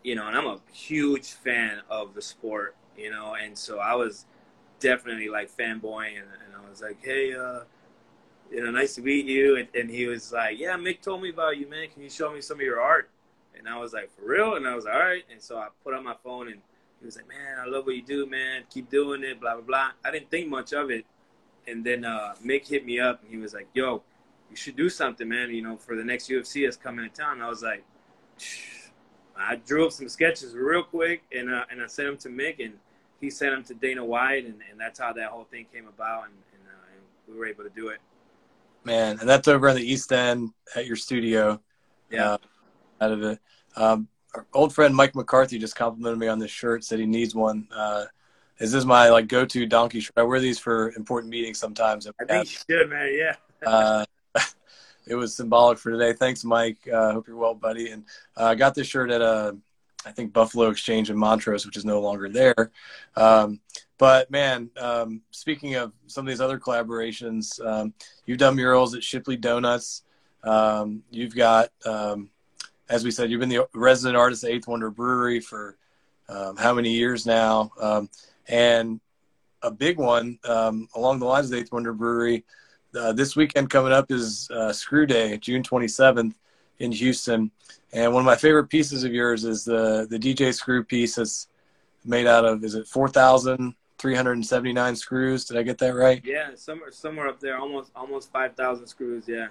you 0.03 0.15
know, 0.15 0.27
and 0.27 0.37
I'm 0.37 0.47
a 0.47 0.61
huge 0.73 1.33
fan 1.33 1.81
of 1.89 2.15
the 2.15 2.23
sport, 2.23 2.75
you 2.97 3.11
know, 3.11 3.35
and 3.35 3.57
so 3.57 3.79
I 3.79 3.95
was 3.95 4.27
definitely 4.81 5.29
like 5.29 5.51
fanboying, 5.57 6.17
and, 6.17 6.29
and 6.47 6.57
I 6.57 6.69
was 6.69 6.81
like, 6.81 6.99
hey, 7.05 7.35
uh, 7.35 7.61
you 8.53 8.63
know, 8.63 8.71
nice 8.71 8.95
to 8.97 9.01
meet 9.01 9.25
you, 9.25 9.57
and, 9.57 9.69
and 9.75 9.91
he 9.91 10.07
was 10.07 10.31
like, 10.31 10.59
yeah, 10.59 10.77
Mick 10.77 11.01
told 11.01 11.23
me 11.23 11.31
about 11.31 11.57
you, 11.57 11.69
man. 11.69 11.89
Can 11.89 12.03
you 12.03 12.11
show 12.11 12.33
me 12.33 12.43
some 12.43 12.59
of 12.59 12.63
your 12.63 12.81
art? 12.81 13.09
And 13.57 13.67
I 13.67 13.79
was 13.79 13.93
like, 13.93 14.11
for 14.15 14.27
real? 14.27 14.57
And 14.57 14.67
I 14.67 14.75
was 14.75 14.85
like, 14.85 14.95
all 14.95 15.01
right. 15.01 15.25
And 15.31 15.41
so 15.41 15.57
I 15.59 15.69
put 15.83 15.95
on 15.95 16.05
my 16.05 16.15
phone 16.23 16.49
and 16.49 16.61
he 17.01 17.07
was 17.07 17.17
like, 17.17 17.29
man, 17.29 17.59
I 17.59 17.67
love 17.67 17.87
what 17.87 17.97
you 17.97 18.03
do, 18.03 18.27
man. 18.27 18.65
Keep 18.71 18.91
doing 18.91 19.23
it, 19.25 19.41
blah, 19.41 19.55
blah, 19.55 19.65
blah. 19.65 19.91
I 20.05 20.11
didn't 20.11 20.31
think 20.31 20.49
much 20.49 20.73
of 20.73 20.91
it. 20.91 21.07
And 21.67 21.85
then 21.85 22.05
uh, 22.05 22.35
Mick 22.45 22.67
hit 22.67 22.85
me 22.85 22.99
up 23.01 23.23
and 23.23 23.31
he 23.31 23.39
was 23.39 23.55
like, 23.55 23.69
yo, 23.73 24.03
you 24.51 24.57
should 24.57 24.77
do 24.77 24.89
something, 24.89 25.29
man, 25.29 25.51
you 25.51 25.63
know, 25.63 25.77
for 25.77 25.97
the 25.97 26.05
next 26.05 26.29
UFC 26.29 26.67
that's 26.67 26.77
coming 26.77 27.09
to 27.09 27.15
town. 27.15 27.41
I 27.41 27.49
was 27.49 27.63
like, 27.63 27.85
I 29.37 29.57
drew 29.57 29.87
up 29.87 29.93
some 29.93 30.09
sketches 30.09 30.55
real 30.55 30.83
quick 30.83 31.23
and, 31.33 31.51
uh, 31.51 31.65
and 31.71 31.83
I 31.83 31.87
sent 31.87 32.09
them 32.09 32.19
to 32.19 32.43
Mick 32.43 32.63
and 32.63 32.75
he 33.21 33.31
sent 33.31 33.55
them 33.55 33.65
to 33.65 33.75
Dana 33.75 34.05
White. 34.05 34.45
And, 34.45 34.61
and 34.71 34.79
that's 34.79 34.99
how 34.99 35.13
that 35.13 35.31
whole 35.31 35.45
thing 35.45 35.67
came 35.73 35.87
about. 35.87 36.25
And, 36.25 36.35
and, 36.53 36.63
uh, 36.67 36.95
and 36.95 37.35
we 37.35 37.39
were 37.39 37.47
able 37.47 37.65
to 37.65 37.71
do 37.71 37.89
it. 37.89 38.01
Man, 38.85 39.19
and 39.21 39.29
that's 39.29 39.49
over 39.49 39.69
on 39.69 39.77
the 39.77 39.93
East 39.93 40.13
End 40.13 40.51
at 40.75 40.87
your 40.87 40.97
studio. 40.97 41.61
Yeah. 42.11 42.33
Uh, 42.33 42.39
out 43.01 43.13
of 43.13 43.23
it. 43.23 43.39
Um, 43.77 44.09
our 44.35 44.47
old 44.53 44.75
friend 44.75 44.95
Mike 44.95 45.15
McCarthy 45.15 45.59
just 45.59 45.77
complimented 45.77 46.19
me 46.19 46.29
on 46.29 46.39
this 46.39 46.51
shirt. 46.51 46.85
Said 46.85 46.99
he 46.99 47.07
needs 47.07 47.35
one. 47.35 47.69
Uh, 47.75 48.07
is 48.59 48.73
this 48.73 48.79
is 48.79 48.87
my 48.87 49.09
like 49.09 49.29
go-to 49.29 49.67
donkey 49.67 50.01
shirt. 50.01 50.15
I 50.17 50.23
wear 50.23 50.41
these 50.41 50.59
for 50.59 50.93
important 50.93 51.31
meetings 51.31 51.59
sometimes. 51.59 52.07
I 52.07 52.25
think 52.25 52.51
you 52.51 52.59
should, 52.71 52.91
man. 52.91 53.13
Yeah. 53.13 53.35
uh, 53.67 54.05
it 55.07 55.15
was 55.15 55.37
symbolic 55.37 55.79
for 55.79 55.91
today. 55.91 56.13
Thanks, 56.13 56.45
Mike. 56.45 56.79
Uh, 56.93 57.13
hope 57.13 57.27
you're 57.27 57.37
well, 57.37 57.55
buddy. 57.55 57.91
And 57.91 58.05
uh, 58.37 58.45
I 58.45 58.55
got 58.55 58.75
this 58.75 58.87
shirt 58.87 59.11
at 59.11 59.21
a, 59.21 59.57
I 60.07 60.13
think 60.13 60.33
Buffalo 60.33 60.69
Exchange 60.69 61.11
in 61.11 61.17
Montrose, 61.17 61.67
which 61.67 61.77
is 61.77 61.85
no 61.85 62.01
longer 62.01 62.29
there. 62.29 62.71
Um, 63.17 63.61
but 64.03 64.29
man, 64.33 64.69
um, 64.81 65.21
speaking 65.31 65.77
of 65.77 65.93
some 66.09 66.27
of 66.27 66.29
these 66.29 66.41
other 66.41 66.59
collaborations, 66.59 67.65
um, 67.65 67.95
you've 68.27 68.39
done 68.39 68.57
murals 68.57 68.97
at 68.97 69.05
Shipley 69.05 69.37
Donuts. 69.37 70.03
Um, 70.43 71.05
you've 71.13 71.37
got 71.37 71.71
um, 71.87 72.29
as 72.89 73.05
we 73.05 73.13
said, 73.13 73.31
you've 73.31 73.39
been 73.39 73.49
the 73.49 73.69
resident 73.75 74.17
artist 74.17 74.43
at 74.43 74.51
Eighth 74.51 74.67
Wonder 74.67 74.91
Brewery 74.91 75.39
for 75.39 75.77
um, 76.29 76.57
how 76.57 76.75
many 76.75 76.91
years 76.91 77.27
now? 77.27 77.71
Um, 77.81 78.11
and 78.49 79.01
a 79.63 79.71
big 79.71 79.99
one 79.99 80.37
along 80.43 81.21
the 81.21 81.25
lines 81.25 81.53
of 81.53 81.57
Eighth 81.57 81.71
Wonder 81.71 81.93
Brewery. 81.93 82.45
Uh, 82.99 83.13
this 83.13 83.37
weekend 83.37 83.71
coming 83.71 83.93
up 83.93 84.11
is 84.11 84.51
uh, 84.51 84.73
Screw 84.73 85.07
Day, 85.07 85.39
June 85.39 85.63
27th 85.63 86.35
in 86.81 86.91
Houston. 86.91 87.53
And 87.93 88.13
one 88.13 88.23
of 88.23 88.27
my 88.27 88.35
favorite 88.35 88.67
pieces 88.67 89.05
of 89.05 89.15
yours 89.15 89.45
is 89.45 89.65
the 89.65 90.09
the 90.11 90.19
DJ 90.19 90.53
Screw 90.53 90.83
piece 90.83 91.15
that's 91.15 91.47
made 92.05 92.27
out 92.27 92.45
of 92.45 92.65
is 92.65 92.75
it 92.75 92.89
4,379 94.03 94.97
screws? 94.97 95.45
Did 95.45 95.57
I 95.57 95.63
get 95.63 95.79
that 95.79 95.95
right? 95.95 96.21
Yeah, 96.25 96.51
somewhere 96.55 96.91
somewhere 96.91 97.29
up 97.29 97.41
there, 97.41 97.59
almost 97.59 97.93
almost 97.95 98.33
5,000 98.33 98.87
screws. 98.87 99.29
Yeah 99.29 99.49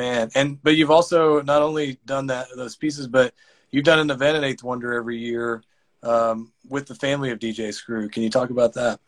man 0.00 0.30
and 0.34 0.62
but 0.62 0.76
you've 0.76 0.90
also 0.90 1.42
not 1.42 1.60
only 1.60 1.98
done 2.06 2.26
that 2.26 2.46
those 2.56 2.74
pieces 2.74 3.06
but 3.06 3.34
you've 3.70 3.84
done 3.84 3.98
an 3.98 4.10
event 4.10 4.36
at 4.36 4.44
eighth 4.44 4.62
wonder 4.62 4.94
every 4.94 5.18
year 5.18 5.62
um, 6.02 6.50
with 6.68 6.86
the 6.86 6.94
family 6.94 7.30
of 7.30 7.38
dj 7.38 7.72
screw 7.72 8.08
can 8.08 8.22
you 8.22 8.30
talk 8.30 8.50
about 8.50 8.72
that 8.72 8.98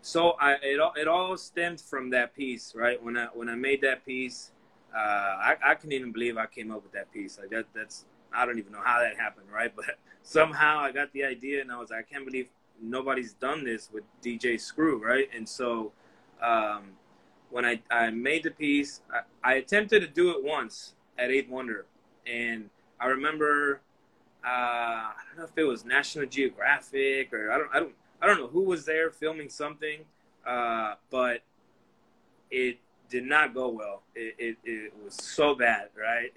so 0.00 0.36
I, 0.40 0.52
it, 0.62 0.78
all, 0.78 0.92
it 0.96 1.08
all 1.08 1.36
stemmed 1.36 1.80
from 1.80 2.10
that 2.10 2.34
piece 2.34 2.74
right 2.74 3.02
when 3.02 3.16
i 3.16 3.26
when 3.34 3.48
i 3.48 3.54
made 3.54 3.82
that 3.82 4.06
piece 4.06 4.52
uh, 4.94 4.98
I, 4.98 5.56
I 5.62 5.74
couldn't 5.74 5.92
even 5.92 6.12
believe 6.12 6.38
i 6.38 6.46
came 6.46 6.70
up 6.70 6.82
with 6.82 6.92
that 6.92 7.12
piece 7.12 7.38
like 7.38 7.50
that 7.50 7.66
that's 7.74 8.06
i 8.32 8.46
don't 8.46 8.58
even 8.58 8.72
know 8.72 8.82
how 8.82 9.00
that 9.00 9.16
happened 9.18 9.46
right 9.52 9.72
but 9.76 9.98
somehow 10.22 10.78
i 10.78 10.92
got 10.92 11.12
the 11.12 11.24
idea 11.24 11.60
and 11.60 11.70
i 11.70 11.78
was 11.78 11.90
like 11.90 12.00
i 12.00 12.02
can't 12.02 12.24
believe 12.24 12.48
nobody's 12.82 13.32
done 13.34 13.64
this 13.64 13.90
with 13.92 14.04
dj 14.22 14.60
screw 14.60 15.02
right 15.02 15.28
and 15.34 15.48
so 15.48 15.92
um, 16.42 16.92
when 17.50 17.64
I, 17.64 17.80
I 17.90 18.10
made 18.10 18.42
the 18.42 18.50
piece, 18.50 19.00
I, 19.10 19.52
I 19.52 19.54
attempted 19.54 20.00
to 20.00 20.06
do 20.06 20.30
it 20.30 20.44
once 20.44 20.94
at 21.18 21.30
Eighth 21.30 21.48
Wonder, 21.48 21.86
and 22.26 22.68
I 23.00 23.06
remember 23.06 23.80
uh, 24.44 24.48
I 24.48 25.14
don't 25.28 25.38
know 25.38 25.44
if 25.44 25.56
it 25.56 25.64
was 25.64 25.84
National 25.84 26.26
Geographic 26.26 27.32
or 27.32 27.50
I 27.50 27.58
don't 27.58 27.68
I 27.74 27.80
don't 27.80 27.94
I 28.22 28.26
don't 28.26 28.38
know 28.38 28.46
who 28.46 28.62
was 28.62 28.84
there 28.84 29.10
filming 29.10 29.48
something, 29.48 30.00
uh, 30.46 30.94
but 31.10 31.42
it 32.50 32.78
did 33.08 33.24
not 33.24 33.54
go 33.54 33.68
well. 33.68 34.02
It, 34.14 34.34
it, 34.38 34.56
it 34.64 34.92
was 35.04 35.14
so 35.14 35.54
bad, 35.54 35.88
right? 35.98 36.30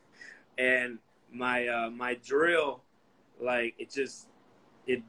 and 0.58 0.98
my 1.32 1.66
uh, 1.68 1.90
my 1.90 2.14
drill, 2.14 2.82
like 3.40 3.74
it 3.78 3.90
just 3.90 4.28
it 4.86 5.02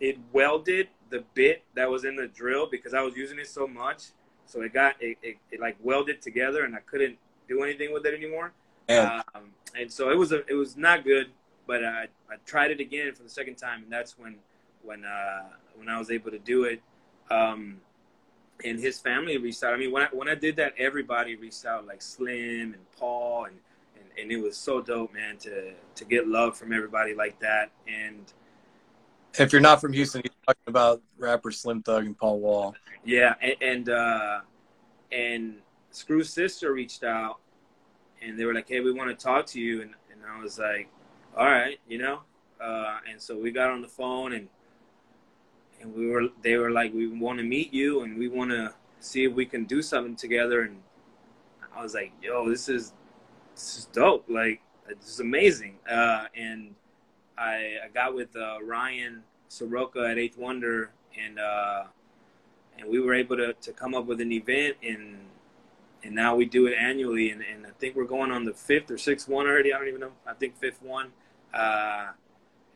it 0.00 0.18
welded 0.32 0.88
the 1.10 1.24
bit 1.34 1.62
that 1.74 1.90
was 1.90 2.04
in 2.04 2.16
the 2.16 2.26
drill 2.26 2.68
because 2.68 2.94
I 2.94 3.00
was 3.02 3.16
using 3.16 3.38
it 3.38 3.48
so 3.48 3.66
much 3.66 4.06
so 4.46 4.62
it 4.62 4.72
got 4.72 4.94
it, 5.00 5.18
it, 5.22 5.36
it, 5.50 5.60
like 5.60 5.76
welded 5.82 6.22
together, 6.22 6.64
and 6.64 6.74
I 6.74 6.78
couldn't 6.78 7.18
do 7.48 7.62
anything 7.62 7.92
with 7.92 8.06
it 8.06 8.14
anymore. 8.14 8.52
Um, 8.88 9.50
and 9.78 9.92
so 9.92 10.10
it 10.10 10.16
was 10.16 10.32
a, 10.32 10.46
it 10.46 10.54
was 10.54 10.76
not 10.76 11.04
good. 11.04 11.30
But 11.66 11.84
I 11.84 12.06
I 12.30 12.36
tried 12.46 12.70
it 12.70 12.80
again 12.80 13.12
for 13.14 13.24
the 13.24 13.28
second 13.28 13.56
time, 13.56 13.82
and 13.82 13.92
that's 13.92 14.16
when 14.18 14.36
when 14.82 15.04
uh, 15.04 15.48
when 15.74 15.88
I 15.88 15.98
was 15.98 16.10
able 16.10 16.30
to 16.30 16.38
do 16.38 16.64
it. 16.64 16.80
Um, 17.30 17.80
and 18.64 18.78
his 18.78 18.98
family 18.98 19.36
reached 19.36 19.62
out. 19.62 19.74
I 19.74 19.76
mean, 19.76 19.92
when 19.92 20.04
I, 20.04 20.06
when 20.12 20.28
I 20.28 20.34
did 20.34 20.56
that, 20.56 20.72
everybody 20.78 21.36
reached 21.36 21.66
out, 21.66 21.86
like 21.86 22.00
Slim 22.00 22.72
and 22.72 22.90
Paul, 22.96 23.44
and, 23.46 23.56
and, 23.96 24.04
and 24.18 24.32
it 24.32 24.42
was 24.42 24.56
so 24.56 24.80
dope, 24.80 25.12
man, 25.12 25.36
to 25.38 25.72
to 25.96 26.04
get 26.04 26.28
love 26.28 26.56
from 26.56 26.72
everybody 26.72 27.14
like 27.14 27.40
that. 27.40 27.72
And 27.88 28.32
if 29.38 29.52
you're 29.52 29.60
not 29.60 29.80
from 29.80 29.92
Houston, 29.92 30.22
you're 30.24 30.34
talking 30.46 30.68
about 30.68 31.02
rapper 31.18 31.50
Slim 31.50 31.82
Thug 31.82 32.06
and 32.06 32.16
Paul 32.16 32.40
Wall. 32.40 32.74
Yeah, 33.04 33.34
and 33.40 33.56
and, 33.60 33.88
uh, 33.88 34.40
and 35.12 35.56
Screw's 35.90 36.30
sister 36.30 36.72
reached 36.72 37.04
out, 37.04 37.38
and 38.22 38.38
they 38.38 38.44
were 38.44 38.54
like, 38.54 38.68
"Hey, 38.68 38.80
we 38.80 38.92
want 38.92 39.10
to 39.10 39.16
talk 39.16 39.46
to 39.46 39.60
you," 39.60 39.82
and 39.82 39.94
and 40.12 40.20
I 40.28 40.42
was 40.42 40.58
like, 40.58 40.88
"All 41.36 41.46
right, 41.46 41.78
you 41.88 41.98
know." 41.98 42.20
Uh, 42.60 42.98
and 43.10 43.20
so 43.20 43.38
we 43.38 43.50
got 43.50 43.70
on 43.70 43.82
the 43.82 43.88
phone 43.88 44.32
and 44.32 44.48
and 45.80 45.94
we 45.94 46.06
were 46.06 46.28
they 46.42 46.56
were 46.56 46.70
like 46.70 46.92
we 46.92 47.06
want 47.06 47.38
to 47.38 47.44
meet 47.44 47.72
you 47.72 48.02
and 48.02 48.18
we 48.18 48.28
want 48.28 48.50
to 48.50 48.72
see 49.00 49.24
if 49.24 49.32
we 49.32 49.44
can 49.44 49.64
do 49.64 49.82
something 49.82 50.16
together 50.16 50.62
and 50.62 50.80
i 51.76 51.82
was 51.82 51.94
like 51.94 52.12
yo 52.22 52.48
this 52.48 52.68
is 52.68 52.92
this 53.54 53.78
is 53.78 53.84
dope 53.86 54.24
like 54.28 54.60
this 54.88 55.08
is 55.08 55.20
amazing 55.20 55.76
uh, 55.90 56.24
and 56.34 56.74
I, 57.38 57.76
I 57.84 57.88
got 57.92 58.14
with 58.14 58.34
uh, 58.36 58.58
ryan 58.62 59.22
soroka 59.48 60.06
at 60.08 60.18
eighth 60.18 60.38
wonder 60.38 60.90
and 61.20 61.38
uh, 61.38 61.84
and 62.78 62.88
we 62.88 63.00
were 63.00 63.14
able 63.14 63.36
to, 63.36 63.54
to 63.54 63.72
come 63.72 63.94
up 63.94 64.06
with 64.06 64.20
an 64.20 64.32
event 64.32 64.76
and 64.82 65.18
and 66.04 66.14
now 66.14 66.36
we 66.36 66.44
do 66.44 66.66
it 66.66 66.74
annually 66.78 67.30
and, 67.30 67.42
and 67.42 67.66
i 67.66 67.70
think 67.78 67.96
we're 67.96 68.04
going 68.04 68.30
on 68.30 68.44
the 68.44 68.52
fifth 68.52 68.90
or 68.90 68.98
sixth 68.98 69.28
one 69.28 69.46
already 69.46 69.72
i 69.72 69.78
don't 69.78 69.88
even 69.88 70.00
know 70.00 70.12
i 70.26 70.32
think 70.32 70.56
fifth 70.56 70.82
one 70.82 71.12
uh, 71.54 72.08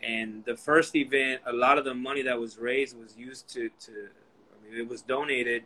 and 0.02 0.44
the 0.44 0.56
first 0.56 0.96
event, 0.96 1.42
a 1.46 1.52
lot 1.52 1.78
of 1.78 1.84
the 1.84 1.94
money 1.94 2.22
that 2.22 2.38
was 2.38 2.58
raised 2.58 2.98
was 2.98 3.16
used 3.16 3.48
to, 3.50 3.70
to 3.80 3.92
I 3.92 4.70
mean, 4.70 4.80
it 4.80 4.88
was 4.88 5.02
donated 5.02 5.64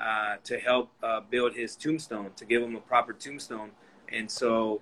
uh, 0.00 0.36
to 0.44 0.58
help 0.58 0.90
uh, 1.02 1.20
build 1.28 1.54
his 1.54 1.76
tombstone, 1.76 2.30
to 2.36 2.44
give 2.44 2.62
him 2.62 2.76
a 2.76 2.80
proper 2.80 3.12
tombstone. 3.12 3.70
And 4.08 4.30
so, 4.30 4.80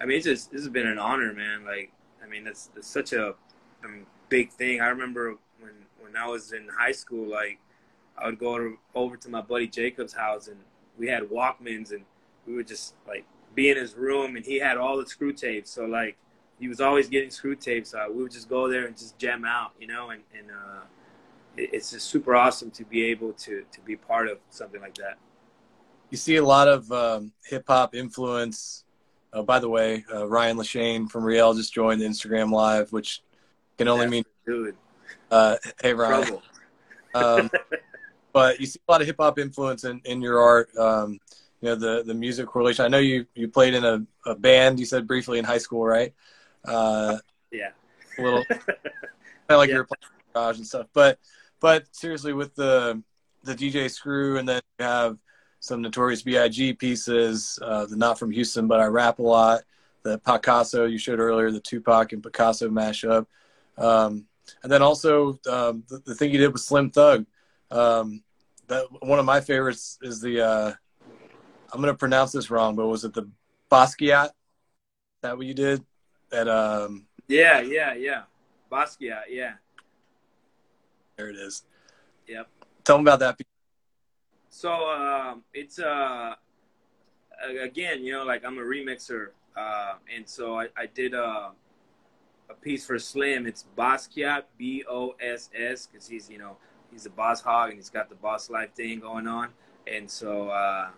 I 0.00 0.04
mean, 0.04 0.18
it's 0.18 0.26
just, 0.26 0.52
this 0.52 0.60
has 0.60 0.68
been 0.68 0.86
an 0.86 0.98
honor, 0.98 1.32
man. 1.32 1.64
Like, 1.64 1.92
I 2.22 2.28
mean, 2.28 2.46
it's 2.46 2.70
such 2.80 3.12
a 3.12 3.34
um, 3.84 4.06
big 4.28 4.50
thing. 4.50 4.80
I 4.80 4.88
remember 4.88 5.36
when, 5.60 5.72
when 6.00 6.16
I 6.16 6.26
was 6.26 6.52
in 6.52 6.68
high 6.68 6.92
school, 6.92 7.28
like, 7.28 7.58
I 8.16 8.26
would 8.26 8.38
go 8.38 8.58
to, 8.58 8.78
over 8.94 9.16
to 9.16 9.28
my 9.28 9.40
buddy 9.40 9.66
Jacob's 9.66 10.12
house 10.12 10.48
and 10.48 10.58
we 10.98 11.08
had 11.08 11.24
Walkmans 11.24 11.92
and 11.92 12.04
we 12.46 12.54
would 12.54 12.66
just 12.66 12.94
like 13.08 13.24
be 13.54 13.70
in 13.70 13.76
his 13.76 13.94
room 13.94 14.36
and 14.36 14.44
he 14.44 14.58
had 14.58 14.76
all 14.76 14.96
the 14.98 15.06
screw 15.06 15.32
tapes. 15.32 15.70
So 15.70 15.86
like, 15.86 16.16
he 16.62 16.68
was 16.68 16.80
always 16.80 17.08
getting 17.08 17.30
Screwtapes. 17.30 17.92
Uh, 17.92 18.06
we 18.08 18.22
would 18.22 18.30
just 18.30 18.48
go 18.48 18.68
there 18.68 18.86
and 18.86 18.96
just 18.96 19.18
jam 19.18 19.44
out, 19.44 19.72
you 19.80 19.88
know, 19.88 20.10
and, 20.10 20.22
and 20.38 20.50
uh, 20.50 20.82
it, 21.56 21.70
it's 21.72 21.90
just 21.90 22.08
super 22.08 22.36
awesome 22.36 22.70
to 22.70 22.84
be 22.84 23.04
able 23.06 23.32
to, 23.32 23.64
to 23.72 23.80
be 23.80 23.96
part 23.96 24.28
of 24.28 24.38
something 24.50 24.80
like 24.80 24.94
that. 24.94 25.18
You 26.10 26.18
see 26.18 26.36
a 26.36 26.44
lot 26.44 26.68
of 26.68 26.92
um, 26.92 27.32
hip 27.44 27.64
hop 27.66 27.96
influence. 27.96 28.84
Uh, 29.32 29.42
by 29.42 29.58
the 29.58 29.68
way, 29.68 30.04
uh, 30.12 30.26
Ryan 30.26 30.58
Lachaine 30.58 31.08
from 31.08 31.24
Riel 31.24 31.54
just 31.54 31.72
joined 31.72 32.00
the 32.00 32.06
Instagram 32.06 32.50
live, 32.50 32.92
which 32.92 33.22
can 33.78 33.88
only 33.88 34.06
mean 34.06 34.24
dude. 34.46 34.76
Uh, 35.30 35.56
hey 35.80 35.94
Ryan. 35.94 36.38
um, 37.14 37.50
but 38.32 38.60
you 38.60 38.66
see 38.66 38.80
a 38.86 38.92
lot 38.92 39.00
of 39.00 39.06
hip 39.06 39.16
hop 39.18 39.38
influence 39.38 39.84
in, 39.84 40.00
in 40.04 40.20
your 40.20 40.40
art. 40.40 40.76
Um, 40.76 41.18
you 41.62 41.68
know 41.68 41.76
the 41.76 42.02
the 42.04 42.14
music 42.14 42.46
correlation. 42.46 42.84
I 42.84 42.88
know 42.88 42.98
you 42.98 43.26
you 43.34 43.48
played 43.48 43.74
in 43.74 43.84
a, 43.84 44.04
a 44.26 44.34
band. 44.34 44.80
You 44.80 44.86
said 44.86 45.06
briefly 45.06 45.38
in 45.38 45.44
high 45.44 45.58
school, 45.58 45.84
right? 45.84 46.12
Uh, 46.64 47.18
yeah. 47.52 47.70
A 48.18 48.22
little 48.22 48.44
kind 48.44 48.60
of 49.48 49.56
like 49.58 49.68
yeah. 49.68 49.76
your 49.76 49.88
garage 50.34 50.56
and 50.58 50.66
stuff. 50.66 50.88
But 50.92 51.18
but 51.60 51.84
seriously, 51.92 52.32
with 52.32 52.54
the 52.56 53.02
the 53.44 53.54
DJ 53.54 53.90
Screw, 53.90 54.38
and 54.38 54.48
then 54.48 54.60
you 54.78 54.84
have 54.84 55.18
some 55.62 55.80
Notorious 55.80 56.22
B.I.G. 56.22 56.74
pieces. 56.74 57.58
Uh, 57.62 57.86
the 57.86 57.96
Not 57.96 58.18
from 58.18 58.30
Houston, 58.30 58.66
but 58.66 58.80
I 58.80 58.86
rap 58.86 59.18
a 59.18 59.22
lot. 59.22 59.62
The 60.02 60.18
Pacasso 60.18 60.90
you 60.90 60.98
showed 60.98 61.20
earlier, 61.20 61.50
the 61.50 61.60
Tupac 61.60 62.12
and 62.12 62.22
Picasso 62.22 62.68
mashup, 62.68 63.26
um, 63.78 64.26
and 64.62 64.72
then 64.72 64.82
also 64.82 65.38
um, 65.48 65.84
the, 65.88 66.02
the, 66.04 66.14
thing 66.16 66.32
you 66.32 66.38
did 66.38 66.52
with 66.52 66.60
Slim 66.60 66.90
Thug. 66.90 67.24
Um, 67.70 68.24
that 68.66 68.86
one 69.00 69.20
of 69.20 69.24
my 69.24 69.40
favorites 69.40 69.98
is 70.02 70.20
the. 70.20 70.44
Uh, 70.44 70.72
I'm 71.72 71.80
gonna 71.80 71.94
pronounce 71.94 72.32
this 72.32 72.50
wrong, 72.50 72.74
but 72.74 72.88
was 72.88 73.04
it 73.04 73.14
the 73.14 73.30
Basquiat? 73.70 74.30
That 75.22 75.38
what 75.38 75.46
you 75.46 75.54
did? 75.54 75.84
at 76.32 76.48
um 76.48 77.04
yeah 77.28 77.60
yeah 77.60 77.94
yeah 77.94 78.22
Basquiat 78.70 79.24
yeah 79.30 79.54
there 81.16 81.28
it 81.28 81.36
is 81.36 81.64
yep 82.26 82.48
tell 82.84 82.96
them 82.96 83.06
about 83.06 83.20
that 83.20 83.38
so 84.54 84.70
um, 84.70 85.42
it's 85.54 85.78
uh 85.78 86.34
again 87.62 88.04
you 88.04 88.12
know 88.12 88.24
like 88.24 88.44
I'm 88.44 88.58
a 88.58 88.62
remixer 88.62 89.28
uh, 89.56 89.94
and 90.14 90.28
so 90.28 90.60
I, 90.60 90.68
I 90.76 90.86
did 90.86 91.14
uh, 91.14 91.50
a 92.50 92.54
piece 92.60 92.84
for 92.84 92.98
Slim 92.98 93.46
it's 93.46 93.64
Basquiat 93.78 94.42
B 94.58 94.84
O 94.88 95.14
S 95.20 95.48
S 95.58 95.86
because 95.86 96.06
he's 96.06 96.28
you 96.28 96.36
know 96.36 96.58
he's 96.90 97.06
a 97.06 97.10
boss 97.10 97.40
hog 97.40 97.70
and 97.70 97.78
he's 97.78 97.88
got 97.88 98.10
the 98.10 98.14
boss 98.16 98.50
life 98.50 98.74
thing 98.74 99.00
going 99.00 99.26
on 99.26 99.48
and 99.86 100.10
so 100.10 100.50
uh, 100.50 100.90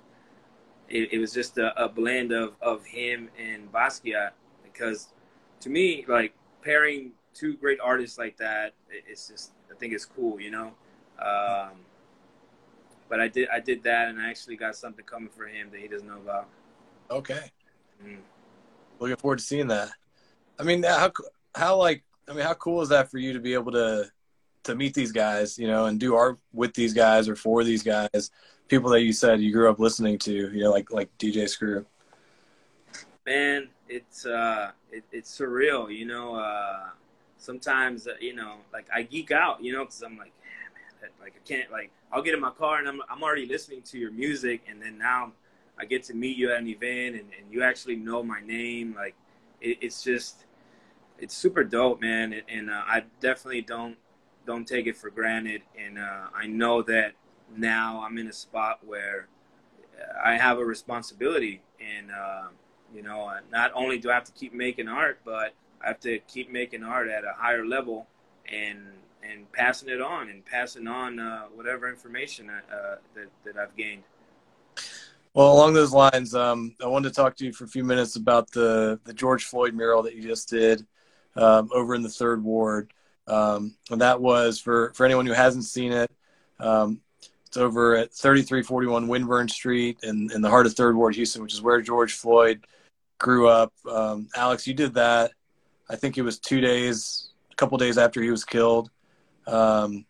it, 0.88 1.12
it 1.12 1.18
was 1.18 1.32
just 1.32 1.56
a, 1.56 1.80
a 1.82 1.88
blend 1.88 2.32
of, 2.32 2.54
of 2.60 2.84
him 2.84 3.28
and 3.38 3.70
Basquiat 3.72 4.30
because 4.64 5.10
to 5.60 5.70
me, 5.70 6.04
like 6.08 6.34
pairing 6.60 7.12
two 7.34 7.54
great 7.54 7.78
artists 7.80 8.18
like 8.18 8.36
that, 8.38 8.74
it's 8.90 9.28
just 9.28 9.52
I 9.70 9.76
think 9.76 9.92
it's 9.92 10.04
cool, 10.04 10.40
you 10.40 10.50
know. 10.50 10.72
Um, 11.20 11.70
but 13.08 13.20
I 13.20 13.28
did 13.28 13.48
I 13.48 13.60
did 13.60 13.82
that, 13.84 14.08
and 14.08 14.20
I 14.20 14.30
actually 14.30 14.56
got 14.56 14.76
something 14.76 15.04
coming 15.04 15.28
for 15.28 15.46
him 15.46 15.68
that 15.70 15.80
he 15.80 15.88
doesn't 15.88 16.06
know 16.08 16.16
about. 16.16 16.48
Okay. 17.10 17.50
Mm. 18.04 18.18
Looking 18.98 19.16
forward 19.16 19.38
to 19.38 19.44
seeing 19.44 19.68
that. 19.68 19.90
I 20.58 20.62
mean, 20.62 20.82
how 20.82 21.12
how 21.54 21.76
like 21.76 22.02
I 22.28 22.32
mean, 22.32 22.44
how 22.44 22.54
cool 22.54 22.82
is 22.82 22.88
that 22.90 23.10
for 23.10 23.18
you 23.18 23.32
to 23.32 23.40
be 23.40 23.54
able 23.54 23.72
to 23.72 24.10
to 24.64 24.74
meet 24.74 24.94
these 24.94 25.12
guys, 25.12 25.58
you 25.58 25.66
know, 25.66 25.86
and 25.86 26.00
do 26.00 26.14
art 26.14 26.38
with 26.52 26.74
these 26.74 26.94
guys 26.94 27.28
or 27.28 27.36
for 27.36 27.64
these 27.64 27.82
guys, 27.82 28.30
people 28.68 28.90
that 28.90 29.02
you 29.02 29.12
said 29.12 29.40
you 29.40 29.52
grew 29.52 29.70
up 29.70 29.78
listening 29.78 30.18
to, 30.18 30.32
you 30.32 30.62
know, 30.62 30.70
like 30.70 30.90
like 30.90 31.16
DJ 31.18 31.48
Screw. 31.48 31.84
Man, 33.26 33.68
it's 33.88 34.26
uh, 34.26 34.70
it, 34.90 35.04
it's 35.12 35.38
surreal, 35.38 35.94
you 35.94 36.06
know. 36.06 36.34
Uh, 36.36 36.88
sometimes, 37.38 38.06
uh, 38.06 38.14
you 38.20 38.34
know, 38.34 38.56
like 38.72 38.86
I 38.94 39.02
geek 39.02 39.30
out, 39.30 39.62
you 39.62 39.72
know, 39.72 39.84
because 39.84 40.02
I'm 40.02 40.16
like, 40.16 40.32
man, 41.04 41.12
like 41.20 41.34
I 41.36 41.48
can't, 41.48 41.70
like 41.70 41.90
I'll 42.12 42.22
get 42.22 42.34
in 42.34 42.40
my 42.40 42.50
car 42.50 42.78
and 42.78 42.88
I'm 42.88 43.00
I'm 43.10 43.22
already 43.22 43.46
listening 43.46 43.82
to 43.82 43.98
your 43.98 44.10
music, 44.10 44.62
and 44.68 44.80
then 44.80 44.98
now 44.98 45.32
I 45.78 45.84
get 45.84 46.04
to 46.04 46.14
meet 46.14 46.36
you 46.36 46.52
at 46.52 46.60
an 46.60 46.68
event, 46.68 47.16
and, 47.16 47.30
and 47.38 47.50
you 47.50 47.62
actually 47.62 47.96
know 47.96 48.22
my 48.22 48.40
name, 48.40 48.94
like 48.94 49.14
it, 49.60 49.78
it's 49.80 50.02
just 50.02 50.44
it's 51.18 51.36
super 51.36 51.64
dope, 51.64 52.00
man, 52.00 52.32
and, 52.32 52.42
and 52.48 52.70
uh, 52.70 52.82
I 52.86 53.04
definitely 53.20 53.62
don't 53.62 53.96
don't 54.46 54.66
take 54.66 54.86
it 54.86 54.96
for 54.96 55.10
granted, 55.10 55.62
and 55.78 55.98
uh, 55.98 56.26
I 56.34 56.46
know 56.46 56.82
that 56.82 57.12
now 57.56 58.02
I'm 58.04 58.18
in 58.18 58.28
a 58.28 58.32
spot 58.32 58.80
where 58.84 59.28
I 60.22 60.36
have 60.36 60.58
a 60.58 60.64
responsibility, 60.64 61.62
and 61.80 62.10
uh, 62.10 62.48
you 62.94 63.02
know, 63.02 63.32
not 63.50 63.72
only 63.74 63.98
do 63.98 64.10
I 64.10 64.14
have 64.14 64.24
to 64.24 64.32
keep 64.32 64.52
making 64.52 64.88
art, 64.88 65.20
but 65.24 65.54
I 65.82 65.88
have 65.88 66.00
to 66.00 66.18
keep 66.20 66.50
making 66.50 66.82
art 66.82 67.08
at 67.08 67.24
a 67.24 67.32
higher 67.36 67.66
level 67.66 68.06
and 68.50 68.78
and 69.30 69.50
passing 69.52 69.88
it 69.88 70.00
on 70.00 70.28
and 70.28 70.44
passing 70.44 70.86
on 70.86 71.18
uh, 71.18 71.44
whatever 71.54 71.88
information 71.88 72.50
uh, 72.50 72.96
that 73.14 73.28
that 73.44 73.56
I've 73.56 73.76
gained. 73.76 74.02
Well, 75.34 75.52
along 75.52 75.74
those 75.74 75.92
lines, 75.92 76.34
um, 76.34 76.76
I 76.82 76.86
wanted 76.86 77.08
to 77.08 77.14
talk 77.14 77.36
to 77.36 77.44
you 77.44 77.52
for 77.52 77.64
a 77.64 77.68
few 77.68 77.84
minutes 77.84 78.16
about 78.16 78.50
the 78.50 79.00
the 79.04 79.14
George 79.14 79.44
Floyd 79.44 79.74
mural 79.74 80.02
that 80.02 80.14
you 80.14 80.22
just 80.22 80.48
did 80.48 80.86
um, 81.36 81.70
over 81.72 81.94
in 81.94 82.02
the 82.02 82.08
Third 82.08 82.42
Ward, 82.42 82.92
um, 83.26 83.74
and 83.90 84.00
that 84.00 84.20
was 84.20 84.60
for 84.60 84.92
for 84.94 85.04
anyone 85.04 85.26
who 85.26 85.32
hasn't 85.32 85.64
seen 85.64 85.92
it. 85.92 86.10
Um, 86.60 87.00
it's 87.54 87.60
over 87.60 87.94
at 87.94 88.12
3341 88.12 89.06
Winbern 89.06 89.48
Street 89.48 89.98
in, 90.02 90.28
in 90.34 90.42
the 90.42 90.50
heart 90.50 90.66
of 90.66 90.74
Third 90.74 90.96
Ward, 90.96 91.14
Houston, 91.14 91.40
which 91.40 91.54
is 91.54 91.62
where 91.62 91.80
George 91.80 92.14
Floyd 92.14 92.66
grew 93.18 93.48
up. 93.48 93.72
Um, 93.88 94.28
Alex, 94.34 94.66
you 94.66 94.74
did 94.74 94.94
that. 94.94 95.30
I 95.88 95.94
think 95.94 96.18
it 96.18 96.22
was 96.22 96.40
two 96.40 96.60
days, 96.60 97.30
a 97.52 97.54
couple 97.54 97.78
days 97.78 97.96
after 97.96 98.20
he 98.20 98.32
was 98.32 98.44
killed. 98.44 98.90
Um, 99.46 100.06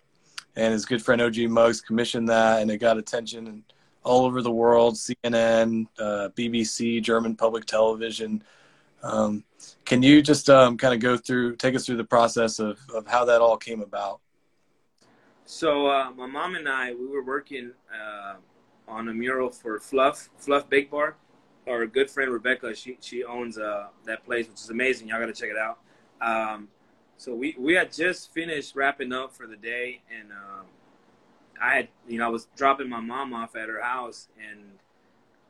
and 0.56 0.72
his 0.72 0.84
good 0.84 1.02
friend 1.02 1.20
OG 1.20 1.38
Muggs 1.48 1.80
commissioned 1.80 2.28
that, 2.28 2.62
and 2.62 2.70
it 2.70 2.78
got 2.78 2.96
attention 2.96 3.64
all 4.04 4.24
over 4.24 4.42
the 4.42 4.50
world 4.50 4.94
CNN, 4.94 5.86
uh, 5.98 6.28
BBC, 6.36 7.02
German 7.02 7.34
public 7.34 7.64
television. 7.64 8.42
Um, 9.02 9.44
can 9.84 10.02
you 10.02 10.22
just 10.22 10.48
um, 10.48 10.76
kind 10.76 10.94
of 10.94 11.00
go 11.00 11.16
through, 11.16 11.56
take 11.56 11.74
us 11.74 11.86
through 11.86 11.96
the 11.96 12.04
process 12.04 12.58
of, 12.58 12.78
of 12.94 13.06
how 13.06 13.24
that 13.24 13.40
all 13.40 13.56
came 13.56 13.80
about? 13.80 14.20
So, 15.46 15.88
uh, 15.88 16.10
my 16.12 16.26
mom 16.26 16.54
and 16.54 16.68
I, 16.68 16.94
we 16.94 17.06
were 17.06 17.24
working 17.24 17.72
uh, 17.92 18.34
on 18.88 19.08
a 19.08 19.14
mural 19.14 19.50
for 19.50 19.78
Fluff, 19.80 20.30
Fluff 20.38 20.70
Bake 20.70 20.90
Bar 20.90 21.16
our 21.66 21.86
good 21.86 22.10
friend 22.10 22.30
Rebecca, 22.30 22.74
she 22.74 22.98
she 23.00 23.24
owns 23.24 23.58
uh, 23.58 23.88
that 24.04 24.24
place, 24.24 24.48
which 24.48 24.60
is 24.60 24.70
amazing. 24.70 25.08
Y'all 25.08 25.20
got 25.20 25.26
to 25.26 25.32
check 25.32 25.50
it 25.50 25.56
out. 25.56 25.78
Um, 26.20 26.68
so 27.24 27.34
we 27.34 27.56
we 27.58 27.72
had 27.72 27.90
just 27.90 28.34
finished 28.34 28.76
wrapping 28.76 29.10
up 29.10 29.32
for 29.34 29.46
the 29.46 29.56
day, 29.56 30.02
and 30.14 30.30
um, 30.30 30.66
I 31.58 31.76
had, 31.76 31.88
you 32.06 32.18
know, 32.18 32.26
I 32.26 32.28
was 32.28 32.48
dropping 32.54 32.90
my 32.90 33.00
mom 33.00 33.32
off 33.32 33.56
at 33.56 33.70
her 33.70 33.80
house, 33.80 34.28
and 34.38 34.60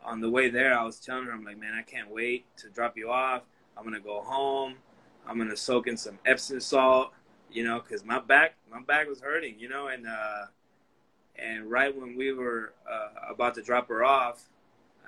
on 0.04 0.20
the 0.20 0.30
way 0.30 0.50
there, 0.50 0.78
I 0.78 0.84
was 0.84 1.00
telling 1.00 1.24
her, 1.24 1.32
I'm 1.32 1.44
like, 1.44 1.58
man, 1.58 1.72
I 1.76 1.82
can't 1.82 2.08
wait 2.12 2.44
to 2.58 2.68
drop 2.68 2.96
you 2.96 3.10
off. 3.10 3.42
I'm 3.76 3.82
gonna 3.82 3.98
go 3.98 4.20
home. 4.20 4.76
I'm 5.26 5.36
gonna 5.36 5.56
soak 5.56 5.88
in 5.88 5.96
some 5.96 6.16
Epsom 6.24 6.60
salt, 6.60 7.10
you 7.50 7.64
know, 7.64 7.80
because 7.80 8.04
my 8.04 8.20
back, 8.20 8.54
my 8.70 8.80
back 8.80 9.08
was 9.08 9.20
hurting, 9.20 9.58
you 9.58 9.68
know, 9.68 9.88
and 9.88 10.06
uh, 10.06 10.44
and 11.34 11.68
right 11.68 11.92
when 11.92 12.16
we 12.16 12.32
were 12.32 12.72
uh, 12.88 13.32
about 13.32 13.52
to 13.56 13.62
drop 13.62 13.88
her 13.88 14.04
off, 14.04 14.44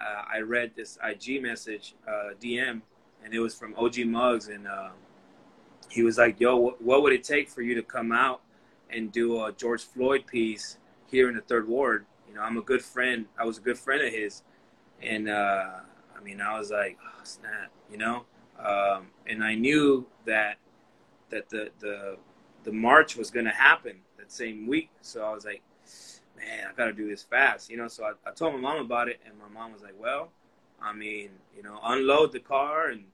uh, 0.01 0.23
I 0.35 0.41
read 0.41 0.73
this 0.75 0.99
IG 1.01 1.41
message, 1.41 1.95
uh, 2.09 2.35
DM, 2.41 2.83
and 3.25 3.33
it 3.33 3.39
was 3.39 3.55
from 3.55 3.73
OG 3.77 3.99
Mugs 4.07 4.49
and 4.49 4.67
uh, 4.67 4.89
he 5.89 6.03
was 6.03 6.19
like, 6.19 6.41
"Yo, 6.41 6.57
what, 6.57 6.83
what 6.83 7.03
would 7.03 7.13
it 7.13 7.25
take 7.25 7.49
for 7.49 7.63
you 7.63 7.75
to 7.75 7.83
come 7.83 8.13
out 8.13 8.43
and 8.91 9.13
do 9.13 9.45
a 9.45 9.53
George 9.53 9.83
Floyd 9.83 10.27
piece 10.27 10.79
here 11.07 11.29
in 11.29 11.35
the 11.35 11.41
Third 11.41 11.69
Ward?" 11.69 12.07
You 12.29 12.35
know, 12.35 12.43
I'm 12.43 12.57
a 12.57 12.63
good 12.63 12.83
friend. 12.83 13.27
I 13.39 13.45
was 13.45 13.59
a 13.59 13.61
good 13.61 13.79
friend 13.79 14.03
of 14.03 14.13
his, 14.13 14.43
and 15.03 15.29
uh, 15.29 15.71
I 16.17 16.21
mean, 16.23 16.41
I 16.41 16.59
was 16.59 16.71
like, 16.71 16.99
oh, 17.05 17.21
"Snap," 17.25 17.71
you 17.91 17.99
know, 17.99 18.25
um, 18.59 19.09
and 19.27 19.43
I 19.43 19.55
knew 19.55 20.07
that 20.25 20.59
that 21.31 21.49
the 21.49 21.71
the 21.81 22.17
the 22.65 22.73
march 22.73 23.17
was 23.17 23.31
to 23.47 23.53
happen 23.53 23.97
that 24.19 24.33
same 24.33 24.67
week, 24.67 24.91
so 25.01 25.25
I 25.25 25.33
was 25.33 25.45
like, 25.45 25.63
"Man, 26.37 26.67
I 26.69 26.73
got 26.77 26.87
to 26.87 26.93
do 26.93 27.09
this 27.09 27.23
fast," 27.23 27.71
you 27.71 27.77
know. 27.77 27.89
So 27.89 28.05
I, 28.05 28.13
I 28.29 28.33
told 28.33 28.55
my 28.55 28.61
mom 28.61 28.85
about 28.85 29.09
it, 29.09 29.21
and 29.25 29.35
my 29.39 29.49
mom 29.49 29.73
was 29.73 29.83
like, 29.83 29.95
"Well." 29.99 30.31
I 30.79 30.93
mean, 30.93 31.31
you 31.57 31.63
know, 31.63 31.81
unload 31.83 32.33
the 32.33 32.39
car 32.39 32.89
and 32.89 33.05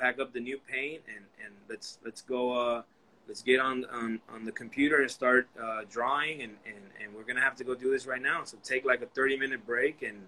pack 0.00 0.18
up 0.18 0.32
the 0.32 0.40
new 0.40 0.58
paint 0.70 1.02
and, 1.08 1.24
and 1.44 1.54
let's 1.68 1.98
let's 2.04 2.22
go 2.22 2.52
uh, 2.52 2.82
let's 3.28 3.42
get 3.42 3.60
on, 3.60 3.84
on 3.92 4.20
on 4.32 4.44
the 4.44 4.52
computer 4.52 5.02
and 5.02 5.10
start 5.10 5.48
uh, 5.62 5.82
drawing 5.90 6.42
and, 6.42 6.52
and, 6.66 6.82
and 7.02 7.14
we're 7.14 7.24
gonna 7.24 7.40
have 7.40 7.56
to 7.56 7.64
go 7.64 7.74
do 7.74 7.90
this 7.90 8.06
right 8.06 8.22
now. 8.22 8.44
So 8.44 8.56
take 8.62 8.84
like 8.84 9.02
a 9.02 9.06
thirty 9.06 9.36
minute 9.36 9.66
break 9.66 10.02
and 10.02 10.22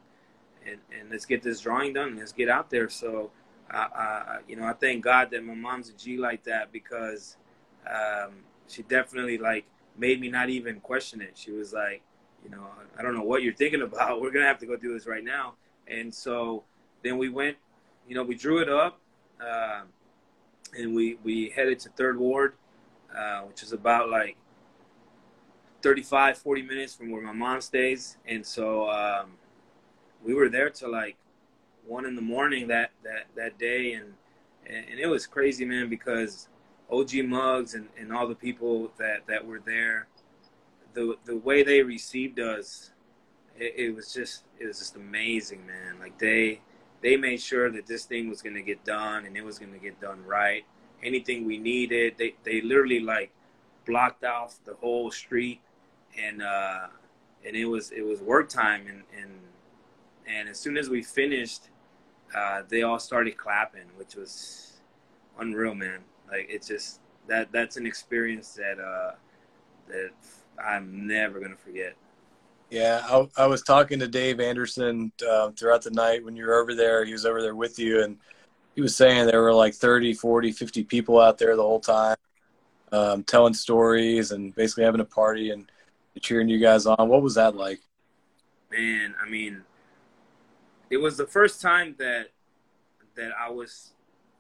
and, 0.64 0.78
and 0.96 1.10
let's 1.10 1.26
get 1.26 1.42
this 1.42 1.60
drawing 1.60 1.94
done. 1.94 2.16
Let's 2.16 2.32
get 2.32 2.48
out 2.48 2.70
there. 2.70 2.88
So 2.88 3.30
I, 3.70 3.76
I 3.78 4.38
you 4.46 4.56
know 4.56 4.64
I 4.64 4.74
thank 4.74 5.02
God 5.02 5.30
that 5.30 5.44
my 5.44 5.54
mom's 5.54 5.88
a 5.88 5.94
G 5.94 6.16
like 6.16 6.44
that 6.44 6.72
because 6.72 7.36
um, 7.86 8.44
she 8.68 8.82
definitely 8.82 9.38
like 9.38 9.64
made 9.96 10.20
me 10.20 10.28
not 10.28 10.48
even 10.50 10.80
question 10.80 11.20
it. 11.20 11.32
She 11.34 11.50
was 11.50 11.72
like, 11.72 12.02
you 12.44 12.50
know, 12.50 12.64
I 12.98 13.02
don't 13.02 13.14
know 13.14 13.22
what 13.22 13.42
you're 13.42 13.54
thinking 13.54 13.82
about. 13.82 14.20
We're 14.22 14.30
gonna 14.30 14.46
have 14.46 14.58
to 14.60 14.66
go 14.66 14.76
do 14.76 14.92
this 14.92 15.06
right 15.06 15.24
now. 15.24 15.54
And 15.88 16.14
so 16.14 16.64
then 17.02 17.18
we 17.18 17.28
went, 17.28 17.56
you 18.08 18.14
know, 18.14 18.22
we 18.22 18.34
drew 18.34 18.58
it 18.58 18.68
up, 18.68 19.00
uh, 19.42 19.82
and 20.78 20.94
we 20.94 21.18
we 21.22 21.50
headed 21.50 21.78
to 21.80 21.88
Third 21.90 22.18
Ward, 22.18 22.54
uh, 23.16 23.40
which 23.40 23.62
is 23.62 23.72
about 23.72 24.10
like 24.10 24.36
35, 25.82 26.38
40 26.38 26.62
minutes 26.62 26.94
from 26.94 27.10
where 27.10 27.22
my 27.22 27.32
mom 27.32 27.60
stays, 27.60 28.16
and 28.26 28.44
so 28.44 28.88
um, 28.90 29.32
we 30.24 30.34
were 30.34 30.48
there 30.48 30.70
till 30.70 30.90
like 30.90 31.16
one 31.86 32.06
in 32.06 32.14
the 32.14 32.22
morning 32.22 32.68
that 32.68 32.90
that 33.02 33.26
that 33.36 33.58
day, 33.58 33.94
and 33.94 34.14
and 34.66 34.98
it 34.98 35.06
was 35.06 35.26
crazy, 35.26 35.64
man, 35.64 35.88
because 35.88 36.48
OG 36.90 37.24
Mugs 37.24 37.74
and, 37.74 37.88
and 37.98 38.12
all 38.12 38.28
the 38.28 38.34
people 38.34 38.92
that 38.98 39.26
that 39.26 39.44
were 39.44 39.60
there, 39.60 40.06
the 40.94 41.16
the 41.24 41.36
way 41.36 41.62
they 41.62 41.82
received 41.82 42.38
us, 42.38 42.90
it, 43.58 43.74
it 43.76 43.94
was 43.94 44.12
just 44.12 44.44
it 44.58 44.66
was 44.66 44.78
just 44.78 44.96
amazing, 44.96 45.66
man. 45.66 45.98
Like 45.98 46.18
they 46.18 46.60
they 47.02 47.16
made 47.16 47.40
sure 47.40 47.70
that 47.70 47.86
this 47.86 48.04
thing 48.04 48.28
was 48.28 48.42
going 48.42 48.54
to 48.54 48.62
get 48.62 48.84
done 48.84 49.26
and 49.26 49.36
it 49.36 49.44
was 49.44 49.58
going 49.58 49.72
to 49.72 49.78
get 49.78 50.00
done 50.00 50.24
right. 50.24 50.64
Anything 51.02 51.44
we 51.44 51.58
needed, 51.58 52.14
they, 52.16 52.34
they 52.44 52.60
literally 52.60 53.00
like 53.00 53.32
blocked 53.86 54.24
off 54.24 54.58
the 54.64 54.74
whole 54.74 55.10
street 55.10 55.60
and, 56.18 56.42
uh, 56.42 56.86
and 57.44 57.56
it 57.56 57.64
was, 57.64 57.90
it 57.90 58.02
was 58.02 58.20
work 58.20 58.48
time. 58.48 58.86
And, 58.86 59.02
and, 59.20 59.32
and 60.26 60.48
as 60.48 60.60
soon 60.60 60.76
as 60.76 60.88
we 60.88 61.02
finished, 61.02 61.68
uh, 62.36 62.62
they 62.68 62.82
all 62.82 63.00
started 63.00 63.36
clapping, 63.36 63.88
which 63.96 64.14
was 64.14 64.80
unreal, 65.38 65.74
man. 65.74 66.00
Like 66.30 66.46
it's 66.48 66.68
just, 66.68 67.00
that, 67.26 67.50
that's 67.50 67.76
an 67.76 67.86
experience 67.86 68.52
that, 68.54 68.78
uh, 68.78 69.16
that 69.88 70.10
I'm 70.62 71.06
never 71.06 71.40
to 71.40 71.56
forget. 71.56 71.96
Yeah, 72.72 73.02
I, 73.06 73.28
I, 73.36 73.46
was 73.46 73.60
talking 73.60 73.98
to 73.98 74.08
Dave 74.08 74.40
Anderson 74.40 75.12
uh, 75.28 75.50
throughout 75.50 75.82
the 75.82 75.90
night 75.90 76.24
when 76.24 76.34
you 76.34 76.46
were 76.46 76.54
over 76.54 76.74
there. 76.74 77.04
He 77.04 77.12
was 77.12 77.26
over 77.26 77.42
there 77.42 77.54
with 77.54 77.78
you, 77.78 78.02
and 78.02 78.16
he 78.74 78.80
was 78.80 78.96
saying 78.96 79.26
there 79.26 79.42
were 79.42 79.52
like 79.52 79.74
30, 79.74 80.14
40, 80.14 80.52
50 80.52 80.84
people 80.84 81.20
out 81.20 81.36
there 81.36 81.54
the 81.54 81.62
whole 81.62 81.80
time 81.80 82.16
um, 82.90 83.24
telling 83.24 83.52
stories 83.52 84.32
and 84.32 84.54
basically 84.54 84.84
having 84.84 85.02
a 85.02 85.04
party 85.04 85.50
and 85.50 85.70
cheering 86.22 86.48
you 86.48 86.58
guys 86.58 86.86
on. 86.86 87.10
What 87.10 87.20
was 87.20 87.34
that 87.34 87.54
like? 87.54 87.80
Man, 88.70 89.14
I 89.22 89.28
mean, 89.28 89.64
it 90.88 90.96
was 90.96 91.18
the 91.18 91.26
first 91.26 91.60
time 91.60 91.94
that 91.98 92.28
that 93.16 93.32
I 93.38 93.50
was 93.50 93.90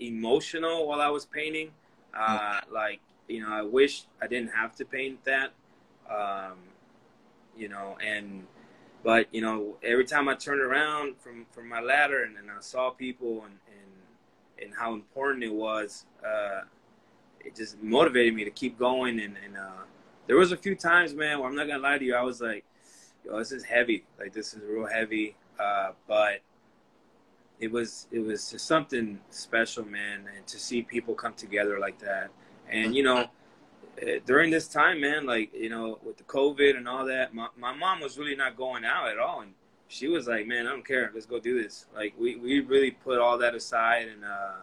emotional 0.00 0.86
while 0.88 1.02
I 1.02 1.08
was 1.08 1.26
painting. 1.26 1.70
Uh, 2.18 2.60
like, 2.72 3.00
you 3.28 3.42
know, 3.42 3.52
I 3.52 3.60
wish 3.60 4.04
I 4.22 4.26
didn't 4.26 4.52
have 4.54 4.74
to 4.76 4.86
paint 4.86 5.22
that. 5.26 5.52
Um, 6.10 6.71
you 7.56 7.68
know, 7.68 7.96
and 8.04 8.46
but 9.02 9.26
you 9.32 9.40
know, 9.40 9.76
every 9.82 10.04
time 10.04 10.28
I 10.28 10.34
turned 10.34 10.60
around 10.60 11.16
from 11.18 11.46
from 11.52 11.68
my 11.68 11.80
ladder 11.80 12.24
and, 12.24 12.36
and 12.36 12.50
I 12.50 12.60
saw 12.60 12.90
people 12.90 13.44
and 13.44 13.58
and 13.68 14.64
and 14.64 14.74
how 14.74 14.94
important 14.94 15.44
it 15.44 15.52
was, 15.52 16.06
uh, 16.24 16.62
it 17.40 17.56
just 17.56 17.82
motivated 17.82 18.34
me 18.34 18.44
to 18.44 18.50
keep 18.50 18.78
going. 18.78 19.18
And, 19.20 19.36
and 19.44 19.56
uh, 19.56 19.82
there 20.26 20.36
was 20.36 20.52
a 20.52 20.56
few 20.56 20.76
times, 20.76 21.14
man, 21.14 21.38
where 21.38 21.48
I'm 21.48 21.56
not 21.56 21.66
gonna 21.66 21.82
lie 21.82 21.98
to 21.98 22.04
you, 22.04 22.14
I 22.14 22.22
was 22.22 22.40
like, 22.40 22.64
yo, 23.24 23.38
this 23.38 23.52
is 23.52 23.64
heavy. 23.64 24.04
Like 24.18 24.32
this 24.32 24.54
is 24.54 24.62
real 24.62 24.86
heavy. 24.86 25.36
Uh, 25.58 25.92
but 26.06 26.40
it 27.60 27.70
was 27.70 28.06
it 28.10 28.20
was 28.20 28.50
just 28.50 28.66
something 28.66 29.20
special, 29.30 29.84
man, 29.84 30.28
and 30.36 30.46
to 30.46 30.58
see 30.58 30.82
people 30.82 31.14
come 31.14 31.34
together 31.34 31.78
like 31.78 31.98
that. 32.00 32.30
And 32.68 32.94
you 32.94 33.02
know, 33.02 33.28
during 34.26 34.50
this 34.50 34.68
time, 34.68 35.00
man, 35.00 35.26
like 35.26 35.52
you 35.54 35.68
know, 35.68 35.98
with 36.02 36.16
the 36.16 36.24
COVID 36.24 36.76
and 36.76 36.88
all 36.88 37.06
that, 37.06 37.34
my 37.34 37.48
my 37.56 37.74
mom 37.74 38.00
was 38.00 38.18
really 38.18 38.36
not 38.36 38.56
going 38.56 38.84
out 38.84 39.08
at 39.08 39.18
all, 39.18 39.40
and 39.40 39.52
she 39.88 40.08
was 40.08 40.26
like, 40.26 40.46
"Man, 40.46 40.66
I 40.66 40.70
don't 40.70 40.86
care. 40.86 41.10
Let's 41.12 41.26
go 41.26 41.38
do 41.38 41.62
this." 41.62 41.86
Like 41.94 42.14
we 42.18 42.36
we 42.36 42.60
really 42.60 42.92
put 42.92 43.18
all 43.18 43.38
that 43.38 43.54
aside, 43.54 44.08
and 44.08 44.24
uh, 44.24 44.54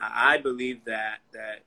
I 0.00 0.38
believe 0.38 0.84
that 0.84 1.18
that 1.32 1.62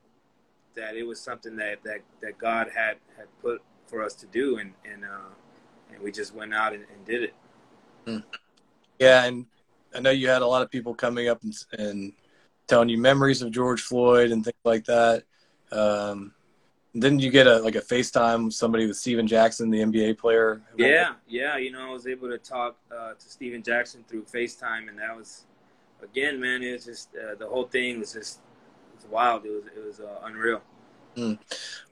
that 0.74 0.96
it 0.96 1.04
was 1.04 1.20
something 1.20 1.56
that 1.56 1.82
that 1.84 2.00
that 2.22 2.38
God 2.38 2.68
had 2.74 2.96
had 3.16 3.26
put 3.42 3.62
for 3.86 4.02
us 4.02 4.14
to 4.14 4.26
do, 4.26 4.58
and 4.58 4.72
and 4.90 5.04
uh, 5.04 5.34
and 5.92 6.02
we 6.02 6.10
just 6.10 6.34
went 6.34 6.54
out 6.54 6.72
and, 6.72 6.84
and 6.94 7.04
did 7.04 7.22
it. 7.24 7.34
Hmm. 8.06 8.18
Yeah, 8.98 9.24
and 9.24 9.46
I 9.94 10.00
know 10.00 10.10
you 10.10 10.28
had 10.28 10.42
a 10.42 10.46
lot 10.46 10.62
of 10.62 10.70
people 10.70 10.94
coming 10.94 11.28
up 11.28 11.42
and, 11.42 11.54
and 11.78 12.12
telling 12.66 12.88
you 12.88 12.98
memories 12.98 13.42
of 13.42 13.50
George 13.50 13.82
Floyd 13.82 14.30
and 14.30 14.44
things 14.44 14.56
like 14.64 14.84
that. 14.86 15.24
Um, 15.72 16.32
didn't 16.98 17.20
you 17.20 17.30
get 17.30 17.46
a 17.46 17.58
like 17.58 17.74
a 17.74 17.80
FaceTime 17.80 18.46
with 18.46 18.54
somebody 18.54 18.86
with 18.86 18.96
Stephen 18.96 19.26
Jackson, 19.26 19.70
the 19.70 19.80
NBA 19.80 20.18
player? 20.18 20.62
Yeah, 20.76 21.14
yeah. 21.28 21.56
You 21.56 21.70
know, 21.72 21.88
I 21.88 21.92
was 21.92 22.06
able 22.06 22.28
to 22.28 22.38
talk 22.38 22.76
uh, 22.90 23.12
to 23.14 23.28
Stephen 23.28 23.62
Jackson 23.62 24.04
through 24.08 24.24
FaceTime, 24.24 24.88
and 24.88 24.98
that 24.98 25.16
was 25.16 25.44
again, 26.02 26.40
man. 26.40 26.62
It 26.62 26.72
was 26.72 26.84
just 26.84 27.10
uh, 27.14 27.34
the 27.34 27.46
whole 27.46 27.66
thing 27.66 27.98
was 27.98 28.12
just 28.14 28.38
it 28.92 28.96
was 28.96 29.10
wild. 29.10 29.44
It 29.44 29.50
was 29.50 29.64
it 29.76 29.84
was 29.84 30.00
uh, 30.00 30.20
unreal. 30.24 30.62
Mm. 31.16 31.38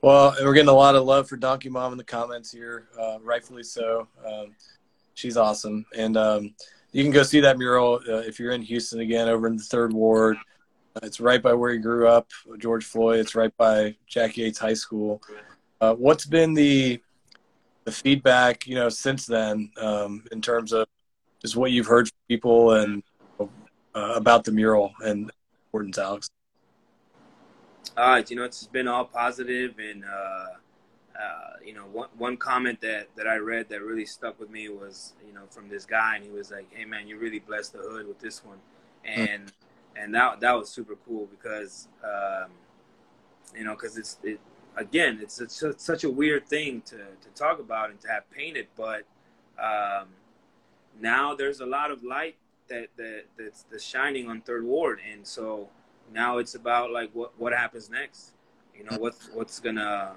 Well, 0.02 0.34
we're 0.42 0.54
getting 0.54 0.68
a 0.68 0.72
lot 0.72 0.96
of 0.96 1.04
love 1.04 1.28
for 1.28 1.36
Donkey 1.36 1.70
Mom 1.70 1.92
in 1.92 1.98
the 1.98 2.04
comments 2.04 2.52
here, 2.52 2.88
uh, 2.98 3.18
rightfully 3.22 3.62
so. 3.62 4.06
Um, 4.24 4.54
she's 5.14 5.36
awesome, 5.36 5.86
and 5.96 6.16
um, 6.16 6.54
you 6.92 7.02
can 7.02 7.12
go 7.12 7.22
see 7.22 7.40
that 7.40 7.58
mural 7.58 8.00
uh, 8.08 8.18
if 8.18 8.38
you're 8.38 8.52
in 8.52 8.62
Houston 8.62 9.00
again, 9.00 9.28
over 9.28 9.46
in 9.46 9.56
the 9.56 9.62
Third 9.62 9.92
Ward. 9.92 10.36
It's 11.02 11.20
right 11.20 11.42
by 11.42 11.52
where 11.54 11.72
he 11.72 11.78
grew 11.78 12.06
up, 12.08 12.28
George 12.58 12.84
Floyd. 12.84 13.18
It's 13.18 13.34
right 13.34 13.54
by 13.56 13.96
Jackie 14.06 14.42
Yates 14.42 14.58
High 14.58 14.74
School. 14.74 15.20
Uh, 15.80 15.94
what's 15.94 16.24
been 16.24 16.54
the 16.54 17.00
the 17.84 17.92
feedback, 17.92 18.66
you 18.66 18.74
know, 18.74 18.88
since 18.88 19.26
then, 19.26 19.70
um, 19.76 20.24
in 20.32 20.40
terms 20.40 20.72
of 20.72 20.86
just 21.42 21.56
what 21.56 21.70
you've 21.70 21.86
heard 21.86 22.08
from 22.08 22.16
people 22.28 22.72
and 22.72 23.02
uh, 23.38 23.46
about 23.94 24.44
the 24.44 24.52
mural 24.52 24.92
and 25.00 25.30
importance, 25.66 25.98
Alex? 25.98 26.30
Uh, 27.96 28.22
you 28.26 28.36
know, 28.36 28.44
it's 28.44 28.66
been 28.66 28.88
all 28.88 29.04
positive, 29.04 29.74
and 29.78 30.04
uh, 30.04 30.46
uh, 31.20 31.50
you 31.64 31.74
know, 31.74 31.82
one 31.92 32.08
one 32.16 32.36
comment 32.36 32.80
that 32.80 33.08
that 33.16 33.26
I 33.26 33.36
read 33.36 33.68
that 33.68 33.82
really 33.82 34.06
stuck 34.06 34.38
with 34.40 34.50
me 34.50 34.68
was, 34.68 35.12
you 35.26 35.32
know, 35.32 35.42
from 35.50 35.68
this 35.68 35.84
guy, 35.84 36.16
and 36.16 36.24
he 36.24 36.30
was 36.30 36.50
like, 36.50 36.66
"Hey, 36.70 36.84
man, 36.84 37.06
you 37.06 37.18
really 37.18 37.40
blessed 37.40 37.74
the 37.74 37.80
hood 37.80 38.08
with 38.08 38.20
this 38.20 38.44
one," 38.44 38.58
hmm. 39.04 39.20
and 39.20 39.52
and 39.96 40.14
that 40.14 40.40
that 40.40 40.52
was 40.52 40.68
super 40.68 40.96
cool 41.06 41.26
because 41.26 41.88
um, 42.04 42.50
you 43.56 43.64
know 43.64 43.74
because 43.74 43.96
it's 43.96 44.18
it, 44.22 44.40
again 44.76 45.18
it's, 45.22 45.40
it's 45.40 45.62
such 45.78 46.04
a 46.04 46.10
weird 46.10 46.46
thing 46.46 46.80
to 46.82 46.96
to 46.96 47.28
talk 47.34 47.58
about 47.58 47.90
and 47.90 48.00
to 48.00 48.08
have 48.08 48.28
painted, 48.30 48.66
but 48.76 49.04
um, 49.58 50.08
now 51.00 51.34
there's 51.34 51.60
a 51.60 51.66
lot 51.66 51.90
of 51.90 52.02
light 52.02 52.36
that 52.68 52.88
that 52.96 53.24
that's, 53.38 53.64
that's 53.70 53.84
shining 53.84 54.28
on 54.28 54.40
Third 54.40 54.64
Ward, 54.64 55.00
and 55.10 55.26
so 55.26 55.68
now 56.12 56.38
it's 56.38 56.54
about 56.54 56.90
like 56.90 57.10
what 57.12 57.38
what 57.38 57.52
happens 57.52 57.90
next. 57.90 58.32
You 58.76 58.84
know 58.84 58.98
what's 58.98 59.28
what's 59.32 59.60
gonna 59.60 60.12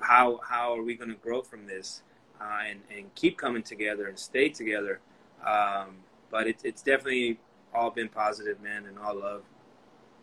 how 0.00 0.40
how 0.48 0.76
are 0.76 0.82
we 0.82 0.94
gonna 0.94 1.14
grow 1.14 1.42
from 1.42 1.66
this? 1.66 2.02
uh, 2.40 2.58
and 2.68 2.80
and 2.94 3.14
keep 3.14 3.36
coming 3.36 3.62
together 3.62 4.06
and 4.06 4.18
stay 4.18 4.48
together. 4.48 5.00
Um, 5.44 5.96
but 6.30 6.46
it, 6.46 6.60
it's 6.64 6.82
definitely 6.82 7.38
all 7.74 7.90
been 7.90 8.08
positive, 8.08 8.60
man, 8.60 8.86
and 8.86 8.98
all 8.98 9.18
love. 9.18 9.42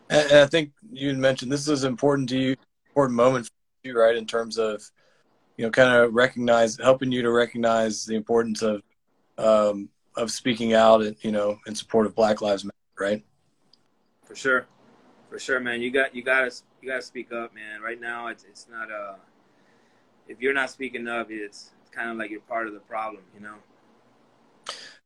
And, 0.09 0.39
I 0.39 0.45
think 0.45 0.71
you 0.91 1.13
mentioned 1.13 1.51
this 1.51 1.67
is 1.67 1.83
important 1.83 2.29
to 2.29 2.37
you, 2.37 2.55
important 2.89 3.15
moment 3.15 3.47
for 3.47 3.51
you, 3.87 3.99
right? 3.99 4.15
In 4.15 4.25
terms 4.25 4.57
of, 4.57 4.83
you 5.57 5.65
know, 5.65 5.71
kind 5.71 5.93
of 5.93 6.13
recognize, 6.13 6.77
helping 6.77 7.11
you 7.11 7.21
to 7.21 7.31
recognize 7.31 8.05
the 8.05 8.15
importance 8.15 8.61
of, 8.61 8.81
um, 9.37 9.89
of 10.15 10.31
speaking 10.31 10.73
out, 10.73 11.01
and 11.01 11.15
you 11.21 11.31
know, 11.31 11.59
in 11.67 11.75
support 11.75 12.05
of 12.05 12.15
Black 12.15 12.41
Lives 12.41 12.63
Matter, 12.63 12.75
right? 12.99 13.25
For 14.23 14.35
sure, 14.35 14.67
for 15.29 15.39
sure, 15.39 15.59
man. 15.59 15.81
You 15.81 15.91
got 15.91 16.15
you 16.15 16.23
got 16.23 16.49
to 16.49 16.63
you 16.81 16.89
got 16.89 16.97
to 16.97 17.01
speak 17.01 17.31
up, 17.33 17.53
man. 17.53 17.81
Right 17.81 17.99
now, 17.99 18.27
it's 18.27 18.43
it's 18.43 18.67
not 18.69 18.89
a. 18.89 18.95
Uh, 18.95 19.15
if 20.27 20.41
you're 20.41 20.53
not 20.53 20.69
speaking 20.69 21.07
up, 21.07 21.27
it's, 21.29 21.71
it's 21.81 21.91
kind 21.91 22.09
of 22.09 22.17
like 22.17 22.31
you're 22.31 22.41
part 22.41 22.67
of 22.67 22.73
the 22.73 22.79
problem, 22.79 23.21
you 23.33 23.41
know. 23.41 23.55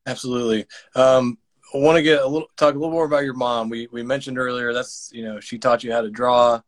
Absolutely. 0.06 0.66
Um, 0.96 1.38
I 1.74 1.78
want 1.78 1.98
to 1.98 2.02
get 2.02 2.22
a 2.22 2.28
little 2.28 2.50
talk 2.58 2.74
a 2.74 2.78
little 2.78 2.92
more 2.92 3.06
about 3.06 3.24
your 3.24 3.36
mom. 3.36 3.70
We 3.70 3.88
we 3.92 4.04
mentioned 4.04 4.40
earlier 4.40 4.74
that's 4.74 5.12
you 5.14 5.24
know 5.24 5.40
she 5.40 5.60
taught 5.60 5.84
you 5.84 5.92
how 5.92 6.02
to 6.02 6.10
draw. 6.10 6.62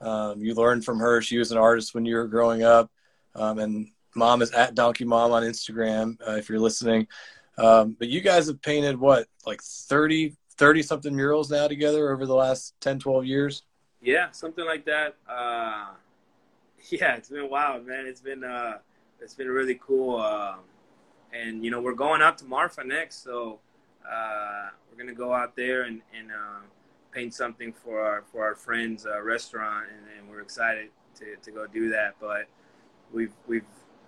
Um, 0.00 0.40
you 0.40 0.54
learned 0.54 0.84
from 0.84 0.98
her. 0.98 1.22
She 1.22 1.38
was 1.38 1.52
an 1.52 1.58
artist 1.58 1.94
when 1.94 2.04
you 2.04 2.16
were 2.16 2.26
growing 2.26 2.62
up, 2.62 2.90
um, 3.34 3.58
and 3.58 3.88
mom 4.14 4.42
is 4.42 4.50
at 4.52 4.74
Donkey 4.74 5.04
Mom 5.04 5.32
on 5.32 5.42
Instagram 5.42 6.18
uh, 6.26 6.32
if 6.32 6.48
you're 6.48 6.60
listening. 6.60 7.06
Um, 7.56 7.96
but 7.98 8.08
you 8.08 8.20
guys 8.20 8.46
have 8.46 8.62
painted 8.62 8.98
what 8.98 9.26
like 9.44 9.60
30, 9.62 10.36
30 10.56 10.82
something 10.82 11.14
murals 11.14 11.50
now 11.50 11.66
together 11.66 12.12
over 12.12 12.24
the 12.24 12.34
last 12.34 12.74
10, 12.80 13.00
12 13.00 13.24
years. 13.24 13.62
Yeah, 14.00 14.30
something 14.30 14.64
like 14.64 14.84
that. 14.84 15.16
Uh, 15.28 15.88
yeah, 16.90 17.16
it's 17.16 17.28
been 17.28 17.50
wild, 17.50 17.86
man. 17.86 18.06
It's 18.06 18.20
been 18.20 18.44
uh, 18.44 18.78
it's 19.20 19.34
been 19.34 19.48
really 19.48 19.78
cool. 19.84 20.20
Um, 20.20 20.60
and 21.32 21.64
you 21.64 21.70
know 21.70 21.80
we're 21.80 21.94
going 21.94 22.22
out 22.22 22.38
to 22.38 22.44
Marfa 22.44 22.84
next, 22.84 23.22
so 23.22 23.60
uh, 24.10 24.70
we're 24.90 24.98
gonna 24.98 25.14
go 25.14 25.32
out 25.32 25.56
there 25.56 25.82
and, 25.82 26.00
and 26.16 26.30
uh, 26.30 26.60
paint 27.12 27.34
something 27.34 27.72
for 27.72 28.00
our 28.00 28.24
for 28.30 28.44
our 28.44 28.54
friends' 28.54 29.06
uh, 29.06 29.20
restaurant, 29.22 29.86
and, 29.94 30.18
and, 30.18 30.28
we're 30.28 30.40
excited 30.40 30.90
to, 31.16 31.36
to 31.42 31.50
go 31.50 31.66
do 31.66 31.90
that. 31.90 32.14
But 32.20 32.46
we've 33.12 33.32
we've 33.46 33.64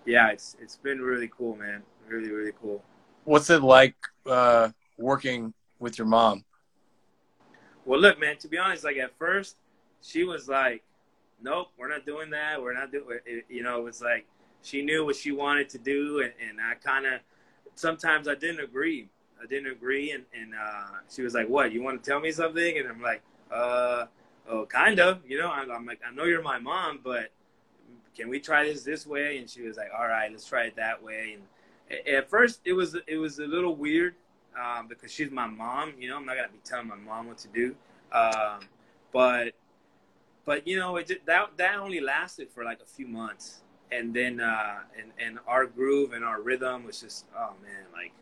yeah, 0.06 0.30
it's 0.30 0.56
it's 0.60 0.76
been 0.76 1.00
really 1.00 1.30
cool, 1.36 1.56
man. 1.56 1.82
Really 2.08 2.30
really 2.30 2.52
cool. 2.60 2.82
What's 3.24 3.50
it 3.50 3.62
like 3.62 3.96
uh, 4.26 4.70
working 4.98 5.52
with 5.78 5.98
your 5.98 6.06
mom? 6.06 6.44
Well, 7.84 8.00
look, 8.00 8.18
man. 8.20 8.36
To 8.38 8.48
be 8.48 8.58
honest, 8.58 8.84
like 8.84 8.96
at 8.96 9.16
first, 9.18 9.56
she 10.02 10.24
was 10.24 10.48
like, 10.48 10.82
"Nope, 11.42 11.68
we're 11.78 11.88
not 11.88 12.06
doing 12.06 12.30
that. 12.30 12.60
We're 12.60 12.74
not 12.74 12.92
doing." 12.92 13.18
It. 13.26 13.44
You 13.48 13.62
know, 13.62 13.78
it 13.78 13.84
was 13.84 14.00
like 14.00 14.26
she 14.62 14.82
knew 14.82 15.04
what 15.04 15.16
she 15.16 15.32
wanted 15.32 15.68
to 15.70 15.78
do, 15.78 16.20
and, 16.20 16.32
and 16.48 16.60
I 16.60 16.74
kind 16.74 17.06
of 17.06 17.20
sometimes 17.74 18.28
I 18.28 18.34
didn't 18.34 18.60
agree. 18.60 19.08
I 19.42 19.46
didn't 19.46 19.72
agree, 19.72 20.12
and 20.12 20.24
and 20.38 20.54
uh, 20.54 20.98
she 21.08 21.22
was 21.22 21.34
like, 21.34 21.48
"What? 21.48 21.72
You 21.72 21.82
want 21.82 22.02
to 22.02 22.10
tell 22.10 22.20
me 22.20 22.30
something?" 22.32 22.78
And 22.78 22.88
I'm 22.88 23.02
like, 23.02 23.22
"Uh, 23.50 24.06
oh, 24.48 24.66
kind 24.66 25.00
of." 25.00 25.20
You 25.26 25.38
know, 25.38 25.50
I'm, 25.50 25.70
I'm 25.70 25.86
like, 25.86 26.00
"I 26.06 26.14
know 26.14 26.24
you're 26.24 26.42
my 26.42 26.58
mom, 26.58 27.00
but 27.02 27.30
can 28.16 28.28
we 28.28 28.40
try 28.40 28.64
this 28.64 28.82
this 28.82 29.06
way?" 29.06 29.38
And 29.38 29.48
she 29.48 29.62
was 29.62 29.76
like, 29.76 29.90
"All 29.96 30.06
right, 30.06 30.30
let's 30.30 30.46
try 30.46 30.64
it 30.64 30.76
that 30.76 31.02
way." 31.02 31.36
And 31.36 32.06
at 32.06 32.28
first, 32.28 32.60
it 32.64 32.72
was 32.72 32.96
it 33.06 33.16
was 33.16 33.38
a 33.38 33.46
little 33.46 33.74
weird 33.74 34.14
um, 34.58 34.88
because 34.88 35.12
she's 35.12 35.30
my 35.30 35.46
mom. 35.46 35.94
You 35.98 36.10
know, 36.10 36.16
I'm 36.16 36.26
not 36.26 36.36
gonna 36.36 36.48
be 36.48 36.58
telling 36.64 36.88
my 36.88 36.96
mom 36.96 37.28
what 37.28 37.38
to 37.38 37.48
do. 37.48 37.74
Um, 38.12 38.60
but 39.12 39.54
but 40.44 40.66
you 40.66 40.78
know, 40.78 40.96
it 40.96 41.26
that 41.26 41.56
that 41.56 41.78
only 41.78 42.00
lasted 42.00 42.50
for 42.50 42.64
like 42.64 42.80
a 42.80 42.86
few 42.86 43.06
months 43.06 43.60
and 43.92 44.14
then 44.14 44.40
uh, 44.40 44.78
and 44.98 45.12
and 45.18 45.38
our 45.46 45.66
groove 45.66 46.12
and 46.12 46.24
our 46.24 46.40
rhythm 46.40 46.84
was 46.84 47.00
just 47.00 47.26
oh 47.36 47.52
man, 47.62 47.84
like 47.92 48.12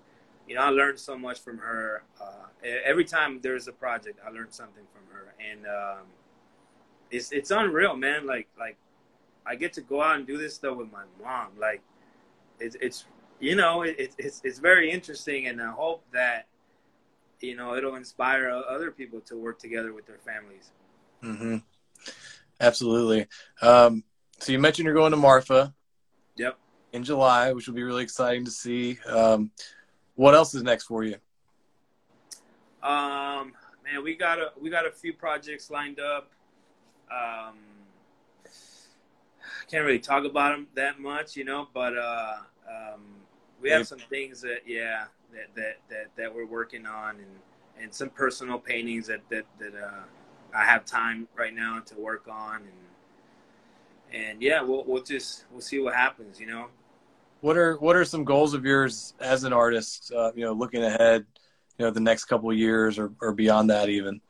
you 0.49 0.55
know 0.55 0.63
I 0.63 0.71
learned 0.71 0.99
so 0.99 1.17
much 1.17 1.41
from 1.41 1.59
her. 1.59 2.03
Uh, 2.21 2.47
every 2.85 3.05
time 3.05 3.41
there's 3.43 3.69
a 3.69 3.73
project, 3.73 4.19
I 4.27 4.31
learned 4.31 4.53
something 4.53 4.85
from 4.93 5.15
her, 5.15 5.35
and 5.39 5.67
um, 5.67 6.07
it's 7.11 7.33
it's 7.33 7.51
unreal, 7.51 7.97
man. 7.97 8.27
Like 8.27 8.49
like 8.59 8.77
I 9.47 9.55
get 9.55 9.73
to 9.75 9.81
go 9.81 10.03
out 10.03 10.17
and 10.17 10.27
do 10.27 10.39
this 10.39 10.55
stuff 10.55 10.77
with 10.77 10.91
my 10.91 11.05
mom. 11.23 11.49
Like 11.59 11.83
it's 12.59 12.77
it's 12.81 13.05
you 13.41 13.57
know 13.57 13.83
it, 13.83 14.15
it's 14.19 14.41
it's 14.43 14.59
very 14.59 14.91
interesting, 14.91 15.47
and 15.47 15.61
I 15.61 15.71
hope 15.71 16.03
that 16.13 16.47
you 17.41 17.55
know 17.55 17.77
it'll 17.77 17.97
inspire 17.97 18.51
other 18.51 18.91
people 18.91 19.21
to 19.23 19.37
work 19.37 19.59
together 19.59 19.93
with 19.93 20.07
their 20.07 20.19
families. 20.19 20.73
Mm-hmm. 21.23 21.57
Absolutely. 22.61 23.27
Um, 23.63 24.03
so 24.39 24.53
you 24.53 24.59
mentioned 24.59 24.87
you're 24.87 24.95
going 24.95 25.13
to 25.13 25.17
Marfa. 25.17 25.75
Yep. 26.37 26.59
In 26.93 27.05
July, 27.05 27.53
which 27.53 27.67
will 27.67 27.75
be 27.75 27.83
really 27.83 28.03
exciting 28.03 28.45
to 28.45 28.51
see. 28.51 28.99
Um, 29.07 29.51
what 30.19 30.35
else 30.35 30.53
is 30.53 30.65
next 30.65 30.85
for 30.85 31.05
you? 31.05 31.15
Um, 32.83 33.53
man, 33.85 34.03
we 34.03 34.17
got 34.17 34.41
a 34.41 34.51
we 34.61 34.69
got 34.69 34.85
a 34.85 34.91
few 34.91 35.13
projects 35.13 35.71
lined 35.71 36.01
up. 36.01 36.33
Um, 37.09 37.55
can't 39.71 39.85
really 39.85 40.01
talk 40.01 40.25
about 40.25 40.57
them 40.57 40.67
that 40.75 40.99
much, 40.99 41.37
you 41.37 41.45
know, 41.45 41.69
but 41.73 41.97
uh, 41.97 42.39
um, 42.69 43.03
we 43.63 43.71
have 43.71 43.87
some 43.87 44.01
things 44.11 44.41
that 44.41 44.63
yeah 44.67 45.05
that 45.33 45.55
that 45.55 45.77
that, 45.89 46.11
that 46.17 46.35
we're 46.35 46.47
working 46.47 46.85
on 46.85 47.17
and 47.17 47.81
and 47.81 47.95
some 47.95 48.11
personal 48.11 48.59
paintings 48.59 49.07
that 49.07 49.21
that 49.31 49.47
that 49.61 49.75
uh, 49.77 50.03
I 50.53 50.65
have 50.65 50.85
time 50.85 51.29
right 51.37 51.55
now 51.55 51.81
to 51.87 51.95
work 51.95 52.27
on 52.29 52.63
and 52.63 52.73
and 54.13 54.43
yeah, 54.43 54.63
we'll 54.63 54.83
we'll 54.85 55.05
just 55.05 55.45
we'll 55.53 55.61
see 55.61 55.79
what 55.79 55.95
happens. 55.95 56.41
You 56.41 56.47
know. 56.47 56.67
What 57.41 57.57
are 57.57 57.77
what 57.77 57.95
are 57.95 58.05
some 58.05 58.25
goals 58.25 58.55
of 58.55 58.65
yours 58.65 59.15
as 59.21 59.45
an 59.45 59.53
artist? 59.53 60.13
Uh, 60.13 60.33
you 60.35 60.45
know, 60.45 60.53
looking 60.53 60.83
ahead, 60.83 61.25
you 61.79 61.85
know, 61.85 61.91
the 61.91 62.01
next 62.01 62.25
couple 62.25 62.53
years 62.53 62.99
or 62.99 63.13
or 63.21 63.33
beyond 63.33 63.71
that 63.71 63.89
even. 63.89 64.21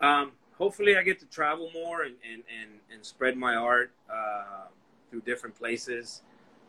Um, 0.00 0.32
hopefully, 0.56 0.96
I 0.96 1.02
get 1.02 1.18
to 1.20 1.26
travel 1.26 1.70
more 1.74 2.02
and 2.02 2.14
and 2.30 2.42
and, 2.60 2.70
and 2.92 3.04
spread 3.04 3.36
my 3.36 3.56
art 3.56 3.90
uh, 4.08 4.66
through 5.10 5.22
different 5.22 5.56
places. 5.56 6.22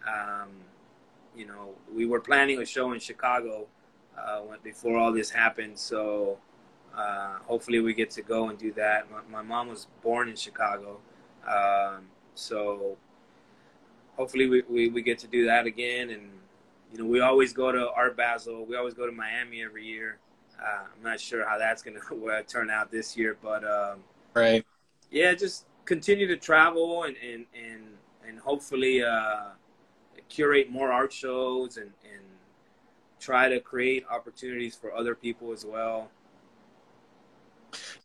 Um, 0.08 0.50
you 1.36 1.46
know, 1.46 1.76
we 1.94 2.08
were 2.08 2.20
planning 2.20 2.60
a 2.60 2.66
show 2.66 2.94
in 2.94 3.00
Chicago 3.00 3.68
uh, 4.18 4.42
before 4.64 4.98
all 4.98 5.14
this 5.14 5.30
happened, 5.30 5.78
so. 5.78 6.40
Uh, 6.98 7.38
hopefully 7.46 7.80
we 7.80 7.94
get 7.94 8.10
to 8.10 8.24
go 8.24 8.50
and 8.50 8.58
do 8.58 8.74
that. 8.74 9.06
My, 9.12 9.20
my 9.30 9.42
mom 9.44 9.68
was 9.68 9.86
born 10.02 10.30
in 10.30 10.36
Chicago, 10.36 10.98
um, 11.48 12.08
so 12.34 12.98
hopefully 14.18 14.48
we, 14.48 14.64
we, 14.70 14.90
we, 14.90 15.02
get 15.02 15.20
to 15.20 15.28
do 15.28 15.46
that 15.46 15.66
again. 15.66 16.10
And, 16.10 16.30
you 16.92 17.00
know, 17.00 17.06
we 17.06 17.22
always 17.22 17.54
go 17.54 17.72
to 17.72 17.90
Art 17.92 18.18
Basel. 18.18 18.66
We 18.66 18.76
always 18.76 18.94
go 18.94 19.06
to 19.06 19.12
Miami 19.12 19.64
every 19.64 19.86
year. 19.86 20.18
Uh, 20.60 20.86
I'm 20.96 21.04
not 21.04 21.20
sure 21.20 21.48
how 21.48 21.58
that's 21.58 21.82
going 21.82 21.98
to 22.10 22.44
turn 22.48 22.70
out 22.70 22.92
this 22.92 23.16
year, 23.16 23.38
but 23.42 23.64
um, 23.64 24.00
right. 24.34 24.66
Yeah, 25.12 25.34
just 25.34 25.66
continue 25.86 26.28
to 26.28 26.36
travel 26.36 27.04
and, 27.04 27.16
and, 27.18 27.46
and, 27.56 27.84
and 28.28 28.40
hopefully 28.40 29.04
uh, 29.04 29.50
curate 30.28 30.70
more 30.70 30.92
art 30.92 31.14
shows 31.14 31.78
and, 31.78 31.92
and 32.04 32.24
try 33.20 33.50
to 33.50 33.60
create 33.60 34.06
opportunities 34.10 34.76
for 34.76 34.94
other 34.94 35.16
people 35.16 35.52
as 35.52 35.66
well. 35.66 36.10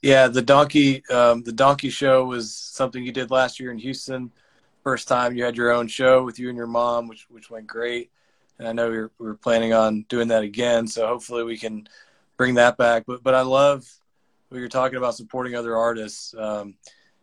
Yeah, 0.01 0.29
the 0.29 0.43
donkey 0.43 1.05
um, 1.11 1.43
the 1.43 1.53
donkey 1.53 1.91
show 1.91 2.25
was 2.25 2.53
something 2.53 3.05
you 3.05 3.13
did 3.13 3.31
last 3.31 3.61
year 3.61 3.71
in 3.71 3.79
Houston. 3.79 4.33
First 4.83 5.09
time 5.09 5.37
you 5.37 5.45
had 5.45 5.57
your 5.57 5.70
own 5.70 5.89
show 5.89 6.24
with 6.24 6.39
you 6.39 6.49
and 6.49 6.57
your 6.57 6.66
mom, 6.66 7.09
which 7.09 7.26
which 7.30 7.51
went 7.51 7.66
great. 7.66 8.11
And 8.59 8.68
I 8.68 8.72
know 8.72 8.91
we 8.91 8.97
are 8.99 9.11
we 9.18 9.28
are 9.28 9.35
planning 9.35 9.72
on 9.72 10.05
doing 10.09 10.28
that 10.28 10.43
again. 10.43 10.87
So 10.87 11.07
hopefully 11.07 11.45
we 11.45 11.57
can 11.57 11.89
bring 12.37 12.55
that 12.55 12.76
back. 12.76 13.05
But 13.07 13.22
but 13.22 13.35
I 13.35 13.43
love 13.43 13.87
what 14.49 14.59
you're 14.59 14.68
talking 14.68 14.99
about 14.99 15.14
supporting 15.14 15.55
other 15.55 15.76
artists. 15.76 16.35
Um, 16.37 16.74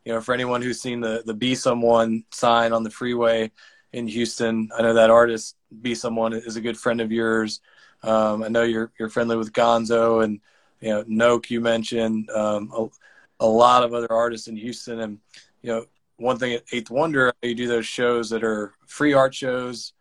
you 0.05 0.13
know, 0.13 0.21
for 0.21 0.33
anyone 0.33 0.61
who's 0.61 0.81
seen 0.81 1.01
the 1.01 1.23
the 1.25 1.33
Be 1.33 1.55
Someone 1.55 2.23
sign 2.31 2.73
on 2.73 2.83
the 2.83 2.89
freeway 2.89 3.51
in 3.91 4.07
Houston, 4.07 4.69
I 4.77 4.81
know 4.81 4.93
that 4.93 5.09
artist 5.09 5.55
Be 5.81 5.95
Someone 5.95 6.33
is 6.33 6.55
a 6.55 6.61
good 6.61 6.77
friend 6.77 7.01
of 7.01 7.11
yours. 7.11 7.61
Um, 8.03 8.43
I 8.43 8.47
know 8.47 8.63
you're 8.63 8.91
you're 8.97 9.09
friendly 9.09 9.35
with 9.35 9.51
Gonzo 9.51 10.23
and 10.23 10.39
you 10.81 10.89
know, 10.89 11.03
Noke 11.03 11.49
you 11.49 11.61
mentioned, 11.61 12.29
um, 12.29 12.71
a, 12.75 13.45
a, 13.45 13.47
lot 13.47 13.83
of 13.83 13.93
other 13.93 14.11
artists 14.11 14.47
in 14.47 14.55
Houston. 14.55 14.99
And, 15.01 15.19
you 15.61 15.71
know, 15.71 15.85
one 16.19 16.37
thing 16.37 16.53
at 16.53 16.63
Eighth 16.71 16.91
Wonder, 16.91 17.33
you 17.41 17.55
do 17.55 17.67
those 17.67 17.85
shows 17.85 18.29
that 18.29 18.43
are 18.43 18.73
free 18.85 19.13
art 19.13 19.33
shows 19.33 19.93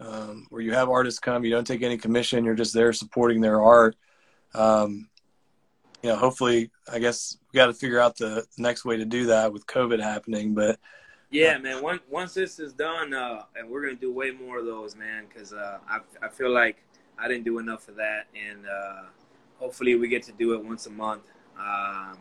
um, 0.00 0.46
where 0.50 0.62
you 0.62 0.72
have 0.72 0.88
artists 0.88 1.18
come, 1.18 1.44
you 1.44 1.50
don't 1.50 1.66
take 1.66 1.82
any 1.82 1.96
commission, 1.96 2.44
you're 2.44 2.54
just 2.54 2.74
there 2.74 2.92
supporting 2.92 3.40
their 3.40 3.62
art. 3.62 3.96
Um, 4.54 5.08
you 6.02 6.10
know, 6.10 6.16
hopefully, 6.16 6.70
I 6.92 6.98
guess 6.98 7.38
we 7.52 7.56
got 7.56 7.66
to 7.66 7.74
figure 7.74 7.98
out 7.98 8.16
the 8.16 8.46
next 8.58 8.84
way 8.84 8.96
to 8.98 9.04
do 9.04 9.26
that 9.26 9.52
with 9.52 9.66
COVID 9.66 10.02
happening. 10.02 10.54
But 10.54 10.78
yeah, 11.30 11.56
man, 11.58 11.82
once 11.82 12.02
once 12.10 12.34
this 12.34 12.58
is 12.58 12.72
done, 12.72 13.14
uh, 13.14 13.44
and 13.56 13.68
we're 13.68 13.82
gonna 13.82 13.94
do 13.94 14.12
way 14.12 14.30
more 14.30 14.58
of 14.58 14.66
those, 14.66 14.94
man, 14.94 15.24
because 15.26 15.52
uh, 15.52 15.78
I 15.88 16.00
I 16.22 16.28
feel 16.28 16.50
like 16.50 16.84
I 17.18 17.26
didn't 17.26 17.44
do 17.44 17.58
enough 17.58 17.88
of 17.88 17.96
that, 17.96 18.26
and 18.34 18.66
uh, 18.66 19.04
hopefully 19.58 19.94
we 19.94 20.08
get 20.08 20.22
to 20.24 20.32
do 20.32 20.52
it 20.52 20.62
once 20.62 20.86
a 20.86 20.90
month. 20.90 21.22
Um, 21.58 22.18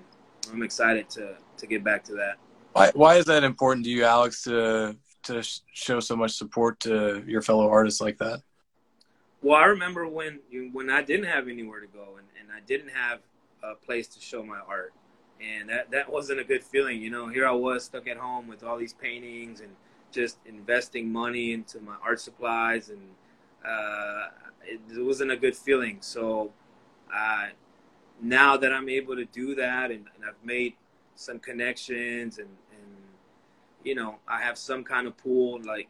I'm 0.51 0.63
excited 0.63 1.09
to 1.11 1.35
to 1.57 1.67
get 1.67 1.83
back 1.83 2.03
to 2.05 2.13
that. 2.13 2.37
Why 2.73 2.91
why 2.93 3.15
is 3.15 3.25
that 3.25 3.43
important 3.43 3.85
to 3.85 3.91
you, 3.91 4.03
Alex? 4.03 4.43
To 4.43 4.95
to 5.23 5.43
show 5.71 5.99
so 5.99 6.15
much 6.15 6.31
support 6.31 6.79
to 6.81 7.23
your 7.25 7.41
fellow 7.41 7.69
artists 7.69 8.01
like 8.01 8.17
that? 8.17 8.41
Well, 9.41 9.59
I 9.59 9.65
remember 9.65 10.07
when 10.07 10.39
when 10.71 10.89
I 10.89 11.01
didn't 11.01 11.25
have 11.25 11.47
anywhere 11.47 11.79
to 11.79 11.87
go 11.87 12.17
and, 12.17 12.27
and 12.39 12.51
I 12.51 12.59
didn't 12.65 12.89
have 12.89 13.19
a 13.63 13.75
place 13.75 14.07
to 14.07 14.19
show 14.19 14.43
my 14.43 14.59
art, 14.67 14.93
and 15.41 15.69
that 15.69 15.91
that 15.91 16.11
wasn't 16.11 16.39
a 16.39 16.43
good 16.43 16.63
feeling. 16.63 17.01
You 17.01 17.09
know, 17.09 17.27
here 17.27 17.47
I 17.47 17.51
was 17.51 17.85
stuck 17.85 18.07
at 18.07 18.17
home 18.17 18.47
with 18.47 18.63
all 18.63 18.77
these 18.77 18.93
paintings 18.93 19.61
and 19.61 19.71
just 20.11 20.37
investing 20.45 21.11
money 21.11 21.53
into 21.53 21.79
my 21.79 21.95
art 22.03 22.19
supplies, 22.19 22.89
and 22.89 23.01
uh, 23.65 24.27
it, 24.63 24.79
it, 24.95 25.03
wasn't 25.03 25.31
a 25.31 25.37
good 25.37 25.55
feeling. 25.55 25.97
So, 26.01 26.51
uh, 27.13 27.47
now 28.21 28.55
that 28.57 28.71
I'm 28.71 28.87
able 28.89 29.15
to 29.15 29.25
do 29.25 29.55
that, 29.55 29.91
and, 29.91 30.05
and 30.15 30.23
I've 30.25 30.43
made 30.43 30.73
some 31.15 31.39
connections, 31.39 32.37
and, 32.37 32.47
and 32.47 32.62
you 33.83 33.95
know, 33.95 34.17
I 34.27 34.41
have 34.41 34.57
some 34.57 34.83
kind 34.83 35.07
of 35.07 35.17
pool. 35.17 35.59
Like, 35.63 35.87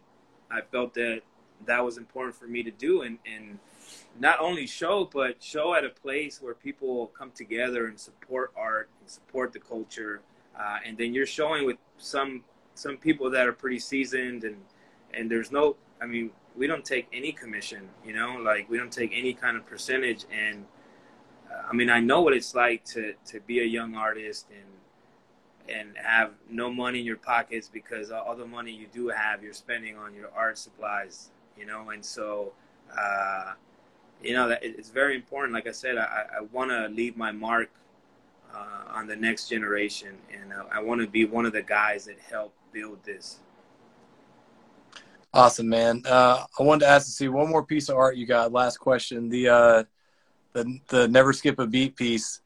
I 0.51 0.61
felt 0.61 0.93
that 0.95 1.21
that 1.65 1.83
was 1.83 1.97
important 1.97 2.35
for 2.35 2.45
me 2.45 2.63
to 2.63 2.71
do 2.71 3.01
and, 3.01 3.17
and 3.25 3.59
not 4.19 4.39
only 4.39 4.67
show 4.67 5.09
but 5.11 5.41
show 5.41 5.73
at 5.73 5.83
a 5.83 5.89
place 5.89 6.41
where 6.41 6.53
people 6.53 7.07
come 7.07 7.31
together 7.31 7.87
and 7.87 7.99
support 7.99 8.51
art 8.55 8.89
and 8.99 9.09
support 9.09 9.53
the 9.53 9.59
culture 9.59 10.21
uh, 10.59 10.77
and 10.85 10.97
then 10.97 11.13
you're 11.13 11.25
showing 11.25 11.65
with 11.65 11.77
some 11.97 12.43
some 12.75 12.97
people 12.97 13.29
that 13.29 13.47
are 13.47 13.53
pretty 13.53 13.79
seasoned 13.79 14.43
and 14.43 14.57
and 15.13 15.29
there's 15.29 15.51
no 15.51 15.75
i 16.01 16.05
mean 16.05 16.29
we 16.55 16.67
don't 16.67 16.85
take 16.85 17.07
any 17.13 17.31
commission 17.31 17.87
you 18.05 18.13
know 18.13 18.37
like 18.43 18.69
we 18.69 18.77
don't 18.77 18.93
take 18.93 19.11
any 19.13 19.33
kind 19.33 19.57
of 19.57 19.65
percentage 19.65 20.25
and 20.31 20.65
uh, 21.51 21.67
i 21.69 21.73
mean 21.73 21.89
i 21.89 21.99
know 21.99 22.21
what 22.21 22.33
it's 22.33 22.55
like 22.55 22.83
to 22.83 23.13
to 23.25 23.39
be 23.41 23.59
a 23.59 23.65
young 23.65 23.95
artist 23.95 24.47
and 24.51 24.72
and 25.69 25.95
have 25.95 26.31
no 26.49 26.71
money 26.71 26.99
in 26.99 27.05
your 27.05 27.17
pockets 27.17 27.69
because 27.71 28.11
all 28.11 28.35
the 28.35 28.45
money 28.45 28.71
you 28.71 28.87
do 28.91 29.07
have 29.07 29.43
you're 29.43 29.53
spending 29.53 29.97
on 29.97 30.13
your 30.13 30.29
art 30.35 30.57
supplies 30.57 31.29
you 31.57 31.65
know, 31.65 31.89
and 31.89 32.03
so, 32.03 32.53
uh, 32.97 33.53
you 34.21 34.33
know, 34.33 34.55
it's 34.61 34.89
very 34.89 35.15
important. 35.15 35.53
Like 35.53 35.67
I 35.67 35.71
said, 35.71 35.97
I, 35.97 36.25
I 36.37 36.41
want 36.51 36.71
to 36.71 36.87
leave 36.87 37.17
my 37.17 37.31
mark 37.31 37.69
uh, 38.53 38.83
on 38.89 39.07
the 39.07 39.15
next 39.15 39.49
generation, 39.49 40.17
and 40.31 40.53
I, 40.53 40.77
I 40.77 40.81
want 40.81 41.01
to 41.01 41.07
be 41.07 41.25
one 41.25 41.45
of 41.45 41.53
the 41.53 41.61
guys 41.61 42.05
that 42.05 42.19
help 42.19 42.53
build 42.71 43.03
this. 43.03 43.39
Awesome, 45.33 45.67
man. 45.67 46.03
Uh, 46.05 46.45
I 46.59 46.63
wanted 46.63 46.81
to 46.81 46.91
ask 46.91 47.07
to 47.07 47.11
see 47.11 47.27
one 47.27 47.49
more 47.49 47.65
piece 47.65 47.89
of 47.89 47.97
art 47.97 48.15
you 48.15 48.25
got. 48.25 48.51
Last 48.51 48.77
question: 48.77 49.29
the 49.29 49.49
uh, 49.49 49.83
the 50.53 50.79
the 50.87 51.07
never 51.07 51.33
skip 51.33 51.59
a 51.59 51.67
beat 51.67 51.95
piece 51.95 52.41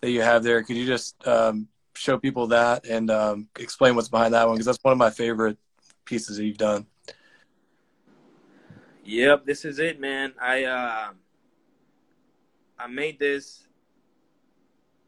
that 0.00 0.10
you 0.10 0.22
have 0.22 0.42
there. 0.42 0.62
Could 0.62 0.76
you 0.76 0.86
just 0.86 1.26
um, 1.26 1.68
show 2.02 2.18
people 2.18 2.48
that 2.48 2.84
and 2.86 3.10
um, 3.10 3.48
explain 3.58 3.94
what's 3.94 4.08
behind 4.08 4.34
that 4.34 4.46
one? 4.46 4.56
Because 4.56 4.66
that's 4.66 4.82
one 4.82 4.92
of 4.92 4.98
my 4.98 5.10
favorite 5.10 5.58
pieces 6.04 6.36
that 6.36 6.44
you've 6.44 6.58
done. 6.58 6.86
Yep, 9.04 9.46
this 9.46 9.64
is 9.64 9.78
it, 9.78 10.00
man. 10.00 10.34
I 10.40 10.64
uh, 10.64 11.08
I 12.78 12.86
made 12.88 13.18
this 13.18 13.66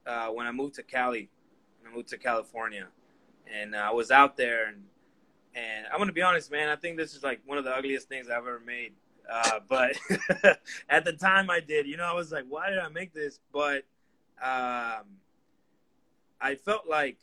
uh, 0.07 0.29
when 0.29 0.47
I 0.47 0.53
moved 0.53 0.75
to 0.77 0.83
Cali. 0.83 1.29
I 1.87 1.95
moved 1.95 2.09
to 2.09 2.19
California, 2.19 2.89
and 3.53 3.75
uh, 3.75 3.79
I 3.79 3.91
was 3.91 4.11
out 4.11 4.37
there, 4.37 4.69
and 4.69 4.83
and 5.55 5.87
I'm 5.93 5.99
gonna 5.99 6.13
be 6.13 6.23
honest, 6.23 6.51
man. 6.51 6.69
I 6.69 6.77
think 6.77 6.97
this 6.97 7.15
is 7.15 7.23
like 7.23 7.41
one 7.45 7.59
of 7.59 7.65
the 7.65 7.71
ugliest 7.71 8.09
things 8.09 8.29
I've 8.29 8.39
ever 8.39 8.63
made. 8.65 8.95
Uh, 9.31 9.61
but 9.69 9.97
at 10.89 11.05
the 11.05 11.13
time, 11.13 11.51
I 11.51 11.61
did. 11.61 11.87
You 11.87 11.97
know, 11.97 12.05
I 12.05 12.15
was 12.15 12.33
like, 12.33 12.45
why 12.49 12.71
did 12.71 12.79
I 12.79 12.89
make 12.89 13.15
this? 13.15 13.39
But 13.53 13.85
um, 14.43 15.05
I 16.45 16.57
felt 16.57 16.87
like 16.87 17.17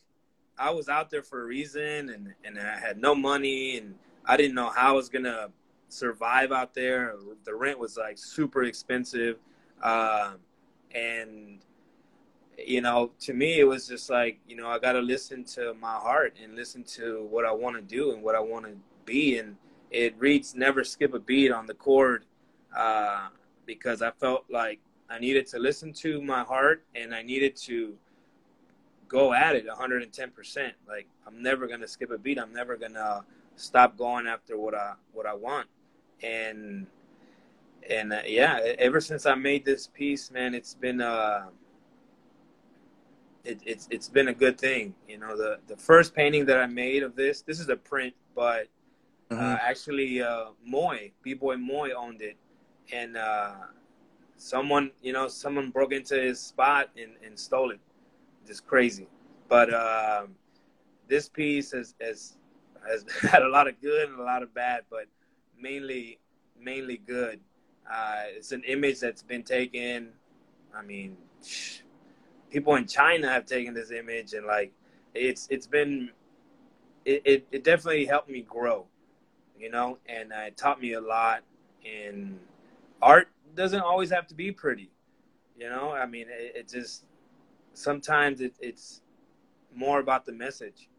I 0.57 0.71
was 0.71 0.89
out 0.89 1.11
there 1.11 1.21
for 1.21 1.43
a 1.43 1.45
reason, 1.45 2.09
and 2.09 2.33
and 2.43 2.59
I 2.59 2.79
had 2.79 2.97
no 2.97 3.13
money, 3.13 3.77
and 3.77 3.93
I 4.25 4.35
didn't 4.35 4.55
know 4.55 4.69
how 4.69 4.89
I 4.89 4.91
was 4.93 5.09
gonna 5.09 5.49
survive 5.89 6.51
out 6.51 6.73
there. 6.73 7.15
The 7.43 7.53
rent 7.53 7.77
was 7.77 7.97
like 7.97 8.17
super 8.17 8.63
expensive, 8.63 9.37
um, 9.83 10.37
and 10.95 11.59
you 12.57 12.81
know, 12.81 13.11
to 13.19 13.33
me, 13.33 13.59
it 13.59 13.63
was 13.63 13.87
just 13.87 14.09
like 14.09 14.39
you 14.47 14.55
know, 14.55 14.67
I 14.67 14.79
got 14.79 14.93
to 14.93 15.01
listen 15.01 15.43
to 15.55 15.75
my 15.75 15.93
heart 15.93 16.35
and 16.41 16.55
listen 16.55 16.83
to 16.95 17.27
what 17.29 17.45
I 17.45 17.51
want 17.51 17.75
to 17.75 17.81
do 17.83 18.13
and 18.13 18.23
what 18.23 18.33
I 18.33 18.39
want 18.39 18.65
to 18.65 18.73
be. 19.05 19.37
And 19.37 19.55
it 19.91 20.15
reads 20.17 20.55
"Never 20.55 20.83
skip 20.83 21.13
a 21.13 21.19
beat" 21.19 21.51
on 21.51 21.67
the 21.67 21.75
chord 21.75 22.25
uh, 22.75 23.27
because 23.67 24.01
I 24.01 24.09
felt 24.19 24.45
like 24.49 24.79
I 25.11 25.19
needed 25.19 25.45
to 25.47 25.59
listen 25.59 25.93
to 26.05 26.23
my 26.23 26.41
heart 26.41 26.83
and 26.95 27.13
I 27.13 27.21
needed 27.21 27.55
to 27.67 27.95
go 29.11 29.33
at 29.33 29.55
it 29.55 29.67
110%. 29.67 30.71
Like 30.87 31.07
I'm 31.27 31.43
never 31.43 31.67
gonna 31.67 31.87
skip 31.87 32.11
a 32.11 32.17
beat. 32.17 32.39
I'm 32.39 32.53
never 32.53 32.77
gonna 32.77 33.25
stop 33.55 33.97
going 33.97 34.27
after 34.27 34.57
what 34.57 34.73
I 34.73 34.93
what 35.13 35.25
I 35.25 35.33
want 35.33 35.67
and 36.23 36.87
and 37.89 38.13
uh, 38.13 38.21
yeah, 38.27 38.59
ever 38.77 39.01
since 39.01 39.25
I 39.25 39.35
made 39.35 39.65
this 39.65 39.87
piece, 39.87 40.31
man, 40.31 40.53
it's 40.53 40.75
been 40.75 41.01
uh, 41.01 41.47
it, 43.43 43.59
it's 43.65 43.87
it's 43.91 44.07
been 44.07 44.27
a 44.27 44.33
good 44.33 44.59
thing. 44.59 44.93
You 45.07 45.17
know, 45.17 45.35
the 45.35 45.59
the 45.67 45.77
first 45.77 46.13
painting 46.13 46.45
that 46.45 46.59
I 46.59 46.67
made 46.67 47.03
of 47.03 47.15
this, 47.15 47.41
this 47.41 47.59
is 47.59 47.69
a 47.69 47.75
print, 47.75 48.13
but 48.35 48.67
uh, 49.31 49.35
mm-hmm. 49.35 49.55
actually, 49.61 50.21
uh, 50.21 50.47
Moy, 50.65 51.11
B 51.23 51.33
Boy 51.33 51.57
Moy 51.57 51.91
owned 51.91 52.21
it, 52.21 52.37
and 52.93 53.17
uh, 53.17 53.53
someone, 54.37 54.91
you 55.01 55.13
know, 55.13 55.27
someone 55.27 55.71
broke 55.71 55.91
into 55.91 56.15
his 56.15 56.39
spot 56.39 56.89
and, 56.95 57.13
and 57.25 57.37
stole 57.37 57.71
it. 57.71 57.79
Just 58.47 58.65
crazy, 58.65 59.07
but 59.47 59.73
uh, 59.73 60.23
this 61.07 61.29
piece 61.29 61.71
has, 61.71 61.95
has 62.01 62.37
has 62.87 63.05
had 63.21 63.43
a 63.43 63.47
lot 63.49 63.67
of 63.67 63.79
good 63.81 64.09
and 64.09 64.19
a 64.19 64.23
lot 64.23 64.41
of 64.41 64.53
bad, 64.53 64.81
but 64.89 65.05
mainly 65.59 66.19
mainly 66.59 66.97
good. 66.97 67.39
Uh, 67.91 68.23
it's 68.29 68.51
an 68.51 68.63
image 68.63 68.99
that's 68.99 69.23
been 69.23 69.43
taken. 69.43 70.09
I 70.75 70.81
mean, 70.81 71.17
people 72.49 72.75
in 72.75 72.87
China 72.87 73.29
have 73.29 73.45
taken 73.45 73.73
this 73.73 73.91
image, 73.91 74.33
and 74.33 74.45
like, 74.45 74.71
it's 75.13 75.47
it's 75.49 75.67
been, 75.67 76.11
it 77.05 77.21
it, 77.25 77.47
it 77.51 77.63
definitely 77.63 78.05
helped 78.05 78.29
me 78.29 78.41
grow, 78.41 78.85
you 79.59 79.69
know, 79.69 79.97
and 80.07 80.31
uh, 80.31 80.47
it 80.47 80.57
taught 80.57 80.81
me 80.81 80.93
a 80.93 81.01
lot. 81.01 81.41
And 81.85 82.39
art 83.01 83.29
doesn't 83.55 83.81
always 83.81 84.11
have 84.11 84.27
to 84.27 84.35
be 84.35 84.51
pretty, 84.51 84.91
you 85.57 85.69
know. 85.69 85.91
I 85.91 86.05
mean, 86.05 86.27
it, 86.29 86.53
it 86.55 86.69
just 86.69 87.05
sometimes 87.73 88.41
it, 88.41 88.53
it's 88.59 89.01
more 89.73 89.99
about 89.99 90.25
the 90.25 90.31
message. 90.31 90.89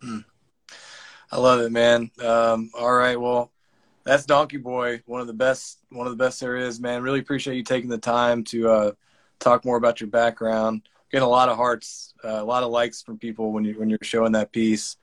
Hmm. 0.00 0.20
I 1.30 1.38
love 1.38 1.60
it, 1.60 1.70
man. 1.70 2.10
Um, 2.22 2.70
all 2.78 2.92
right, 2.92 3.20
well, 3.20 3.52
that's 4.04 4.24
Donkeeboy, 4.24 5.02
one 5.06 5.20
of 5.20 5.26
the 5.26 5.34
best, 5.34 5.80
one 5.90 6.06
of 6.06 6.12
the 6.16 6.24
best 6.24 6.40
there 6.40 6.56
is, 6.56 6.80
man. 6.80 7.02
Really 7.02 7.20
appreciate 7.20 7.56
you 7.56 7.62
taking 7.62 7.90
the 7.90 7.98
time 7.98 8.44
to 8.44 8.68
uh, 8.68 8.92
talk 9.38 9.64
more 9.64 9.76
about 9.76 10.00
your 10.00 10.08
background. 10.08 10.88
Getting 11.10 11.26
a 11.26 11.30
lot 11.30 11.48
of 11.48 11.56
hearts, 11.56 12.14
uh, 12.24 12.40
a 12.40 12.44
lot 12.44 12.62
of 12.62 12.70
likes 12.70 13.02
from 13.02 13.18
people 13.18 13.52
when 13.52 13.64
you 13.64 13.78
when 13.78 13.90
you're 13.90 13.98
showing 14.02 14.32
that 14.32 14.52
piece. 14.52 14.96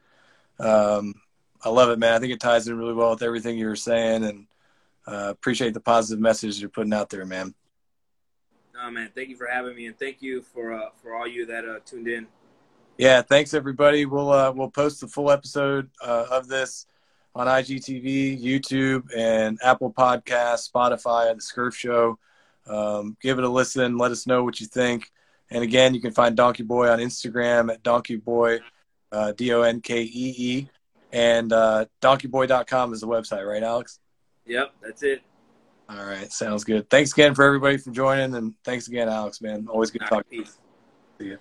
Um, 0.59 1.15
I 1.63 1.69
love 1.69 1.89
it, 1.89 1.99
man. 1.99 2.13
I 2.13 2.19
think 2.19 2.33
it 2.33 2.39
ties 2.39 2.67
in 2.67 2.77
really 2.77 2.93
well 2.93 3.11
with 3.11 3.23
everything 3.23 3.57
you 3.57 3.67
were 3.67 3.75
saying, 3.75 4.23
and 4.23 4.47
uh, 5.07 5.29
appreciate 5.29 5.73
the 5.73 5.79
positive 5.79 6.21
message 6.21 6.59
you're 6.59 6.69
putting 6.69 6.93
out 6.93 7.09
there, 7.09 7.25
man. 7.25 7.53
Oh 8.81 8.91
man, 8.91 9.09
thank 9.15 9.29
you 9.29 9.35
for 9.35 9.47
having 9.47 9.75
me, 9.75 9.87
and 9.87 9.97
thank 9.97 10.21
you 10.21 10.41
for 10.41 10.73
uh, 10.73 10.89
for 11.01 11.15
all 11.15 11.27
you 11.27 11.45
that 11.45 11.65
uh, 11.65 11.79
tuned 11.85 12.07
in. 12.07 12.27
Yeah, 12.97 13.21
thanks 13.21 13.53
everybody. 13.53 14.05
We'll 14.05 14.31
uh, 14.31 14.51
we'll 14.51 14.69
post 14.69 15.01
the 15.01 15.07
full 15.07 15.31
episode 15.31 15.89
uh, 16.01 16.25
of 16.31 16.47
this 16.47 16.85
on 17.33 17.47
IGTV, 17.47 18.41
YouTube, 18.41 19.03
and 19.15 19.59
Apple 19.63 19.91
Podcasts, 19.91 20.71
Spotify, 20.71 21.29
and 21.29 21.39
The 21.39 21.43
Scurf 21.43 21.73
Show. 21.73 22.17
Um, 22.67 23.17
give 23.21 23.37
it 23.37 23.43
a 23.43 23.49
listen. 23.49 23.97
Let 23.97 24.11
us 24.11 24.25
know 24.25 24.43
what 24.43 24.59
you 24.59 24.67
think. 24.67 25.11
And 25.49 25.63
again, 25.63 25.93
you 25.93 26.01
can 26.01 26.11
find 26.11 26.35
Donkeeboy 26.35 26.91
on 26.91 26.99
Instagram 26.99 27.71
at 27.71 27.83
Donkeeboy, 27.83 28.61
uh, 29.11 29.31
D 29.33 29.53
O 29.53 29.61
N 29.61 29.81
K 29.81 30.01
E 30.01 30.35
E. 30.37 30.69
And 31.11 31.53
uh, 31.53 31.85
donkeeboy.com 32.01 32.93
is 32.93 33.01
the 33.01 33.07
website, 33.07 33.47
right, 33.47 33.63
Alex? 33.63 33.99
Yep, 34.45 34.73
that's 34.81 35.03
it. 35.03 35.21
All 35.87 36.03
right, 36.03 36.31
sounds 36.31 36.63
good. 36.63 36.89
Thanks 36.89 37.11
again 37.13 37.35
for 37.35 37.43
everybody 37.43 37.77
for 37.77 37.91
joining, 37.91 38.33
and 38.35 38.55
thanks 38.63 38.87
again, 38.87 39.07
Alex, 39.07 39.41
man. 39.41 39.67
Always 39.69 39.91
good 39.91 40.01
talking. 40.01 40.23
Peace. 40.29 40.57
See 41.19 41.27
you. 41.27 41.37